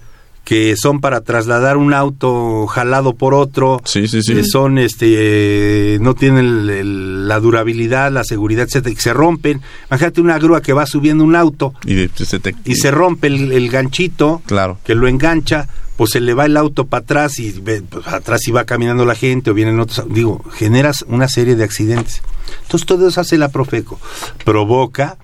que 0.51 0.75
son 0.75 0.99
para 0.99 1.21
trasladar 1.21 1.77
un 1.77 1.93
auto 1.93 2.67
jalado 2.67 3.13
por 3.13 3.33
otro, 3.33 3.79
sí, 3.85 4.09
sí, 4.09 4.21
sí. 4.21 4.33
que 4.33 4.43
son 4.43 4.79
este 4.79 5.97
no 6.01 6.13
tienen 6.13 7.25
la 7.29 7.39
durabilidad, 7.39 8.11
la 8.11 8.25
seguridad, 8.25 8.65
etcétera, 8.65 8.93
que 8.93 9.01
se 9.01 9.13
rompen. 9.13 9.61
Imagínate 9.89 10.19
una 10.19 10.37
grúa 10.39 10.61
que 10.61 10.73
va 10.73 10.85
subiendo 10.85 11.23
un 11.23 11.37
auto 11.37 11.73
y, 11.85 12.09
se, 12.25 12.41
y 12.65 12.75
se 12.75 12.91
rompe 12.91 13.27
el, 13.27 13.69
ganchito 13.69 14.41
claro. 14.45 14.77
que 14.83 14.93
lo 14.93 15.07
engancha, 15.07 15.69
pues 15.95 16.11
se 16.11 16.19
le 16.19 16.33
va 16.33 16.47
el 16.47 16.57
auto 16.57 16.85
para 16.85 17.03
atrás 17.03 17.39
y 17.39 17.53
pues, 17.53 17.83
atrás 18.05 18.45
y 18.45 18.51
va 18.51 18.65
caminando 18.65 19.05
la 19.05 19.15
gente 19.15 19.51
o 19.51 19.53
vienen 19.53 19.79
otros, 19.79 20.05
digo, 20.09 20.43
generas 20.51 21.05
una 21.07 21.29
serie 21.29 21.55
de 21.55 21.63
accidentes. 21.63 22.23
Entonces 22.63 22.85
todo 22.85 23.07
eso 23.07 23.21
hace 23.21 23.37
la 23.37 23.47
Profeco, 23.47 24.01
provoca 24.43 25.15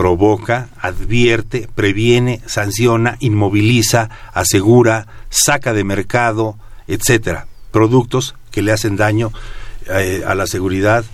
provoca, 0.00 0.70
advierte, 0.80 1.68
previene, 1.74 2.40
sanciona, 2.46 3.18
inmoviliza, 3.20 4.08
asegura, 4.32 5.06
saca 5.28 5.74
de 5.74 5.84
mercado, 5.84 6.56
etcétera, 6.88 7.46
productos 7.70 8.34
que 8.50 8.62
le 8.62 8.72
hacen 8.72 8.96
daño 8.96 9.30
eh, 9.90 10.22
a 10.26 10.34
la 10.34 10.46
seguridad 10.46 11.04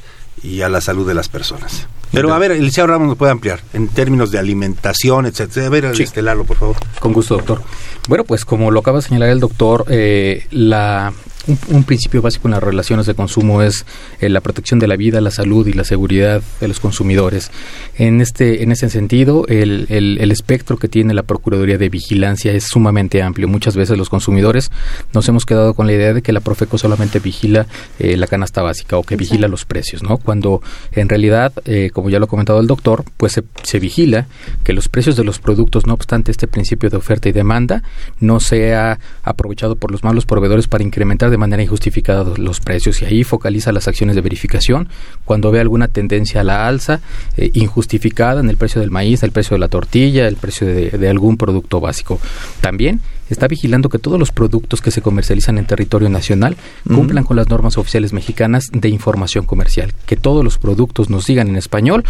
y 0.40 0.60
a 0.60 0.68
la 0.68 0.80
salud 0.80 1.04
de 1.04 1.14
las 1.14 1.28
personas. 1.28 1.88
Pero 2.12 2.32
a 2.32 2.38
ver, 2.38 2.52
el 2.52 2.70
señor 2.70 2.90
Ramos 2.90 3.08
nos 3.08 3.16
puede 3.16 3.32
ampliar 3.32 3.60
en 3.72 3.88
términos 3.88 4.30
de 4.30 4.38
alimentación, 4.38 5.26
etcétera. 5.26 5.66
A 5.66 5.70
ver, 5.70 5.96
sí. 5.96 6.04
este 6.04 6.22
Lalo, 6.22 6.44
por 6.44 6.56
favor. 6.56 6.76
Con 7.00 7.12
gusto, 7.12 7.34
doctor. 7.34 7.62
Bueno, 8.06 8.22
pues 8.22 8.44
como 8.44 8.70
lo 8.70 8.78
acaba 8.78 8.98
de 8.98 9.02
señalar 9.02 9.30
el 9.30 9.40
doctor, 9.40 9.84
eh, 9.88 10.46
la 10.52 11.12
un, 11.46 11.84
principio 11.84 12.22
básico 12.22 12.48
en 12.48 12.52
las 12.52 12.62
relaciones 12.62 13.06
de 13.06 13.14
consumo 13.14 13.62
es 13.62 13.86
eh, 14.20 14.28
la 14.28 14.40
protección 14.40 14.80
de 14.80 14.88
la 14.88 14.96
vida, 14.96 15.20
la 15.20 15.30
salud 15.30 15.66
y 15.66 15.72
la 15.72 15.84
seguridad 15.84 16.42
de 16.60 16.68
los 16.68 16.80
consumidores. 16.80 17.50
En 17.96 18.20
este, 18.20 18.62
en 18.62 18.72
ese 18.72 18.90
sentido, 18.90 19.46
el, 19.48 19.86
el, 19.88 20.30
espectro 20.30 20.76
que 20.76 20.88
tiene 20.88 21.14
la 21.14 21.22
Procuraduría 21.22 21.78
de 21.78 21.88
Vigilancia 21.88 22.52
es 22.52 22.64
sumamente 22.64 23.22
amplio. 23.22 23.48
Muchas 23.48 23.76
veces 23.76 23.96
los 23.96 24.08
consumidores 24.08 24.70
nos 25.12 25.28
hemos 25.28 25.46
quedado 25.46 25.74
con 25.74 25.86
la 25.86 25.92
idea 25.92 26.12
de 26.12 26.22
que 26.22 26.32
la 26.32 26.40
Profeco 26.40 26.78
solamente 26.78 27.20
vigila 27.20 27.66
eh, 27.98 28.16
la 28.16 28.26
canasta 28.26 28.62
básica 28.62 28.96
o 28.96 29.02
que 29.02 29.16
vigila 29.16 29.48
los 29.48 29.64
precios, 29.64 30.02
¿no? 30.02 30.18
Cuando 30.18 30.62
en 30.92 31.08
realidad, 31.08 31.52
eh, 31.64 31.90
como 31.92 32.10
ya 32.10 32.18
lo 32.18 32.26
ha 32.26 32.28
comentado 32.28 32.60
el 32.60 32.66
doctor, 32.66 33.04
pues 33.16 33.32
se, 33.32 33.44
se 33.62 33.78
vigila 33.78 34.26
que 34.64 34.72
los 34.72 34.88
precios 34.88 35.16
de 35.16 35.24
los 35.24 35.38
productos, 35.38 35.86
no 35.86 35.94
obstante 35.94 36.30
este 36.30 36.46
principio 36.46 36.90
de 36.90 36.96
oferta 36.96 37.28
y 37.28 37.32
demanda, 37.32 37.82
no 38.20 38.40
sea 38.40 38.98
aprovechado 39.22 39.76
por 39.76 39.90
los 39.90 40.04
malos 40.04 40.26
proveedores 40.26 40.66
para 40.66 40.84
incrementar 40.84 41.30
de 41.30 41.35
manera 41.38 41.62
injustificada 41.62 42.24
los 42.36 42.60
precios 42.60 43.02
y 43.02 43.04
ahí 43.04 43.24
focaliza 43.24 43.72
las 43.72 43.88
acciones 43.88 44.16
de 44.16 44.22
verificación. 44.22 44.88
Cuando 45.24 45.50
ve 45.50 45.60
alguna 45.60 45.88
tendencia 45.88 46.40
a 46.40 46.44
la 46.44 46.66
alza 46.66 47.00
eh, 47.36 47.50
injustificada 47.54 48.40
en 48.40 48.50
el 48.50 48.56
precio 48.56 48.80
del 48.80 48.90
maíz, 48.90 49.22
el 49.22 49.32
precio 49.32 49.54
de 49.54 49.60
la 49.60 49.68
tortilla, 49.68 50.28
el 50.28 50.36
precio 50.36 50.66
de, 50.66 50.90
de 50.90 51.08
algún 51.08 51.36
producto 51.36 51.80
básico. 51.80 52.20
También 52.60 53.00
está 53.30 53.48
vigilando 53.48 53.88
que 53.88 53.98
todos 53.98 54.18
los 54.18 54.32
productos 54.32 54.80
que 54.80 54.90
se 54.90 55.02
comercializan 55.02 55.58
en 55.58 55.66
territorio 55.66 56.08
nacional 56.08 56.56
cumplan 56.86 57.24
con 57.24 57.36
las 57.36 57.48
normas 57.48 57.76
oficiales 57.76 58.12
mexicanas 58.12 58.68
de 58.72 58.88
información 58.88 59.44
comercial, 59.44 59.92
que 60.06 60.16
todos 60.16 60.44
los 60.44 60.58
productos 60.58 61.10
nos 61.10 61.26
digan 61.26 61.48
en 61.48 61.56
español 61.56 62.04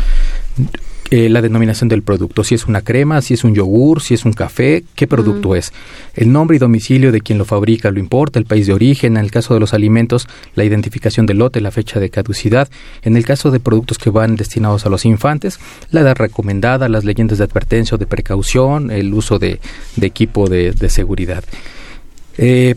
eh, 1.11 1.29
la 1.29 1.41
denominación 1.41 1.89
del 1.89 2.03
producto, 2.03 2.43
si 2.43 2.55
es 2.55 2.67
una 2.67 2.83
crema, 2.83 3.23
si 3.23 3.35
es 3.35 3.45
un 3.45 3.55
yogur, 3.55 4.03
si 4.03 4.15
es 4.15 4.25
un 4.25 4.33
café, 4.33 4.85
qué 4.95 5.07
producto 5.07 5.55
es, 5.55 5.73
el 6.15 6.33
nombre 6.33 6.57
y 6.57 6.59
domicilio 6.59 7.13
de 7.13 7.21
quien 7.21 7.39
lo 7.39 7.45
fabrica, 7.45 7.91
lo 7.91 8.01
importa, 8.01 8.39
el 8.39 8.45
país 8.45 8.67
de 8.67 8.73
origen, 8.73 9.17
en 9.17 9.25
el 9.25 9.31
caso 9.31 9.55
de 9.55 9.61
los 9.61 9.73
alimentos, 9.73 10.27
la 10.57 10.65
identificación 10.65 11.27
del 11.27 11.39
lote, 11.39 11.61
la 11.61 11.71
fecha 11.71 12.01
de 12.01 12.11
caducidad, 12.11 12.69
en 13.03 13.17
el 13.17 13.25
caso 13.25 13.51
de 13.51 13.61
productos 13.61 13.99
que 13.99 14.11
van 14.11 14.37
destinados 14.37 14.85
a 14.85 14.89
los 14.89 15.05
infantes, 15.05 15.61
la 15.91 16.01
edad 16.01 16.17
recomendada, 16.17 16.89
las 16.89 17.05
leyendas 17.05 17.39
de 17.39 17.45
advertencia 17.45 17.95
o 17.95 17.99
de 17.99 18.07
precaución, 18.07 18.91
el 18.91 19.15
uso 19.15 19.39
de, 19.39 19.61
equipo 20.01 20.49
de, 20.49 20.73
de 20.73 20.91
seguridad. 20.91 21.45
Eh, 22.39 22.75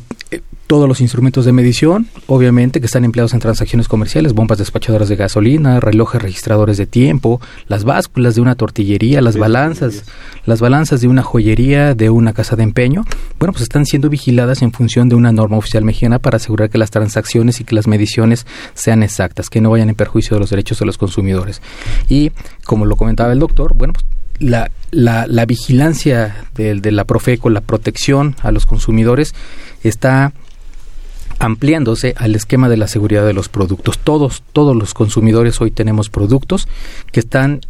todos 0.70 0.88
los 0.88 1.02
instrumentos 1.02 1.46
de 1.46 1.52
medición, 1.52 2.06
obviamente, 2.28 2.80
que 2.80 2.86
están 2.86 3.04
empleados 3.04 3.34
en 3.34 3.40
transacciones 3.40 3.88
comerciales, 3.88 4.34
bombas 4.34 4.60
despachadoras 4.60 5.10
de 5.10 5.16
gasolina, 5.16 5.80
relojes 5.80 6.22
registradores 6.22 6.78
de 6.78 6.86
tiempo, 6.86 7.42
las 7.68 7.86
básculas 7.86 8.36
de 8.36 8.42
una 8.42 8.54
tortillería, 8.54 9.20
las 9.22 9.36
balanzas, 9.36 10.04
las 10.46 10.62
balanzas 10.62 11.02
de 11.02 11.08
una 11.08 11.24
joyería, 11.24 11.96
de 11.96 12.12
una 12.12 12.34
casa 12.34 12.56
de 12.56 12.62
empeño, 12.62 13.04
bueno, 13.40 13.52
pues 13.52 13.64
están 13.64 13.88
siendo 13.88 14.12
vigiladas 14.12 14.62
en 14.62 14.72
función 14.72 15.10
de 15.10 15.16
una 15.16 15.32
norma 15.32 15.58
oficial 15.58 15.84
mexicana 15.84 16.20
para 16.20 16.36
asegurar 16.36 16.70
que 16.70 16.78
las 16.78 16.92
transacciones 16.92 17.60
y 17.60 17.64
que 17.64 17.74
las 17.74 17.88
mediciones 17.88 18.46
sean 18.76 19.02
exactas, 19.02 19.50
que 19.50 19.62
no 19.62 19.72
vayan 19.72 19.90
en 19.90 19.96
perjuicio 19.96 20.36
de 20.36 20.42
los 20.42 20.52
derechos 20.52 20.78
de 20.78 20.86
los 20.86 21.00
consumidores. 21.00 21.64
Y, 22.10 22.32
como 22.64 22.86
lo 22.86 22.96
comentaba 22.96 23.34
el 23.34 23.40
doctor, 23.40 23.74
bueno, 23.74 23.94
pues 23.94 24.06
la, 24.38 24.70
la, 24.92 25.26
la 25.26 25.48
vigilancia 25.48 26.46
de, 26.54 26.76
de 26.76 26.92
la 26.92 27.06
Profeco, 27.06 27.50
la 27.50 27.62
protección 27.62 28.36
a 28.44 28.52
los 28.52 28.68
consumidores, 28.68 29.34
está 29.82 30.32
ampliándose 31.40 32.14
al 32.18 32.36
esquema 32.36 32.70
de 32.70 32.78
la 32.78 32.88
seguridad 32.88 33.26
de 33.26 33.34
los 33.34 33.50
productos. 33.50 33.98
Todos, 33.98 34.44
todos 34.54 34.76
los 34.76 34.94
consumidores 34.94 35.60
hoy 35.62 35.72
tenemos 35.72 36.10
productos 36.10 36.68
que 37.12 37.22
están 37.22 37.62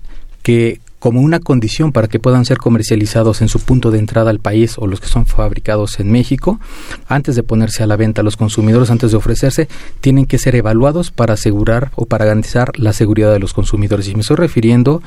que 0.41 0.79
como 0.99 1.21
una 1.21 1.39
condición 1.39 1.93
para 1.93 2.07
que 2.07 2.19
puedan 2.19 2.45
ser 2.45 2.57
comercializados 2.57 3.41
en 3.41 3.47
su 3.47 3.61
punto 3.61 3.89
de 3.89 3.99
entrada 3.99 4.29
al 4.29 4.39
país 4.39 4.75
o 4.77 4.85
los 4.85 4.99
que 4.99 5.07
son 5.07 5.25
fabricados 5.25 5.99
en 5.99 6.11
México, 6.11 6.59
antes 7.07 7.35
de 7.35 7.43
ponerse 7.43 7.83
a 7.83 7.87
la 7.87 7.95
venta 7.95 8.21
los 8.21 8.35
consumidores, 8.35 8.91
antes 8.91 9.11
de 9.11 9.17
ofrecerse, 9.17 9.69
tienen 10.01 10.25
que 10.25 10.37
ser 10.37 10.55
evaluados 10.55 11.11
para 11.11 11.35
asegurar 11.35 11.91
o 11.95 12.05
para 12.05 12.25
garantizar 12.25 12.77
la 12.77 12.91
seguridad 12.91 13.31
de 13.31 13.39
los 13.39 13.53
consumidores. 13.53 14.09
Y 14.09 14.15
me 14.15 14.21
estoy 14.21 14.35
refiriendo 14.35 15.01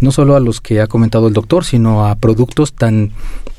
no 0.00 0.12
solo 0.12 0.34
a 0.34 0.40
los 0.40 0.62
que 0.62 0.80
ha 0.80 0.86
comentado 0.86 1.28
el 1.28 1.34
doctor, 1.34 1.64
sino 1.64 2.06
a 2.06 2.14
productos 2.14 2.72
tan 2.72 3.12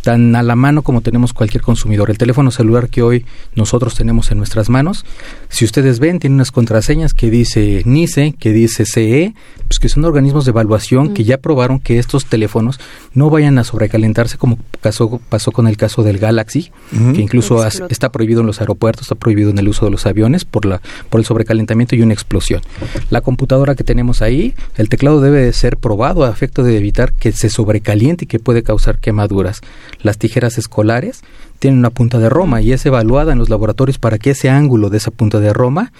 tan 0.05 0.35
a 0.35 0.43
la 0.43 0.55
mano 0.55 0.83
como 0.83 1.01
tenemos 1.01 1.33
cualquier 1.33 1.63
consumidor. 1.63 2.11
El 2.11 2.19
teléfono 2.19 2.51
celular 2.51 2.89
que 2.89 3.01
hoy 3.01 3.25
nosotros 3.55 3.95
tenemos 3.95 4.29
en 4.31 4.37
nuestras 4.37 4.69
manos, 4.69 5.03
si 5.49 5.65
ustedes 5.65 5.99
ven, 5.99 6.19
tiene 6.19 6.35
unas 6.35 6.51
contraseñas 6.51 7.15
que 7.15 7.31
dice 7.31 7.81
NICE, 7.85 8.35
que 8.39 8.51
dice 8.51 8.85
CE, 8.85 9.33
pues 9.67 9.79
que 9.79 9.89
son 9.89 10.05
organismos 10.05 10.45
de 10.45 10.51
evaluación 10.51 11.15
que 11.15 11.23
ya 11.23 11.39
probaron 11.39 11.79
que 11.79 11.97
estos 11.97 12.25
teléfonos 12.25 12.79
no 13.15 13.31
vayan 13.31 13.57
a 13.57 13.63
sobrecalentarse 13.63 14.37
como 14.37 14.59
pasó, 14.79 15.19
pasó 15.27 15.51
con 15.51 15.67
el 15.67 15.75
caso 15.75 16.03
del 16.03 16.19
Galaxy, 16.19 16.71
que 17.15 17.21
incluso 17.21 17.65
está 17.65 18.11
prohibido 18.11 18.41
en 18.41 18.47
los 18.47 18.61
aeropuertos, 18.61 19.05
está 19.05 19.15
prohibido 19.15 19.49
en 19.49 19.57
el 19.57 19.67
uso 19.67 19.85
de 19.85 19.91
los 19.91 20.05
aviones 20.05 20.45
por, 20.45 20.65
la, 20.65 20.81
por 21.09 21.19
el 21.19 21.25
sobrecalentamiento 21.25 21.95
y 21.95 22.03
una 22.03 22.13
explosión. 22.13 22.61
La 23.09 23.21
computadora 23.21 23.73
que 23.73 23.83
tenemos 23.83 24.21
ahí, 24.21 24.53
el 24.75 24.87
teclado 24.87 25.19
debe 25.19 25.51
ser 25.51 25.77
probado 25.77 26.25
a 26.25 26.29
efecto 26.29 26.61
de 26.61 26.77
evitar 26.77 27.11
que 27.13 27.31
se 27.31 27.49
sobrecaliente 27.49 28.25
y 28.25 28.27
que 28.27 28.37
puede 28.37 28.61
causar 28.61 28.99
quemaduras. 28.99 29.61
Las 30.01 30.17
tijeras 30.17 30.57
escolares 30.57 31.21
tienen 31.59 31.79
una 31.79 31.89
punta 31.89 32.19
de 32.19 32.29
Roma 32.29 32.61
y 32.61 32.73
es 32.73 32.85
evaluada 32.85 33.33
en 33.33 33.39
los 33.39 33.49
laboratorios 33.49 33.97
para 33.97 34.17
que 34.17 34.31
ese 34.31 34.49
ángulo 34.49 34.89
de 34.89 34.97
esa 34.97 35.11
punta 35.11 35.39
de 35.39 35.53
Roma 35.53 35.91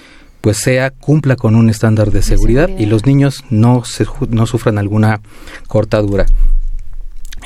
pues 0.46 0.58
sea 0.58 0.92
cumpla 0.92 1.36
con 1.36 1.56
un 1.56 1.72
estándar 1.72 2.12
de 2.12 2.22
seguridad, 2.22 2.70
y 2.78 2.86
los 2.86 3.08
niños 3.08 3.44
no 3.50 3.84
se, 3.84 4.06
no 4.30 4.46
sufran 4.46 4.78
alguna 4.78 5.22
cortadura. 5.66 6.28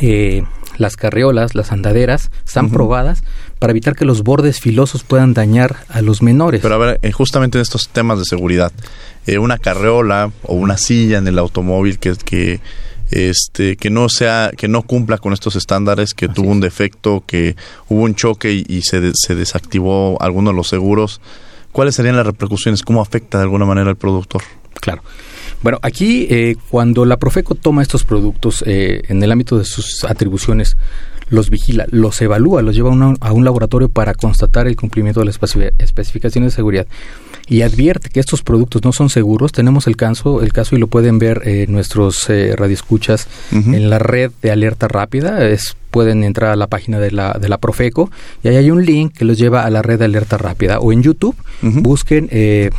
Eh, 0.02 0.44
las 0.78 0.98
carriolas, 0.98 1.56
las 1.56 1.72
andaderas, 1.72 2.30
están 2.46 2.70
probadas 2.70 3.24
para 3.58 3.72
evitar 3.72 3.96
que 3.96 4.04
los 4.04 4.24
bordes 4.24 4.60
filosos 4.60 5.04
puedan 5.04 5.34
dañar 5.34 5.78
a 5.88 6.02
los 6.02 6.22
menores. 6.22 6.60
Pero 6.62 6.76
a 6.76 6.78
ver, 6.78 7.00
eh, 7.02 7.14
justamente 7.14 7.58
en 7.58 7.62
estos 7.62 7.88
temas 7.88 8.20
de 8.20 8.26
seguridad, 8.26 8.74
eh, 9.26 9.38
una 9.38 9.58
carriola 9.58 10.32
o 10.44 10.56
una 10.56 10.76
silla 10.76 11.20
en 11.20 11.28
el 11.30 11.40
automóvil 11.40 12.00
que, 12.00 12.16
que 12.16 12.60
este 13.12 13.76
que 13.76 13.90
no 13.90 14.10
sea 14.10 14.52
que 14.56 14.68
no 14.68 14.84
cumpla 14.84 15.18
con 15.18 15.34
estos 15.34 15.56
estándares 15.56 16.14
que 16.14 16.28
tuvo 16.28 16.50
un 16.50 16.60
defecto 16.60 17.24
que 17.26 17.56
hubo 17.88 18.04
un 18.04 18.16
choque 18.16 18.64
y, 18.68 18.82
se, 18.82 19.12
se 19.14 19.36
desactivó 19.36 20.22
alguno 20.22 20.52
de 20.52 20.56
los 20.56 20.68
seguros 20.68 21.22
cuáles 21.72 21.96
serían 21.96 22.16
las 22.16 22.26
repercusiones 22.26 22.84
cómo 22.84 23.02
afecta 23.02 23.38
de 23.38 23.46
alguna 23.46 23.66
manera 23.66 23.90
al 23.90 23.98
productor 23.98 24.44
claro. 24.74 25.04
Bueno 25.62 25.80
aquí 25.82 26.28
eh, 26.30 26.56
cuando 26.70 27.06
la 27.06 27.18
Profeco 27.18 27.56
toma 27.56 27.82
estos 27.82 28.04
productos 28.04 28.64
eh, 28.66 29.02
en 29.08 29.22
el 29.24 29.32
ámbito 29.32 29.58
de 29.58 29.66
sus 29.66 30.04
atribuciones 30.04 30.78
los 31.30 31.50
vigila, 31.50 31.86
los 31.90 32.22
evalúa, 32.22 32.62
los 32.62 32.76
lleva 32.76 32.92
a, 33.20 33.32
un 33.32 33.46
laboratorio 33.46 33.90
para 33.90 34.14
constatar 34.14 34.68
el 34.68 34.76
cumplimiento 34.76 35.20
de 35.20 35.28
las 35.28 35.40
especificaciones 35.80 36.52
de 36.52 36.56
seguridad 36.56 36.88
y 37.48 37.64
advierte 37.64 38.10
que 38.10 38.20
estos 38.20 38.44
productos 38.44 38.84
no 38.84 38.92
son 38.92 39.10
seguros, 39.10 39.52
tenemos 39.52 39.88
el 39.88 39.98
caso, 39.98 40.42
el 40.42 40.54
caso 40.54 40.76
y 40.76 40.80
lo 40.80 40.88
pueden 40.88 41.18
ver 41.18 41.42
eh, 41.46 41.66
nuestros 41.68 42.30
eh, 42.30 42.56
radioescuchas 42.56 43.28
en 43.52 43.90
la 43.90 43.98
red 43.98 44.32
de 44.42 44.52
alerta 44.52 44.88
rápida, 44.88 45.46
es 45.48 45.76
pueden 45.92 46.24
entrar 46.24 46.52
a 46.52 46.56
la 46.56 46.68
página 46.68 47.00
de 47.00 47.12
la, 47.12 47.34
de 47.34 47.50
la 47.50 47.58
Profeco 47.58 48.10
y 48.44 48.48
ahí 48.48 48.58
hay 48.58 48.72
un 48.72 48.86
link 48.86 49.14
que 49.18 49.26
los 49.26 49.38
lleva 49.38 49.64
a 49.64 49.70
la 49.70 49.82
red 49.82 50.00
de 50.00 50.06
alerta 50.06 50.38
rápida 50.38 50.80
o 50.80 50.92
en 50.92 51.04
YouTube 51.04 51.36
busquen 51.62 52.28
eh, 52.32 52.70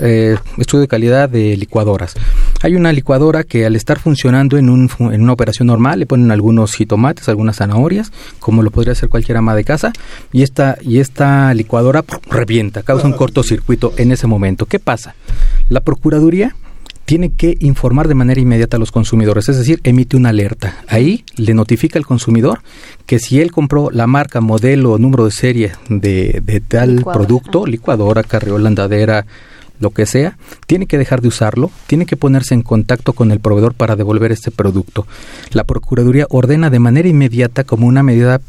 eh, 0.00 0.36
estudio 0.58 0.82
de 0.82 0.88
calidad 0.88 1.28
de 1.28 1.56
licuadoras. 1.56 2.14
Hay 2.62 2.74
una 2.74 2.92
licuadora 2.92 3.44
que 3.44 3.66
al 3.66 3.76
estar 3.76 3.98
funcionando 3.98 4.58
en, 4.58 4.68
un, 4.68 4.90
en 4.98 5.22
una 5.22 5.32
operación 5.32 5.68
normal 5.68 6.00
le 6.00 6.06
ponen 6.06 6.30
algunos 6.30 6.74
jitomates, 6.74 7.28
algunas 7.28 7.56
zanahorias, 7.56 8.12
como 8.38 8.62
lo 8.62 8.70
podría 8.70 8.92
hacer 8.92 9.08
cualquier 9.08 9.38
ama 9.38 9.54
de 9.54 9.64
casa, 9.64 9.92
y 10.32 10.42
esta, 10.42 10.76
y 10.80 10.98
esta 10.98 11.52
licuadora 11.54 12.04
revienta, 12.30 12.82
causa 12.82 13.06
un 13.06 13.12
cortocircuito 13.12 13.92
en 13.96 14.12
ese 14.12 14.26
momento. 14.26 14.66
¿Qué 14.66 14.78
pasa? 14.78 15.14
La 15.68 15.80
Procuraduría 15.80 16.54
tiene 17.06 17.30
que 17.30 17.56
informar 17.60 18.08
de 18.08 18.14
manera 18.14 18.40
inmediata 18.40 18.76
a 18.76 18.80
los 18.80 18.92
consumidores, 18.92 19.48
es 19.48 19.56
decir, 19.56 19.80
emite 19.84 20.16
una 20.16 20.30
alerta. 20.30 20.76
Ahí 20.88 21.24
le 21.36 21.54
notifica 21.54 21.98
al 21.98 22.04
consumidor 22.04 22.60
que 23.06 23.18
si 23.18 23.40
él 23.40 23.52
compró 23.52 23.90
la 23.90 24.06
marca, 24.06 24.40
modelo 24.40 24.92
o 24.92 24.98
número 24.98 25.24
de 25.24 25.30
serie 25.30 25.72
de, 25.88 26.42
de 26.44 26.60
tal 26.60 27.04
producto, 27.04 27.64
licuadora, 27.64 28.24
carriola, 28.24 28.68
andadera, 28.68 29.24
lo 29.78 29.90
que 29.90 30.06
sea, 30.06 30.36
tiene 30.66 30.86
que 30.86 30.98
dejar 30.98 31.20
de 31.20 31.28
usarlo, 31.28 31.70
tiene 31.86 32.06
que 32.06 32.16
ponerse 32.16 32.54
en 32.54 32.62
contacto 32.62 33.12
con 33.12 33.30
el 33.30 33.40
proveedor 33.40 33.74
para 33.74 33.96
devolver 33.96 34.32
este 34.32 34.50
producto. 34.50 35.06
La 35.52 35.64
Procuraduría 35.64 36.26
ordena 36.30 36.70
de 36.70 36.78
manera 36.78 37.08
inmediata 37.08 37.64
como 37.64 37.86
una 37.86 38.02
medida 38.02 38.40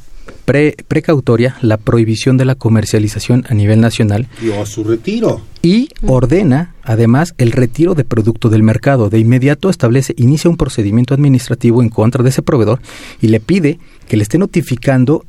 precautoria 0.46 1.58
la 1.62 1.78
prohibición 1.78 2.38
de 2.38 2.46
la 2.46 2.56
comercialización 2.56 3.46
a 3.50 3.54
nivel 3.54 3.82
nacional. 3.82 4.28
Y 4.42 4.52
a 4.52 4.66
su 4.66 4.84
retiro. 4.84 5.42
Y 5.62 5.90
ordena, 6.06 6.76
además, 6.84 7.34
el 7.38 7.52
retiro 7.52 7.96
de 7.96 8.06
producto 8.06 8.50
del 8.50 8.64
mercado. 8.64 9.10
De 9.10 9.20
inmediato 9.20 9.70
establece, 9.70 10.14
inicia 10.18 10.50
un 10.50 10.58
procedimiento 10.58 11.14
administrativo 11.14 11.82
en 11.82 11.90
contra 11.90 12.24
de 12.24 12.30
ese 12.30 12.42
proveedor 12.42 12.80
y 13.22 13.28
le 13.28 13.40
pide 13.40 13.80
que 14.08 14.18
le 14.18 14.24
esté 14.24 14.38
notificando 14.38 15.26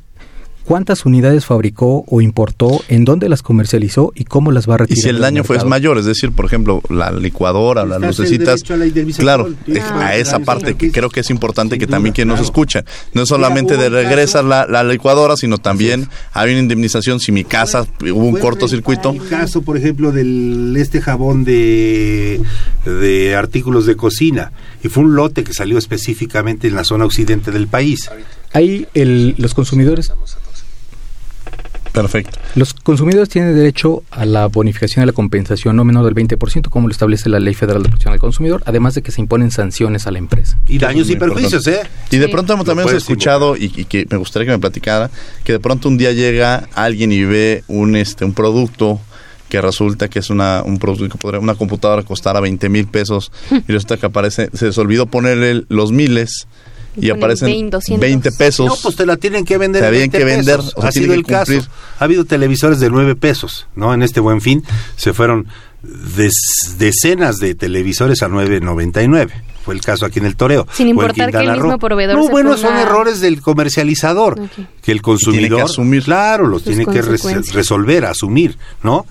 cuántas 0.69 1.03
unidades 1.03 1.47
fabricó 1.47 2.05
o 2.07 2.21
importó, 2.21 2.83
en 2.89 3.03
dónde 3.03 3.27
las 3.27 3.41
comercializó 3.41 4.11
y 4.13 4.25
cómo 4.25 4.51
las 4.51 4.69
va 4.69 4.75
a 4.75 4.77
retirar. 4.77 4.99
Y 4.99 5.01
si 5.01 5.09
el 5.09 5.19
daño 5.19 5.43
fue 5.43 5.57
mayor, 5.65 5.97
es 5.97 6.05
decir, 6.05 6.31
por 6.31 6.45
ejemplo, 6.45 6.83
la 6.89 7.09
licuadora, 7.09 7.87
las 7.87 7.99
lucecitas, 7.99 8.61
claro, 9.17 9.49
a 9.93 10.15
esa 10.15 10.37
parte 10.37 10.75
que 10.75 10.91
creo 10.91 11.09
que 11.09 11.21
es 11.21 11.31
importante 11.31 11.79
que 11.79 11.87
también 11.87 12.13
quien 12.13 12.27
nos 12.27 12.39
escucha, 12.39 12.85
no 13.15 13.23
es 13.23 13.29
solamente 13.29 13.77
de 13.77 13.89
regresar 13.89 14.43
la, 14.43 14.83
licuadora, 14.83 15.37
sino 15.37 15.57
también 15.57 16.07
hay 16.33 16.51
una 16.51 16.59
indemnización 16.59 17.19
si 17.19 17.31
mi 17.31 17.43
casa 17.43 17.87
hubo 18.03 18.25
un 18.25 18.37
cortocircuito. 18.37 19.09
El 19.09 19.27
caso, 19.27 19.63
por 19.63 19.75
ejemplo, 19.75 20.11
del 20.11 20.75
este 20.77 21.01
jabón 21.01 21.45
de, 21.45 22.41
de 22.85 23.35
artículos 23.35 23.87
de 23.87 23.95
cocina, 23.95 24.51
y 24.83 24.89
fue 24.89 25.01
un 25.01 25.15
lote 25.15 25.43
que 25.43 25.51
salió 25.55 25.79
específicamente 25.79 26.67
en 26.67 26.75
la 26.75 26.83
zona 26.83 27.05
occidente 27.05 27.49
del 27.49 27.67
país. 27.67 28.11
Ahí 28.53 28.87
el, 28.93 29.35
los 29.37 29.53
consumidores 29.53 30.11
Perfecto. 32.01 32.39
Los 32.55 32.73
consumidores 32.73 33.29
tienen 33.29 33.55
derecho 33.55 34.03
a 34.11 34.25
la 34.25 34.47
bonificación 34.47 35.03
y 35.03 35.05
la 35.05 35.11
compensación 35.11 35.75
no 35.75 35.83
menor 35.83 36.05
del 36.05 36.15
20%, 36.15 36.69
como 36.69 36.87
lo 36.87 36.91
establece 36.91 37.27
la 37.29 37.39
Ley 37.39 37.53
Federal 37.53 37.83
de 37.83 37.89
Protección 37.89 38.13
del 38.13 38.21
Consumidor, 38.21 38.63
además 38.65 38.95
de 38.95 39.01
que 39.01 39.11
se 39.11 39.21
imponen 39.21 39.51
sanciones 39.51 40.07
a 40.07 40.11
la 40.11 40.19
empresa. 40.19 40.57
Y 40.67 40.77
daños 40.77 41.09
y 41.09 41.15
perjuicios, 41.15 41.67
¿eh? 41.67 41.81
Y 42.09 42.17
de 42.17 42.29
pronto 42.29 42.55
también 42.63 42.79
hemos 42.87 42.93
escuchado, 42.93 43.57
y, 43.57 43.69
que 43.69 44.07
me 44.09 44.17
gustaría 44.17 44.45
que 44.45 44.51
me 44.51 44.59
platicara, 44.59 45.11
que 45.43 45.53
de 45.53 45.59
pronto 45.59 45.89
un 45.89 45.97
día 45.97 46.11
llega 46.13 46.69
alguien 46.73 47.11
y 47.11 47.23
ve 47.23 47.63
un, 47.67 47.95
este, 47.95 48.23
un 48.23 48.33
producto 48.33 48.99
que 49.49 49.59
resulta 49.59 50.07
que 50.07 50.19
es 50.19 50.29
una, 50.29 50.63
un 50.63 50.77
producto 50.77 51.09
que 51.09 51.17
podría, 51.17 51.39
una 51.39 51.55
computadora 51.55 52.03
costara 52.03 52.39
20 52.39 52.69
mil 52.69 52.87
pesos 52.87 53.31
y 53.51 53.71
resulta 53.71 53.97
que 53.97 54.05
aparece, 54.05 54.49
se 54.53 54.67
les 54.67 54.77
olvidó 54.77 55.07
ponerle 55.07 55.65
los 55.69 55.91
miles 55.91 56.47
y 56.99 57.09
aparecen 57.09 57.69
20, 57.99 58.31
pesos. 58.31 58.67
No, 58.67 58.75
pues 58.81 58.95
te 58.95 59.05
la 59.05 59.17
tienen 59.17 59.45
que 59.45 59.57
vender. 59.57 59.83
Te 59.83 59.89
tienen 59.89 60.11
que 60.11 60.23
vender. 60.23 60.59
ha 60.81 60.91
sido 60.91 61.13
el 61.13 61.25
caso. 61.25 61.53
Ha 61.99 62.03
habido 62.03 62.25
televisores 62.25 62.79
de 62.79 62.89
9 62.89 63.15
pesos, 63.15 63.67
¿no? 63.75 63.93
En 63.93 64.03
este 64.03 64.19
buen 64.19 64.41
fin 64.41 64.63
se 64.95 65.13
fueron 65.13 65.47
decenas 66.77 67.37
de 67.37 67.55
televisores 67.55 68.21
a 68.21 68.27
9.99 68.27 69.31
fue 69.69 69.75
el 69.75 69.81
caso 69.81 70.03
aquí 70.03 70.17
en 70.17 70.25
el 70.25 70.35
toreo. 70.35 70.65
Sin 70.73 70.87
importar 70.87 71.29
que 71.29 71.37
el 71.37 71.51
mismo 71.51 71.77
proveedor. 71.77 72.17
No, 72.17 72.27
bueno, 72.27 72.57
son 72.57 72.75
errores 72.75 73.21
del 73.21 73.39
comercializador, 73.39 74.49
que 74.81 74.91
el 74.91 75.03
consumidor, 75.03 75.61
asumir. 75.61 76.03
claro, 76.05 76.47
los 76.47 76.63
tiene 76.63 76.87
que 76.87 77.03
resolver, 77.03 78.05
asumir, 78.05 78.57
¿no? 78.81 79.05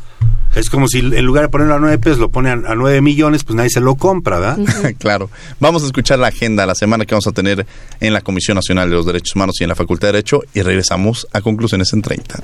Es 0.56 0.68
como 0.68 0.88
si 0.88 0.98
en 0.98 1.24
lugar 1.24 1.44
de 1.44 1.48
ponerlo 1.48 1.74
a 1.74 1.78
9 1.78 1.98
pesos 1.98 2.18
lo 2.18 2.30
pone 2.30 2.50
a, 2.50 2.56
9 2.56 3.00
millones, 3.02 3.44
pues 3.44 3.54
nadie 3.54 3.70
se 3.70 3.80
lo 3.80 3.94
compra, 3.94 4.40
¿verdad? 4.40 4.58
claro. 4.98 5.30
Vamos 5.60 5.84
a 5.84 5.86
escuchar 5.86 6.18
la 6.18 6.26
agenda, 6.26 6.66
la 6.66 6.74
semana 6.74 7.06
que 7.06 7.14
vamos 7.14 7.28
a 7.28 7.32
tener 7.32 7.64
en 8.00 8.12
la 8.12 8.20
Comisión 8.20 8.56
Nacional 8.56 8.90
de 8.90 8.96
los 8.96 9.06
Derechos 9.06 9.36
Humanos 9.36 9.60
y 9.60 9.62
en 9.62 9.68
la 9.68 9.76
Facultad 9.76 10.08
de 10.08 10.14
Derecho 10.14 10.40
y 10.54 10.62
regresamos 10.62 11.28
a 11.32 11.40
conclusiones 11.40 11.92
en 11.92 12.02
30. 12.02 12.42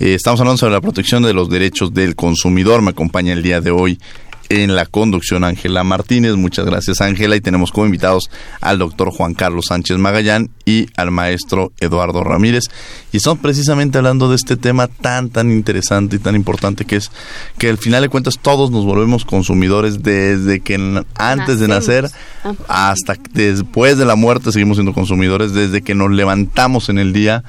Eh, 0.00 0.14
estamos 0.14 0.40
hablando 0.40 0.58
sobre 0.58 0.72
la 0.72 0.80
protección 0.80 1.22
de 1.22 1.32
los 1.32 1.48
derechos 1.48 1.94
del 1.94 2.16
consumidor. 2.16 2.82
Me 2.82 2.90
acompaña 2.90 3.32
el 3.32 3.44
día 3.44 3.60
de 3.60 3.70
hoy 3.70 4.00
en 4.48 4.74
la 4.74 4.86
conducción 4.86 5.44
Ángela 5.44 5.84
Martínez. 5.84 6.36
Muchas 6.36 6.66
gracias 6.66 7.00
Ángela 7.00 7.36
y 7.36 7.40
tenemos 7.40 7.72
como 7.72 7.86
invitados 7.86 8.30
al 8.60 8.78
doctor 8.78 9.10
Juan 9.10 9.34
Carlos 9.34 9.66
Sánchez 9.68 9.98
Magallán 9.98 10.50
y 10.64 10.88
al 10.96 11.10
maestro 11.10 11.72
Eduardo 11.80 12.24
Ramírez. 12.24 12.64
Y 13.12 13.18
estamos 13.18 13.40
precisamente 13.40 13.98
hablando 13.98 14.28
de 14.28 14.36
este 14.36 14.56
tema 14.56 14.86
tan, 14.86 15.30
tan 15.30 15.50
interesante 15.50 16.16
y 16.16 16.18
tan 16.18 16.34
importante 16.34 16.84
que 16.84 16.96
es 16.96 17.10
que 17.58 17.68
al 17.68 17.78
final 17.78 18.02
de 18.02 18.08
cuentas 18.08 18.38
todos 18.40 18.70
nos 18.70 18.84
volvemos 18.84 19.24
consumidores 19.24 20.02
desde 20.02 20.60
que 20.60 21.02
antes 21.14 21.60
de 21.60 21.68
nacer 21.68 22.08
ah. 22.44 22.52
hasta 22.68 23.16
después 23.32 23.98
de 23.98 24.04
la 24.04 24.16
muerte 24.16 24.52
seguimos 24.52 24.76
siendo 24.76 24.94
consumidores, 24.94 25.52
desde 25.52 25.82
que 25.82 25.94
nos 25.94 26.10
levantamos 26.10 26.88
en 26.88 26.98
el 26.98 27.12
día 27.12 27.44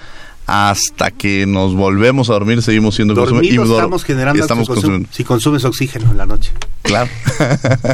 hasta 0.50 1.12
que 1.12 1.46
nos 1.46 1.76
volvemos 1.76 2.32
a 2.32 2.34
dormir 2.34 2.64
seguimos 2.64 2.96
siendo 2.96 3.14
consumidores. 3.14 3.70
estamos 3.70 4.04
generando 4.04 4.42
estamos 4.42 4.68
si 5.12 5.24
consumes 5.24 5.64
oxígeno 5.64 6.10
en 6.10 6.18
la 6.18 6.26
noche. 6.26 6.52
Claro. 6.82 7.08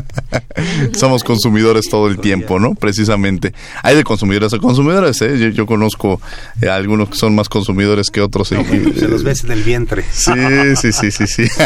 Somos 0.96 1.26
consumidores 1.26 1.90
todo 1.90 2.08
el 2.08 2.18
tiempo, 2.18 2.58
¿no? 2.58 2.76
Precisamente. 2.76 3.54
Hay 3.84 3.98
de 3.98 4.06
consumidores 4.06 4.54
a 4.54 4.60
consumidores, 4.60 5.22
¿eh? 5.22 5.52
Yo, 5.54 5.66
conozco 5.66 6.22
eh, 6.62 6.70
algunos 6.70 7.10
que 7.10 7.18
son 7.18 7.36
más 7.36 7.50
consumidores 7.50 8.10
que 8.10 8.22
otros. 8.22 8.48
se 8.48 9.08
los 9.10 9.24
ves 9.24 9.44
en 9.44 9.52
el 9.52 9.64
vientre. 9.64 10.06
Sí, 10.16 10.32
sí, 10.78 10.92
sí, 10.94 11.12
sí, 11.12 11.28
sí. 11.28 11.44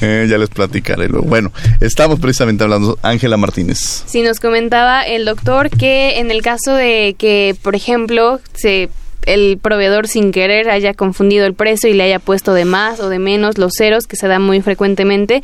Eh, 0.00 0.26
ya 0.30 0.38
les 0.38 0.48
platicaré 0.48 1.08
luego. 1.08 1.26
Bueno, 1.26 1.52
estamos 1.80 2.20
precisamente 2.20 2.64
hablando. 2.64 2.98
Ángela 3.02 3.36
Martínez. 3.36 4.04
Sí, 4.06 4.22
nos 4.22 4.40
comentaba 4.40 5.02
el 5.02 5.26
doctor 5.26 5.68
que 5.68 6.20
en 6.20 6.30
el 6.30 6.40
caso 6.40 6.72
de 6.72 7.16
que, 7.18 7.54
por 7.62 7.74
ejemplo, 7.74 8.40
se 8.54 8.88
el 9.26 9.58
proveedor 9.58 10.08
sin 10.08 10.32
querer 10.32 10.70
haya 10.70 10.94
confundido 10.94 11.46
el 11.46 11.54
precio 11.54 11.88
y 11.90 11.94
le 11.94 12.04
haya 12.04 12.18
puesto 12.18 12.54
de 12.54 12.64
más 12.64 13.00
o 13.00 13.08
de 13.08 13.18
menos 13.18 13.58
los 13.58 13.72
ceros, 13.76 14.06
que 14.06 14.16
se 14.16 14.28
da 14.28 14.38
muy 14.38 14.60
frecuentemente, 14.60 15.42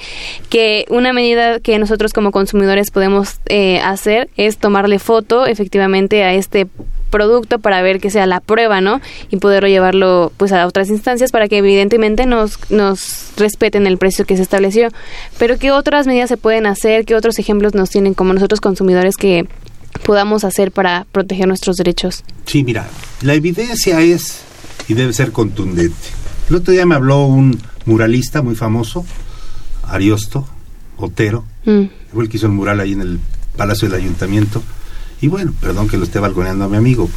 que 0.49 0.87
una 0.89 1.12
medida 1.12 1.61
que 1.61 1.79
nosotros 1.79 2.12
como 2.12 2.31
consumidores 2.31 2.91
podemos 2.91 3.41
eh, 3.47 3.81
hacer 3.81 4.29
es 4.37 4.59
tomarle 4.59 4.99
foto 4.99 5.47
efectivamente 5.47 6.24
a 6.24 6.35
este 6.35 6.66
producto 7.11 7.59
para 7.59 7.83
ver 7.83 8.01
que 8.01 8.11
sea 8.11 8.27
la 8.27 8.41
prueba, 8.41 8.81
¿no? 8.81 9.01
Y 9.31 9.37
poderlo 9.37 9.68
llevarlo 9.68 10.33
pues 10.37 10.53
a 10.53 10.66
otras 10.66 10.91
instancias 10.91 11.31
para 11.31 11.49
que 11.49 11.59
evidentemente 11.59 12.27
nos, 12.27 12.70
nos 12.70 13.33
respeten 13.37 13.87
el 13.87 13.99
precio 13.99 14.24
que 14.24 14.37
se 14.37 14.43
estableció. 14.43 14.89
Pero 15.39 15.59
¿qué 15.59 15.70
otras 15.70 16.07
medidas 16.07 16.29
se 16.29 16.37
pueden 16.37 16.66
hacer? 16.66 17.05
¿Qué 17.05 17.14
otros 17.14 17.39
ejemplos 17.39 17.74
nos 17.74 17.91
tienen 17.91 18.14
como 18.14 18.33
nosotros 18.35 18.61
consumidores 18.61 19.16
que 19.16 19.47
podamos 19.99 20.44
hacer 20.44 20.72
para 20.72 21.07
proteger 21.12 21.49
nuestros 21.49 21.76
derechos? 21.76 22.24
Sí, 22.47 22.64
mira, 22.64 22.88
la 23.22 23.34
evidencia 23.34 24.01
es 24.01 24.42
y 24.88 24.94
debe 24.94 25.12
ser 25.12 25.32
contundente. 25.32 25.94
El 26.49 26.57
otro 26.57 26.72
día 26.72 26.86
me 26.86 26.94
habló 26.94 27.26
un 27.26 27.61
muralista 27.86 28.42
muy 28.42 28.55
famoso, 28.55 29.05
Ariosto 29.84 30.47
Otero, 30.97 31.44
mm. 31.64 31.84
fue 32.12 32.24
el 32.24 32.30
que 32.30 32.36
hizo 32.36 32.47
el 32.47 32.53
mural 32.53 32.80
ahí 32.80 32.92
en 32.92 33.01
el 33.01 33.20
Palacio 33.57 33.88
del 33.88 34.01
Ayuntamiento. 34.01 34.62
Y 35.20 35.28
bueno, 35.28 35.53
perdón 35.61 35.88
que 35.88 35.97
lo 35.97 36.05
esté 36.05 36.18
balconeando 36.18 36.64
a 36.64 36.68
mi 36.68 36.76
amigo, 36.76 37.09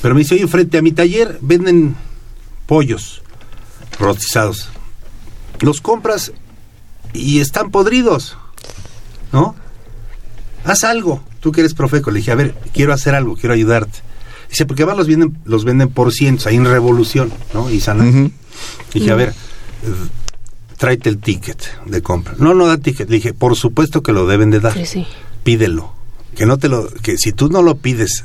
pero 0.00 0.14
me 0.14 0.20
dice, 0.20 0.34
oye, 0.34 0.46
frente 0.46 0.78
a 0.78 0.82
mi 0.82 0.92
taller 0.92 1.38
venden 1.40 1.96
pollos 2.66 3.22
rostizados. 3.98 4.70
Los 5.60 5.80
compras 5.80 6.32
y 7.12 7.40
están 7.40 7.70
podridos, 7.70 8.36
¿no? 9.32 9.56
Haz 10.64 10.84
algo 10.84 11.22
tú 11.40 11.52
que 11.52 11.60
eres 11.60 11.74
profeco, 11.74 12.10
le 12.10 12.18
dije, 12.18 12.32
a 12.32 12.36
ver, 12.36 12.54
quiero 12.72 12.92
hacer 12.92 13.14
algo, 13.14 13.36
quiero 13.36 13.54
ayudarte. 13.54 13.98
Dice, 14.50 14.64
porque 14.66 14.82
además 14.82 14.98
los 14.98 15.06
venden, 15.08 15.38
los 15.44 15.64
venden 15.64 15.88
por 15.90 16.12
cientos, 16.12 16.46
ahí 16.46 16.56
en 16.56 16.64
Revolución, 16.64 17.30
¿no? 17.52 17.68
Y 17.70 17.80
sana. 17.80 18.04
Dije, 18.94 19.10
a 19.10 19.14
ver, 19.14 19.34
tráete 20.76 21.08
el 21.08 21.18
ticket 21.18 21.62
de 21.86 22.02
compra. 22.02 22.34
No, 22.38 22.54
no 22.54 22.66
da 22.66 22.78
ticket. 22.78 23.08
Le 23.10 23.16
dije, 23.16 23.34
por 23.34 23.56
supuesto 23.56 24.02
que 24.02 24.12
lo 24.12 24.26
deben 24.26 24.50
de 24.50 24.60
dar. 24.60 24.74
Sí, 24.74 24.86
sí. 24.86 25.06
pídelo. 25.42 25.92
Que 26.36 26.46
no 26.46 26.56
te 26.58 26.68
lo, 26.68 26.88
que 27.02 27.16
si 27.18 27.32
tú 27.32 27.48
no 27.48 27.62
lo 27.62 27.76
pides, 27.78 28.24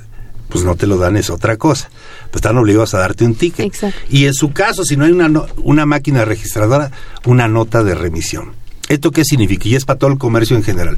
pues 0.49 0.63
no 0.63 0.75
te 0.75 0.85
lo 0.87 0.97
dan, 0.97 1.17
es 1.17 1.29
otra 1.29 1.57
cosa. 1.57 1.89
Pues 2.29 2.35
están 2.35 2.57
obligados 2.57 2.93
a 2.93 2.99
darte 2.99 3.25
un 3.25 3.35
ticket. 3.35 3.65
Y 4.09 4.25
en 4.25 4.33
su 4.33 4.51
caso, 4.53 4.83
si 4.85 4.95
no 4.97 5.05
hay 5.05 5.11
una, 5.11 5.27
no- 5.29 5.47
una 5.57 5.85
máquina 5.85 6.23
registradora, 6.25 6.91
una 7.25 7.47
nota 7.47 7.83
de 7.83 7.95
remisión. 7.95 8.53
¿Esto 8.87 9.11
qué 9.11 9.23
significa? 9.25 9.67
Y 9.67 9.75
es 9.75 9.85
para 9.85 9.97
todo 9.97 10.11
el 10.11 10.17
comercio 10.19 10.55
en 10.55 10.63
general. 10.63 10.97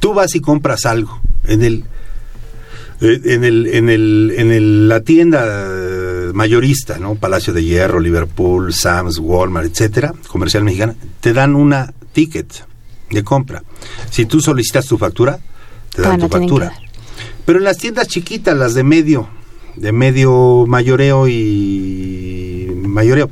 Tú 0.00 0.14
vas 0.14 0.34
y 0.34 0.40
compras 0.40 0.86
algo 0.86 1.20
en 1.48 1.62
el 1.62 1.84
eh, 3.00 3.20
en 3.24 3.44
el 3.44 3.66
en 3.66 3.88
el 3.90 4.34
en 4.36 4.52
el- 4.52 4.88
la 4.88 5.00
tienda 5.00 6.32
mayorista, 6.32 6.98
¿no? 6.98 7.14
Palacio 7.14 7.52
de 7.52 7.62
Hierro, 7.64 8.00
Liverpool, 8.00 8.72
Sam's, 8.72 9.18
Walmart, 9.18 9.66
etcétera, 9.70 10.12
comercial 10.28 10.64
mexicana, 10.64 10.94
te 11.20 11.32
dan 11.32 11.54
una 11.54 11.92
ticket 12.12 12.46
de 13.10 13.22
compra. 13.22 13.62
Si 14.10 14.26
tú 14.26 14.40
solicitas 14.40 14.86
tu 14.86 14.98
factura, 14.98 15.38
te 15.94 16.02
dan 16.02 16.12
Ah, 16.12 16.18
tu 16.18 16.28
factura. 16.28 16.72
Pero 17.44 17.58
en 17.58 17.64
las 17.64 17.78
tiendas 17.78 18.08
chiquitas, 18.08 18.56
las 18.56 18.74
de 18.74 18.82
medio, 18.82 19.28
de 19.76 19.92
medio 19.92 20.64
mayoreo 20.66 21.28
y 21.28 22.72
mayoreo, 22.86 23.30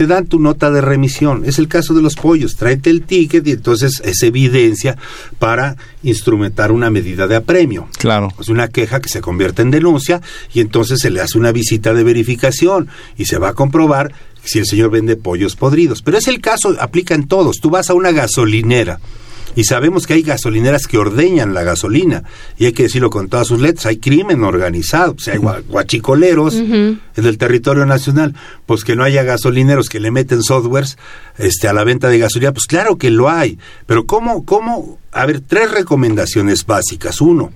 te 0.00 0.06
dan 0.06 0.24
tu 0.24 0.40
nota 0.40 0.70
de 0.70 0.80
remisión. 0.80 1.42
Es 1.44 1.58
el 1.58 1.68
caso 1.68 1.92
de 1.92 2.00
los 2.00 2.14
pollos. 2.14 2.56
Tráete 2.56 2.88
el 2.88 3.02
ticket 3.02 3.46
y 3.46 3.50
entonces 3.50 4.00
es 4.02 4.22
evidencia 4.22 4.96
para 5.38 5.76
instrumentar 6.02 6.72
una 6.72 6.88
medida 6.88 7.26
de 7.26 7.36
apremio. 7.36 7.86
Claro. 7.98 8.32
Es 8.40 8.48
una 8.48 8.68
queja 8.68 9.00
que 9.00 9.10
se 9.10 9.20
convierte 9.20 9.60
en 9.60 9.70
denuncia 9.70 10.22
y 10.54 10.60
entonces 10.60 11.00
se 11.00 11.10
le 11.10 11.20
hace 11.20 11.36
una 11.36 11.52
visita 11.52 11.92
de 11.92 12.02
verificación 12.02 12.88
y 13.18 13.26
se 13.26 13.36
va 13.36 13.50
a 13.50 13.52
comprobar 13.52 14.14
si 14.42 14.58
el 14.58 14.64
señor 14.64 14.90
vende 14.90 15.16
pollos 15.16 15.54
podridos. 15.54 16.00
Pero 16.00 16.16
es 16.16 16.28
el 16.28 16.40
caso, 16.40 16.74
aplica 16.80 17.14
en 17.14 17.28
todos. 17.28 17.58
Tú 17.60 17.68
vas 17.68 17.90
a 17.90 17.94
una 17.94 18.10
gasolinera 18.10 19.00
y 19.56 19.64
sabemos 19.64 20.06
que 20.06 20.14
hay 20.14 20.22
gasolineras 20.22 20.86
que 20.86 20.98
ordeñan 20.98 21.54
la 21.54 21.62
gasolina. 21.62 22.22
Y 22.58 22.66
hay 22.66 22.72
que 22.72 22.84
decirlo 22.84 23.10
con 23.10 23.28
todas 23.28 23.46
sus 23.48 23.60
letras, 23.60 23.86
hay 23.86 23.98
crimen 23.98 24.44
organizado, 24.44 25.14
pues 25.14 25.28
hay 25.28 25.38
gua- 25.38 25.62
guachicoleros 25.66 26.54
en 26.54 27.00
el 27.16 27.38
territorio 27.38 27.86
nacional, 27.86 28.34
pues 28.66 28.84
que 28.84 28.96
no 28.96 29.04
haya 29.04 29.22
gasolineros 29.22 29.88
que 29.88 30.00
le 30.00 30.10
meten 30.10 30.42
softwares 30.42 30.98
este, 31.38 31.68
a 31.68 31.72
la 31.72 31.84
venta 31.84 32.08
de 32.08 32.18
gasolina, 32.18 32.52
pues 32.52 32.66
claro 32.66 32.96
que 32.96 33.10
lo 33.10 33.28
hay, 33.28 33.58
pero 33.86 34.06
¿cómo, 34.06 34.44
cómo? 34.44 34.98
A 35.12 35.26
ver, 35.26 35.40
tres 35.40 35.70
recomendaciones 35.70 36.64
básicas. 36.66 37.20
Uno, 37.20 37.50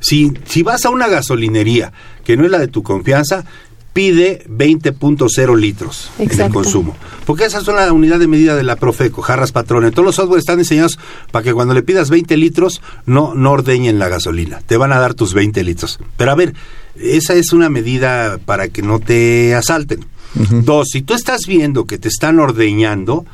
si, 0.00 0.32
si 0.46 0.62
vas 0.62 0.84
a 0.84 0.90
una 0.90 1.08
gasolinería 1.08 1.92
que 2.24 2.36
no 2.36 2.44
es 2.44 2.50
la 2.50 2.58
de 2.58 2.68
tu 2.68 2.82
confianza, 2.82 3.44
pide 3.92 4.44
20.0 4.48 5.56
litros 5.58 6.10
en 6.18 6.24
el 6.26 6.30
Exacto. 6.30 6.54
consumo. 6.54 6.96
Porque 7.26 7.44
esas 7.44 7.64
son 7.64 7.76
la 7.76 7.92
unidad 7.92 8.18
de 8.18 8.26
medida 8.28 8.54
de 8.56 8.62
la 8.62 8.76
Profeco, 8.76 9.22
jarras 9.22 9.52
patrones. 9.52 9.92
Todos 9.92 10.06
los 10.06 10.14
software 10.16 10.38
están 10.38 10.58
diseñados 10.58 10.98
para 11.32 11.42
que 11.42 11.52
cuando 11.52 11.74
le 11.74 11.82
pidas 11.82 12.10
20 12.10 12.36
litros 12.36 12.82
no, 13.06 13.34
no 13.34 13.50
ordeñen 13.52 13.98
la 13.98 14.08
gasolina. 14.08 14.60
Te 14.66 14.76
van 14.76 14.92
a 14.92 14.98
dar 15.00 15.14
tus 15.14 15.34
20 15.34 15.62
litros. 15.64 15.98
Pero 16.16 16.30
a 16.30 16.34
ver, 16.34 16.54
esa 16.96 17.34
es 17.34 17.52
una 17.52 17.68
medida 17.68 18.38
para 18.44 18.68
que 18.68 18.82
no 18.82 19.00
te 19.00 19.54
asalten. 19.54 20.04
Dos, 20.50 20.88
si 20.92 21.02
tú 21.02 21.14
estás 21.14 21.46
viendo 21.46 21.86
que 21.86 21.98
te 21.98 22.06
están 22.08 22.38
ordeñando, 22.38 23.26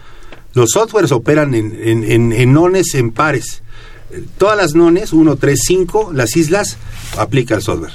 los 0.55 0.71
softwares 0.71 1.13
operan 1.13 1.55
en, 1.55 1.79
en, 1.83 2.05
en- 2.11 2.33
en 2.33 2.53
nones 2.55 2.95
en 2.95 3.11
pares. 3.13 3.63
Todas 4.39 4.57
las 4.57 4.75
nones, 4.75 5.13
1, 5.13 5.37
3, 5.37 5.59
5, 5.67 6.13
las 6.15 6.37
islas, 6.37 6.79
aplica 7.19 7.55
el 7.55 7.61
software. 7.63 7.93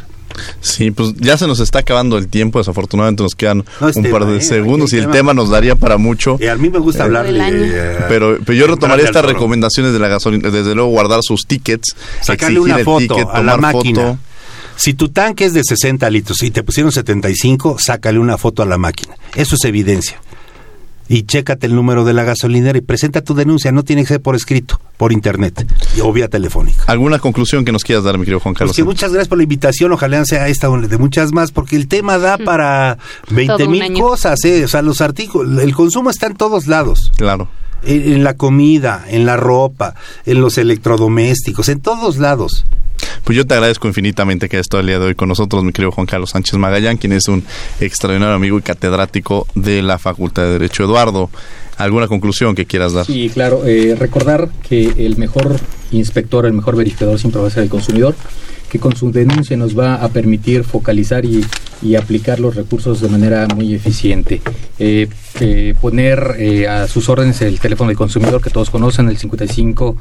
Sí, 0.62 0.92
pues 0.92 1.14
ya 1.18 1.38
se 1.38 1.48
nos 1.48 1.60
está 1.60 1.80
acabando 1.80 2.18
el 2.18 2.28
tiempo, 2.28 2.60
desafortunadamente 2.60 3.24
nos 3.24 3.36
quedan 3.36 3.66
No 3.80 3.88
un 3.88 3.94
tema, 4.04 4.20
par 4.20 4.28
de 4.28 4.38
¿eh? 4.38 4.42
segundos 4.42 4.94
y 4.94 4.98
el 4.98 5.04
tema- 5.04 5.14
tema 5.14 5.34
nos 5.34 5.50
daría 5.50 5.76
para 5.76 5.98
mucho. 5.98 6.38
Eh, 6.40 6.50
a 6.50 6.56
mí 6.56 6.70
me 6.70 6.80
gusta 6.80 7.04
hablarle. 7.04 7.40
eh, 7.50 7.98
Pero, 8.08 8.38
pero 8.46 8.54
yo 8.58 8.68
retomaría 8.68 9.06
estas 9.06 9.26
recomendaciones 9.26 9.94
de 9.94 10.00
la 10.00 10.08
gasolina, 10.08 10.50
desde 10.50 10.74
luego 10.76 10.90
guardar 10.90 11.20
sus 11.24 11.46
tickets, 11.48 11.96
sacarle 12.22 12.60
una 12.60 12.78
el 12.80 12.86
foto 12.86 13.00
ticket, 13.16 13.28
a 13.32 13.42
la 13.44 13.58
máquina. 13.58 14.02
foto. 14.02 14.20
Si 14.78 14.94
tu 14.96 15.10
tanque 15.10 15.46
es 15.46 15.54
de 15.54 15.62
60 15.64 16.10
litros 16.10 16.42
y 16.42 16.50
te 16.50 16.64
pusieron 16.64 16.92
75, 16.92 17.78
sácale 17.80 18.18
una 18.18 18.38
foto 18.38 18.64
a 18.64 18.66
la 18.66 18.78
máquina. 18.78 19.14
Eso 19.36 19.56
es 19.56 19.64
evidencia. 19.66 20.20
Y 21.14 21.24
chécate 21.24 21.68
el 21.68 21.76
número 21.76 22.06
de 22.06 22.14
la 22.14 22.24
gasolinera 22.24 22.78
y 22.78 22.82
presenta 22.82 23.22
tu 23.22 23.34
denuncia. 23.34 23.72
No 23.74 23.84
tiene 23.84 24.04
que 24.04 24.08
ser 24.08 24.22
por 24.22 24.34
escrito, 24.36 24.80
por 24.96 25.12
internet 25.12 25.68
y- 25.98 26.00
o 26.00 26.14
vía 26.14 26.30
telefónica. 26.30 26.84
¿Alguna 26.88 27.20
conclusión 27.20 27.66
que 27.66 27.74
nos 27.74 27.84
quieras 27.84 28.06
dar, 28.06 28.18
mi 28.18 28.24
querido 28.24 28.40
Juan 28.40 28.54
Pues 28.54 28.60
Carlos? 28.60 28.76
que 28.78 28.84
muchas 28.86 29.12
gracias 29.12 29.28
por 29.28 29.38
la 29.38 29.44
invitación. 29.44 29.92
Ojalá 29.92 30.24
sea 30.24 30.48
esta 30.48 30.70
o 30.70 30.80
de 30.80 30.98
muchas 30.98 31.34
más, 31.34 31.52
porque 31.52 31.76
el 31.76 31.90
tema 31.90 32.18
da 32.18 32.38
para 32.38 32.98
20 33.30 33.54
Todo 33.58 33.66
un 33.66 33.72
mil 33.74 33.82
año. 33.82 34.00
cosas. 34.02 34.44
¿eh? 34.46 34.64
O 34.64 34.68
sea, 34.70 34.82
los 34.82 35.02
artículos, 35.02 35.62
el 35.62 35.76
consumo 35.76 36.10
está 36.12 36.28
en 36.28 36.36
todos 36.38 36.68
lados. 36.68 37.12
Claro. 37.18 37.50
En 37.84 38.24
la 38.24 38.36
comida, 38.36 39.04
en 39.10 39.26
la 39.26 39.36
ropa, 39.36 39.96
en 40.26 40.40
los 40.40 40.58
electrodomésticos, 40.60 41.68
en 41.68 41.82
todos 41.82 42.18
lados. 42.20 42.64
Pues 43.24 43.38
yo 43.38 43.46
te 43.46 43.54
agradezco 43.54 43.88
infinitamente 43.88 44.50
que 44.50 44.58
hayas 44.58 44.66
estado 44.66 44.82
el 44.82 44.88
día 44.88 45.00
de 45.00 45.06
hoy 45.06 45.16
con 45.16 45.30
nosotros, 45.30 45.64
mi 45.64 45.72
querido 45.72 45.92
Juan 45.92 46.08
Carlos 46.08 46.32
Sánchez 46.32 46.56
Magallán, 46.56 46.98
quien 46.98 47.14
es 47.14 47.28
un 47.28 47.44
extraordinario 47.80 48.36
amigo 48.36 48.58
y 48.58 48.62
catedrático 48.62 49.48
de 49.56 49.82
la 49.82 49.98
Facultad 50.00 50.44
de 50.44 50.50
Derecho. 50.54 50.84
Eduardo, 50.84 51.30
¿alguna 51.78 52.08
conclusión 52.08 52.56
que 52.56 52.66
quieras 52.66 52.94
dar? 52.94 53.06
Sí, 53.06 53.30
claro. 53.34 53.66
eh, 53.66 53.96
recordar 53.98 54.50
que 54.68 55.06
el 55.06 55.18
mejor 55.18 55.60
inspector, 55.92 56.46
el 56.46 56.54
mejor 56.54 56.76
verificador 56.76 57.20
siempre 57.20 57.42
va 57.42 57.48
a 57.48 57.52
ser 57.52 57.64
el 57.64 57.70
consumidor, 57.70 58.16
que 58.70 58.80
con 58.80 58.96
su 58.96 59.12
denuncia 59.12 59.58
nos 59.58 59.78
va 59.78 59.96
a 59.96 60.10
permitir 60.10 60.64
focalizar 60.64 61.26
y, 61.26 61.46
aplicar 61.98 62.40
los 62.40 62.56
recursos 62.56 63.02
de 63.02 63.10
manera 63.10 63.48
muy 63.48 63.74
eficiente. 63.74 64.40
Eh, 64.78 65.08
eh, 65.40 65.74
poner 65.80 66.36
eh, 66.38 66.68
a 66.68 66.88
sus 66.88 67.10
órdenes 67.10 67.42
el 67.42 67.60
teléfono 67.60 67.90
del 67.90 67.98
consumidor 67.98 68.42
que 68.42 68.50
todos 68.50 68.70
conocen, 68.70 69.08
el 69.10 69.18
55 69.18 69.98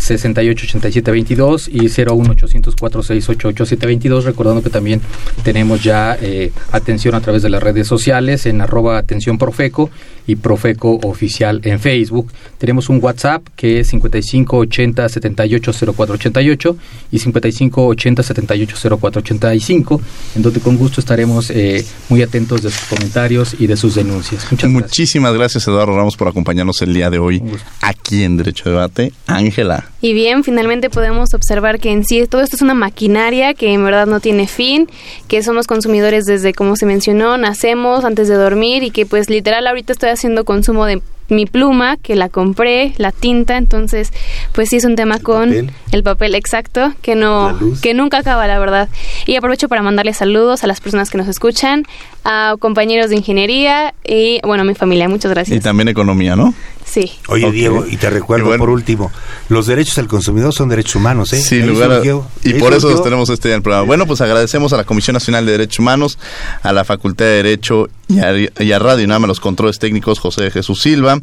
68 0.00 0.64
87 0.66 1.10
22 1.10 1.68
y 1.68 1.88
01 1.88 2.30
800 2.32 2.76
468 2.76 3.48
8722 3.48 4.24
recordando 4.24 4.62
que 4.62 4.70
también 4.70 5.00
tenemos 5.42 5.82
ya 5.82 6.16
eh, 6.20 6.52
atención 6.72 7.14
a 7.14 7.20
través 7.20 7.42
de 7.42 7.50
las 7.50 7.62
redes 7.62 7.86
sociales 7.86 8.46
en 8.46 8.60
arroba 8.60 8.98
atención 8.98 9.38
profeco 9.38 9.90
y 10.26 10.36
profeco 10.36 10.98
oficial 11.02 11.60
en 11.64 11.80
Facebook. 11.80 12.32
Tenemos 12.58 12.88
un 12.88 13.02
WhatsApp 13.02 13.46
que 13.56 13.80
es 13.80 13.88
55 13.88 14.56
80 14.56 15.08
78 15.08 15.72
0488 15.72 16.76
y 17.12 17.18
55 17.18 17.86
80 17.86 18.22
78 18.22 18.76
0485 18.98 20.00
en 20.36 20.42
donde 20.42 20.60
con 20.60 20.76
gusto 20.76 21.00
estaremos 21.00 21.50
eh, 21.50 21.84
muy 22.08 22.22
atentos 22.22 22.62
de 22.62 22.70
sus 22.70 22.88
comentarios 22.88 23.56
y 23.58 23.66
de 23.66 23.76
sus 23.76 23.94
denuncias. 23.94 24.46
Muchas 24.50 24.69
Muchísimas 24.70 25.34
gracias, 25.34 25.66
Eduardo 25.66 25.96
Ramos, 25.96 26.16
por 26.16 26.28
acompañarnos 26.28 26.80
el 26.82 26.94
día 26.94 27.10
de 27.10 27.18
hoy 27.18 27.42
aquí 27.80 28.22
en 28.22 28.36
Derecho 28.36 28.68
a 28.68 28.72
Debate. 28.72 29.12
Ángela. 29.26 29.90
Y 30.00 30.14
bien, 30.14 30.44
finalmente 30.44 30.90
podemos 30.90 31.34
observar 31.34 31.80
que 31.80 31.90
en 31.90 32.04
sí 32.04 32.26
todo 32.26 32.40
esto 32.40 32.56
es 32.56 32.62
una 32.62 32.74
maquinaria 32.74 33.54
que 33.54 33.72
en 33.72 33.84
verdad 33.84 34.06
no 34.06 34.20
tiene 34.20 34.46
fin, 34.46 34.88
que 35.28 35.42
somos 35.42 35.66
consumidores 35.66 36.24
desde, 36.24 36.54
como 36.54 36.76
se 36.76 36.86
mencionó, 36.86 37.36
nacemos 37.36 38.04
antes 38.04 38.28
de 38.28 38.34
dormir 38.34 38.82
y 38.82 38.90
que 38.90 39.06
pues 39.06 39.28
literal 39.28 39.66
ahorita 39.66 39.92
estoy 39.92 40.10
haciendo 40.10 40.44
consumo 40.44 40.86
de 40.86 41.02
mi 41.30 41.46
pluma, 41.46 41.96
que 41.96 42.14
la 42.16 42.28
compré, 42.28 42.92
la 42.96 43.12
tinta, 43.12 43.56
entonces 43.56 44.12
pues 44.52 44.68
sí 44.68 44.76
es 44.76 44.84
un 44.84 44.96
tema 44.96 45.18
con 45.18 45.50
papel. 45.50 45.70
el 45.92 46.02
papel 46.02 46.34
exacto, 46.34 46.92
que 47.02 47.14
no, 47.14 47.58
que 47.82 47.94
nunca 47.94 48.18
acaba 48.18 48.46
la 48.46 48.58
verdad. 48.58 48.88
Y 49.26 49.36
aprovecho 49.36 49.68
para 49.68 49.82
mandarles 49.82 50.18
saludos 50.18 50.64
a 50.64 50.66
las 50.66 50.80
personas 50.80 51.10
que 51.10 51.18
nos 51.18 51.28
escuchan, 51.28 51.84
a 52.24 52.56
compañeros 52.58 53.10
de 53.10 53.16
ingeniería 53.16 53.94
y 54.04 54.40
bueno, 54.44 54.62
a 54.62 54.66
mi 54.66 54.74
familia, 54.74 55.08
muchas 55.08 55.30
gracias. 55.30 55.56
Y 55.56 55.60
también 55.60 55.88
economía, 55.88 56.36
¿no? 56.36 56.54
Sí. 56.90 57.12
Oye. 57.28 57.52
Diego, 57.52 57.86
y 57.88 57.96
te 57.98 58.10
recuerdo 58.10 58.46
Y 58.46 58.48
bueno. 58.48 58.62
por 58.62 58.70
último, 58.70 59.12
los 59.48 59.66
derechos 59.68 59.94
del 59.94 60.08
consumidor 60.08 60.52
son 60.52 60.68
derechos 60.68 60.96
humanos, 60.96 61.32
¿eh? 61.32 61.40
Sin 61.40 61.68
lugar 61.68 61.92
a- 61.92 62.02
y 62.42 62.54
por 62.54 62.72
eso 62.72 62.88
surgió- 62.88 63.02
tenemos 63.04 63.28
este 63.30 63.48
día 63.48 63.54
en 63.54 63.58
el 63.58 63.62
programa. 63.62 63.86
Bueno, 63.86 64.06
pues 64.06 64.20
agradecemos 64.20 64.72
a 64.72 64.76
la 64.76 64.84
Comisión 64.84 65.14
Nacional 65.14 65.46
de 65.46 65.52
Derechos 65.52 65.78
Humanos, 65.78 66.18
a 66.62 66.72
la 66.72 66.84
Facultad 66.84 67.26
de 67.26 67.30
Derecho 67.42 67.88
y 68.08 68.18
a, 68.18 68.32
y 68.36 68.72
a 68.72 68.78
Radio 68.80 69.04
UNAM, 69.04 69.22
a 69.24 69.26
los 69.28 69.38
controles 69.38 69.78
técnicos 69.78 70.18
José 70.18 70.42
de 70.42 70.50
Jesús 70.50 70.82
Silva, 70.82 71.20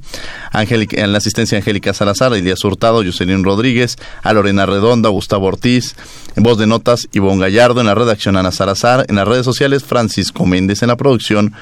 Angélica, 0.54 1.02
en 1.04 1.12
la 1.12 1.18
asistencia 1.18 1.58
Angélica 1.58 1.94
Salazar, 1.94 2.34
Elías 2.34 2.64
Hurtado, 2.64 3.04
Jocelyn 3.04 3.44
Rodríguez, 3.44 3.98
a 4.24 4.32
Lorena 4.34 4.66
Redondo, 4.66 5.10
a 5.10 5.12
Gustavo 5.12 5.48
Ortiz, 5.48 5.96
en 6.38 6.44
voz 6.44 6.58
de 6.58 6.68
notas 6.68 7.08
Ivonne 7.12 7.42
Gallardo, 7.42 7.82
en 7.82 7.88
la 7.88 7.96
redacción 7.96 8.38
Ana 8.38 8.52
Salazar, 8.54 9.06
en 9.10 9.16
las 9.18 9.28
redes 9.28 9.44
sociales 9.44 9.84
Francisco 9.84 10.46
Méndez, 10.46 10.82
en 10.82 10.88
la 10.88 10.96
producción 10.96 11.54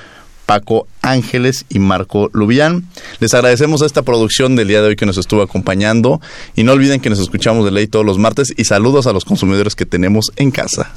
Paco 0.45 0.87
Ángeles 1.01 1.65
y 1.69 1.79
Marco 1.79 2.29
Lubián. 2.33 2.85
Les 3.19 3.33
agradecemos 3.33 3.81
esta 3.81 4.01
producción 4.01 4.55
del 4.55 4.67
día 4.67 4.81
de 4.81 4.89
hoy 4.89 4.95
que 4.95 5.05
nos 5.05 5.17
estuvo 5.17 5.41
acompañando 5.41 6.21
y 6.55 6.63
no 6.63 6.73
olviden 6.73 6.99
que 6.99 7.09
nos 7.09 7.19
escuchamos 7.19 7.65
de 7.65 7.71
ley 7.71 7.87
todos 7.87 8.05
los 8.05 8.17
martes 8.17 8.53
y 8.55 8.65
saludos 8.65 9.07
a 9.07 9.13
los 9.13 9.25
consumidores 9.25 9.75
que 9.75 9.85
tenemos 9.85 10.31
en 10.35 10.51
casa. 10.51 10.91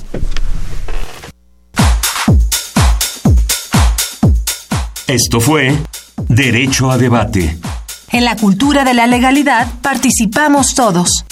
Esto 5.06 5.40
fue 5.40 5.74
Derecho 6.28 6.90
a 6.90 6.98
Debate. 6.98 7.58
En 8.10 8.24
la 8.24 8.36
cultura 8.36 8.84
de 8.84 8.94
la 8.94 9.06
legalidad 9.06 9.66
participamos 9.80 10.74
todos. 10.74 11.24